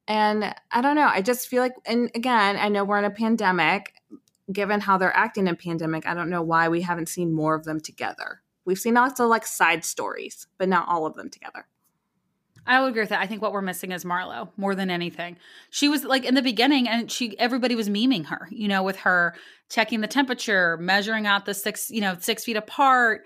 And 0.07 0.55
I 0.71 0.81
don't 0.81 0.95
know. 0.95 1.09
I 1.11 1.21
just 1.21 1.47
feel 1.47 1.61
like, 1.61 1.75
and 1.85 2.09
again, 2.15 2.55
I 2.57 2.69
know 2.69 2.85
we're 2.85 2.99
in 2.99 3.05
a 3.05 3.11
pandemic. 3.11 3.93
Given 4.49 4.79
how 4.79 4.97
they're 4.97 5.15
acting 5.15 5.47
in 5.47 5.57
pandemic, 5.57 6.07
I 6.07 6.13
don't 6.13 6.29
know 6.29 6.41
why 6.41 6.69
we 6.69 6.81
haven't 6.81 7.09
seen 7.09 7.33
more 7.33 7.53
of 7.53 7.65
them 7.65 7.81
together. 7.81 8.41
We've 8.63 8.79
seen 8.79 8.93
lots 8.93 9.19
of 9.19 9.27
like 9.27 9.45
side 9.45 9.83
stories, 9.83 10.47
but 10.57 10.69
not 10.69 10.87
all 10.87 11.05
of 11.05 11.15
them 11.15 11.29
together. 11.29 11.67
I 12.65 12.81
would 12.81 12.89
agree 12.89 13.01
with 13.01 13.09
that. 13.09 13.21
I 13.21 13.27
think 13.27 13.41
what 13.41 13.53
we're 13.53 13.61
missing 13.61 13.91
is 13.91 14.05
Marlo 14.05 14.49
more 14.57 14.75
than 14.75 14.89
anything. 14.89 15.37
She 15.69 15.89
was 15.89 16.03
like 16.03 16.25
in 16.25 16.35
the 16.35 16.41
beginning, 16.41 16.87
and 16.87 17.11
she 17.11 17.37
everybody 17.39 17.75
was 17.75 17.89
memeing 17.89 18.25
her, 18.27 18.47
you 18.51 18.67
know, 18.67 18.83
with 18.83 18.97
her 18.97 19.35
checking 19.69 20.01
the 20.01 20.07
temperature, 20.07 20.77
measuring 20.77 21.27
out 21.27 21.45
the 21.45 21.53
six, 21.53 21.89
you 21.89 22.01
know, 22.01 22.15
six 22.19 22.43
feet 22.43 22.57
apart. 22.57 23.23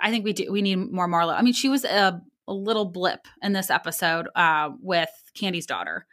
I 0.00 0.10
think 0.10 0.24
we 0.24 0.32
do. 0.32 0.50
We 0.50 0.62
need 0.62 0.76
more 0.76 1.08
Marlo. 1.08 1.34
I 1.34 1.42
mean, 1.42 1.54
she 1.54 1.68
was 1.68 1.84
a, 1.84 2.22
a 2.48 2.52
little 2.52 2.86
blip 2.86 3.26
in 3.42 3.52
this 3.52 3.70
episode 3.70 4.28
uh, 4.34 4.70
with 4.80 5.10
Kandi's 5.34 5.66
daughter. 5.66 6.06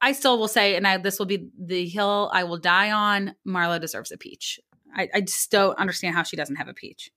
I 0.00 0.12
still 0.12 0.38
will 0.38 0.48
say, 0.48 0.76
and 0.76 0.86
I, 0.86 0.96
this 0.98 1.18
will 1.18 1.26
be 1.26 1.48
the 1.58 1.86
hill 1.88 2.30
I 2.32 2.44
will 2.44 2.58
die 2.58 2.90
on. 2.92 3.34
Marlo 3.46 3.80
deserves 3.80 4.12
a 4.12 4.16
peach. 4.18 4.60
I, 4.94 5.08
I 5.14 5.20
just 5.22 5.50
don't 5.50 5.76
understand 5.78 6.14
how 6.14 6.22
she 6.22 6.36
doesn't 6.36 6.56
have 6.56 6.68
a 6.68 6.74
peach. 6.74 7.10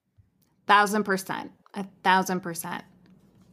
Thousand 0.68 1.04
percent. 1.04 1.52
A 1.74 1.86
thousand 2.04 2.42
percent. 2.42 2.84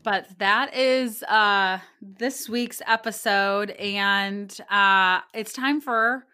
But 0.03 0.27
that 0.39 0.75
is 0.75 1.23
uh 1.25 1.79
this 2.01 2.49
week's 2.49 2.81
episode 2.87 3.71
and 3.73 4.57
uh 4.71 5.21
it's 5.35 5.53
time 5.53 5.81
for 5.81 6.25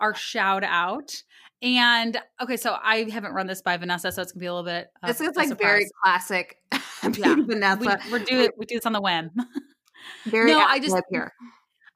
our 0.00 0.14
shout 0.14 0.62
out. 0.64 1.22
And 1.60 2.16
okay, 2.40 2.56
so 2.56 2.76
I 2.80 3.08
haven't 3.10 3.32
run 3.32 3.46
this 3.48 3.62
by 3.62 3.76
Vanessa, 3.76 4.12
so 4.12 4.22
it's 4.22 4.30
gonna 4.32 4.40
be 4.40 4.46
a 4.46 4.54
little 4.54 4.64
bit. 4.64 4.88
of 5.02 5.08
This 5.08 5.20
is 5.20 5.34
like 5.36 5.56
very 5.58 5.86
classic. 6.04 6.56
Yeah. 7.16 7.36
Vanessa. 7.38 7.98
We, 8.06 8.12
we're 8.12 8.18
do 8.24 8.40
it. 8.40 8.52
We 8.58 8.66
do 8.66 8.74
this 8.74 8.84
on 8.86 8.92
the 8.92 9.00
whim. 9.00 9.30
very 10.26 10.50
No, 10.50 10.58
I 10.60 10.78
just- 10.80 10.96
here. 11.10 11.32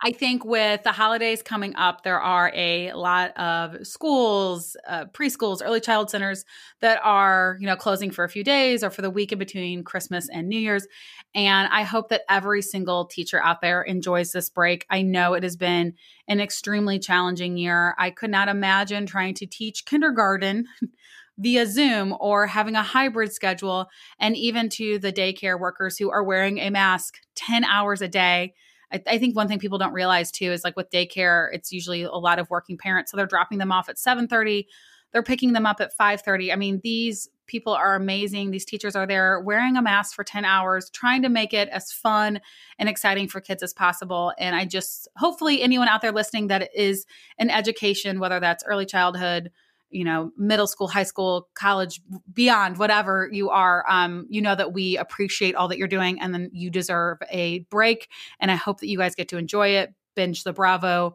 I 0.05 0.11
think 0.11 0.45
with 0.45 0.83
the 0.83 0.91
holidays 0.91 1.43
coming 1.43 1.77
up, 1.77 2.03
there 2.03 2.21
are 2.21 2.51
a 2.55 2.93
lot 2.93 3.37
of 3.39 3.87
schools, 3.87 4.76
uh, 4.89 5.05
preschools, 5.12 5.61
early 5.64 5.81
child 5.81 6.11
centers 6.11 6.45
that 6.81 7.01
are, 7.05 7.57
you 7.61 7.68
know, 7.68 7.76
closing 7.76 8.11
for 8.11 8.24
a 8.24 8.29
few 8.29 8.43
days 8.43 8.83
or 8.83 8.91
for 8.91 9.01
the 9.01 9.11
week 9.11 9.31
in 9.31 9.39
between 9.39 9.85
Christmas 9.85 10.29
and 10.29 10.49
New 10.49 10.59
Year's. 10.59 10.89
And 11.37 11.68
I 11.72 11.85
hope 11.85 12.09
that 12.09 12.22
every 12.29 12.62
single 12.62 13.07
teacher 13.07 13.41
out 13.41 13.61
there 13.61 13.81
enjoys 13.81 14.33
this 14.33 14.51
break. 14.51 14.87
I 14.91 15.03
know 15.03 15.35
it 15.35 15.45
has 15.45 15.57
been 15.57 15.95
an 16.26 16.41
extremely 16.41 16.99
challenging 16.99 17.57
year. 17.57 17.95
I 17.97 18.11
could 18.11 18.31
not 18.31 18.49
imagine 18.49 19.07
trying 19.07 19.35
to 19.35 19.47
teach 19.47 19.85
kindergarten 19.85 20.66
via 21.39 21.64
Zoom 21.64 22.12
or 22.18 22.49
having 22.49 22.74
a 22.74 22.83
hybrid 22.83 23.33
schedule, 23.33 23.87
and 24.18 24.37
even 24.37 24.68
to 24.70 24.99
the 24.99 25.12
daycare 25.12 25.59
workers 25.59 25.97
who 25.97 26.11
are 26.11 26.24
wearing 26.24 26.59
a 26.59 26.70
mask 26.70 27.18
10 27.37 27.62
hours 27.62 28.03
a 28.03 28.09
day. 28.09 28.55
I, 28.93 29.03
I 29.07 29.18
think 29.18 29.34
one 29.34 29.49
thing 29.49 29.59
people 29.59 29.78
don't 29.78 29.93
realize 29.93 30.30
too 30.30 30.53
is 30.53 30.64
like 30.64 30.76
with 30.76 30.90
daycare, 30.90 31.49
it's 31.53 31.72
usually 31.72 32.03
a 32.03 32.11
lot 32.11 32.38
of 32.38 32.51
working 32.51 32.76
parents, 32.78 33.11
so 33.11 33.16
they're 33.16 33.26
dropping 33.26 33.59
them 33.59 33.72
off 33.72 33.88
at 33.88 33.99
seven 33.99 34.28
thirty. 34.28 34.66
they're 35.12 35.22
picking 35.22 35.53
them 35.53 35.66
up 35.66 35.80
at 35.80 35.97
5:30. 35.97 36.53
I 36.53 36.57
mean, 36.57 36.80
these 36.82 37.28
people 37.47 37.74
are 37.74 37.95
amazing. 37.95 38.51
These 38.51 38.64
teachers 38.64 38.97
are 38.97 39.07
there 39.07 39.40
wearing 39.40 39.76
a 39.76 39.82
mask 39.82 40.14
for 40.14 40.24
10 40.24 40.45
hours, 40.45 40.88
trying 40.90 41.22
to 41.22 41.28
make 41.28 41.53
it 41.53 41.68
as 41.68 41.93
fun 41.93 42.40
and 42.78 42.88
exciting 42.88 43.28
for 43.28 43.40
kids 43.40 43.62
as 43.62 43.74
possible. 43.74 44.32
And 44.38 44.57
I 44.57 44.64
just 44.64 45.09
hopefully 45.16 45.61
anyone 45.61 45.88
out 45.88 46.01
there 46.01 46.12
listening 46.12 46.47
that 46.47 46.70
is 46.74 47.05
in 47.38 47.51
education, 47.51 48.20
whether 48.20 48.40
that's 48.40 48.64
early 48.64 48.86
childhood, 48.86 49.51
you 49.93 50.05
know, 50.05 50.32
middle 50.36 50.66
school, 50.66 50.88
high 50.88 51.03
school, 51.03 51.49
college, 51.55 52.01
beyond, 52.32 52.78
whatever 52.78 53.28
you 53.30 53.51
are, 53.51 53.84
um, 53.88 54.26
you 54.28 54.43
know 54.43 54.55
that 54.55 54.72
we 54.72 54.97
appreciate 54.97 55.55
all 55.55 55.68
that 55.68 55.78
you're 55.78 55.88
doing 55.88 56.20
and 56.20 56.34
then 56.34 56.51
you 56.53 56.70
deserve 56.70 57.18
a 57.30 57.61
break. 57.70 58.09
And 58.40 58.51
I 58.51 58.57
hope 58.57 58.80
that 58.80 58.88
you 58.88 58.99
guys 58.99 59.14
get 59.14 59.28
to 59.28 59.38
enjoy 59.38 59.68
it, 59.68 59.95
binge 60.16 60.45
the 60.45 60.53
Bravo, 60.53 61.14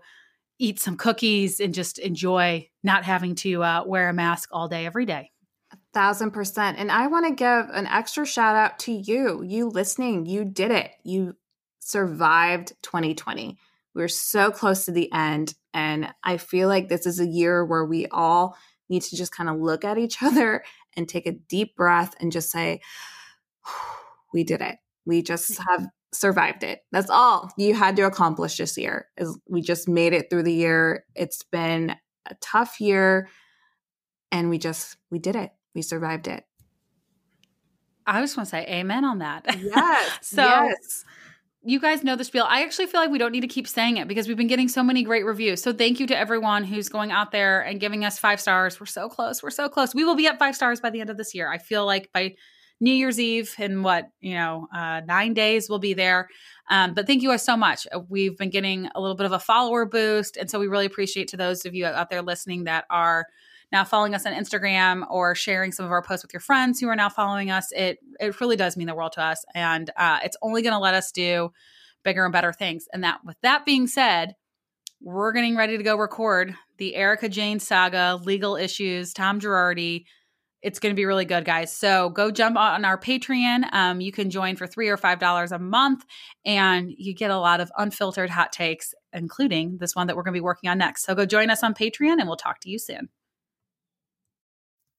eat 0.59 0.79
some 0.79 0.97
cookies, 0.97 1.59
and 1.59 1.73
just 1.73 1.99
enjoy 1.99 2.69
not 2.83 3.03
having 3.03 3.35
to 3.35 3.63
uh, 3.63 3.83
wear 3.85 4.09
a 4.09 4.13
mask 4.13 4.49
all 4.51 4.67
day, 4.67 4.85
every 4.85 5.05
day. 5.05 5.31
A 5.71 5.77
thousand 5.93 6.31
percent. 6.31 6.77
And 6.79 6.91
I 6.91 7.07
want 7.07 7.27
to 7.27 7.33
give 7.33 7.69
an 7.73 7.87
extra 7.87 8.25
shout 8.25 8.55
out 8.55 8.79
to 8.79 8.91
you, 8.91 9.43
you 9.43 9.69
listening. 9.69 10.25
You 10.25 10.45
did 10.45 10.71
it. 10.71 10.91
You 11.03 11.35
survived 11.79 12.73
2020. 12.83 13.57
We're 13.93 14.07
so 14.07 14.51
close 14.51 14.85
to 14.85 14.91
the 14.91 15.11
end. 15.11 15.55
And 15.77 16.11
I 16.23 16.37
feel 16.37 16.67
like 16.67 16.89
this 16.89 17.05
is 17.05 17.19
a 17.19 17.27
year 17.27 17.63
where 17.63 17.85
we 17.85 18.07
all 18.07 18.57
need 18.89 19.03
to 19.03 19.15
just 19.15 19.31
kind 19.31 19.47
of 19.47 19.59
look 19.59 19.85
at 19.85 19.99
each 19.99 20.17
other 20.23 20.63
and 20.95 21.07
take 21.07 21.27
a 21.27 21.33
deep 21.33 21.75
breath 21.75 22.15
and 22.19 22.31
just 22.31 22.49
say, 22.49 22.81
we 24.33 24.43
did 24.43 24.61
it. 24.61 24.77
We 25.05 25.21
just 25.21 25.51
mm. 25.51 25.63
have 25.69 25.87
survived 26.11 26.63
it. 26.63 26.79
That's 26.91 27.11
all 27.11 27.51
you 27.59 27.75
had 27.75 27.95
to 27.97 28.07
accomplish 28.07 28.57
this 28.57 28.75
year. 28.75 29.05
Is 29.17 29.37
we 29.47 29.61
just 29.61 29.87
made 29.87 30.13
it 30.13 30.31
through 30.31 30.43
the 30.43 30.53
year. 30.53 31.05
It's 31.13 31.43
been 31.43 31.95
a 32.25 32.35
tough 32.41 32.81
year 32.81 33.29
and 34.31 34.49
we 34.49 34.57
just 34.57 34.97
we 35.11 35.19
did 35.19 35.35
it. 35.35 35.51
We 35.75 35.83
survived 35.83 36.27
it. 36.27 36.43
I 38.07 38.19
just 38.19 38.35
want 38.35 38.47
to 38.47 38.51
say 38.51 38.65
amen 38.65 39.05
on 39.05 39.19
that. 39.19 39.45
Yes. 39.61 40.17
so 40.23 40.41
yes 40.41 41.05
you 41.63 41.79
guys 41.79 42.03
know 42.03 42.15
the 42.15 42.23
spiel. 42.23 42.45
I 42.47 42.63
actually 42.63 42.85
feel 42.85 43.01
like 43.01 43.09
we 43.09 43.17
don't 43.17 43.31
need 43.31 43.41
to 43.41 43.47
keep 43.47 43.67
saying 43.67 43.97
it 43.97 44.07
because 44.07 44.27
we've 44.27 44.37
been 44.37 44.47
getting 44.47 44.69
so 44.69 44.83
many 44.83 45.03
great 45.03 45.25
reviews. 45.25 45.61
So 45.61 45.73
thank 45.73 45.99
you 45.99 46.07
to 46.07 46.17
everyone 46.17 46.63
who's 46.63 46.87
going 46.87 47.11
out 47.11 47.31
there 47.31 47.61
and 47.61 47.79
giving 47.79 48.05
us 48.05 48.19
five 48.19 48.39
stars. 48.39 48.79
We're 48.79 48.85
so 48.85 49.09
close. 49.09 49.41
We're 49.43 49.49
so 49.49 49.67
close. 49.67 49.93
We 49.93 50.05
will 50.05 50.15
be 50.15 50.27
at 50.27 50.39
five 50.39 50.55
stars 50.55 50.79
by 50.79 50.91
the 50.91 51.01
end 51.01 51.09
of 51.09 51.17
this 51.17 51.33
year. 51.33 51.51
I 51.51 51.57
feel 51.57 51.85
like 51.85 52.09
by 52.13 52.35
New 52.79 52.93
Year's 52.93 53.19
Eve 53.19 53.53
in 53.57 53.81
what, 53.81 54.09
you 54.21 54.35
know, 54.35 54.67
uh, 54.73 55.01
nine 55.01 55.33
days 55.33 55.67
we'll 55.67 55.79
be 55.79 55.93
there. 55.93 56.29
Um, 56.69 56.93
but 56.93 57.07
thank 57.07 57.23
you 57.23 57.29
guys 57.29 57.43
so 57.43 57.57
much. 57.57 57.87
Uh, 57.91 57.99
we've 58.07 58.37
been 58.37 58.51
getting 58.51 58.89
a 58.93 59.01
little 59.01 59.15
bit 59.15 59.25
of 59.25 59.31
a 59.31 59.39
follower 59.39 59.85
boost. 59.85 60.37
And 60.37 60.49
so 60.49 60.59
we 60.59 60.67
really 60.67 60.85
appreciate 60.85 61.27
to 61.29 61.37
those 61.37 61.65
of 61.65 61.73
you 61.73 61.85
out 61.85 62.09
there 62.09 62.21
listening 62.21 62.65
that 62.65 62.85
are 62.89 63.25
now 63.71 63.83
following 63.83 64.15
us 64.15 64.25
on 64.25 64.33
Instagram 64.33 65.05
or 65.09 65.35
sharing 65.35 65.71
some 65.71 65.85
of 65.85 65.91
our 65.91 66.01
posts 66.01 66.23
with 66.23 66.33
your 66.33 66.39
friends 66.39 66.79
who 66.79 66.87
are 66.87 66.95
now 66.95 67.09
following 67.09 67.51
us, 67.51 67.71
it 67.71 67.99
it 68.19 68.39
really 68.39 68.55
does 68.55 68.77
mean 68.77 68.87
the 68.87 68.95
world 68.95 69.13
to 69.13 69.21
us, 69.21 69.43
and 69.53 69.89
uh, 69.97 70.19
it's 70.23 70.37
only 70.41 70.61
going 70.61 70.73
to 70.73 70.79
let 70.79 70.93
us 70.93 71.11
do 71.11 71.51
bigger 72.03 72.23
and 72.23 72.33
better 72.33 72.53
things. 72.53 72.85
And 72.93 73.03
that, 73.03 73.19
with 73.25 73.35
that 73.41 73.65
being 73.65 73.87
said, 73.87 74.35
we're 75.01 75.33
getting 75.33 75.55
ready 75.55 75.77
to 75.77 75.83
go 75.83 75.95
record 75.95 76.55
the 76.77 76.95
Erika 76.95 77.29
Jayne 77.29 77.59
saga, 77.59 78.19
legal 78.23 78.55
issues, 78.55 79.13
Tom 79.13 79.39
Girardi. 79.39 80.05
It's 80.63 80.79
going 80.79 80.93
to 80.93 80.99
be 80.99 81.05
really 81.05 81.25
good, 81.25 81.45
guys. 81.45 81.75
So 81.75 82.09
go 82.09 82.31
jump 82.31 82.57
on 82.57 82.83
our 82.83 82.97
Patreon. 82.97 83.71
Um, 83.73 84.01
you 84.01 84.11
can 84.11 84.31
join 84.31 84.55
for 84.55 84.65
three 84.65 84.89
or 84.89 84.97
five 84.97 85.19
dollars 85.19 85.51
a 85.51 85.59
month, 85.59 86.03
and 86.45 86.91
you 86.97 87.13
get 87.13 87.29
a 87.29 87.37
lot 87.37 87.59
of 87.59 87.71
unfiltered 87.77 88.29
hot 88.29 88.51
takes, 88.51 88.93
including 89.13 89.77
this 89.79 89.95
one 89.95 90.07
that 90.07 90.15
we're 90.15 90.23
going 90.23 90.33
to 90.33 90.39
be 90.39 90.43
working 90.43 90.69
on 90.69 90.77
next. 90.77 91.05
So 91.05 91.13
go 91.13 91.25
join 91.25 91.49
us 91.49 91.61
on 91.61 91.73
Patreon, 91.73 92.19
and 92.19 92.27
we'll 92.27 92.37
talk 92.37 92.59
to 92.61 92.69
you 92.69 92.79
soon. 92.79 93.09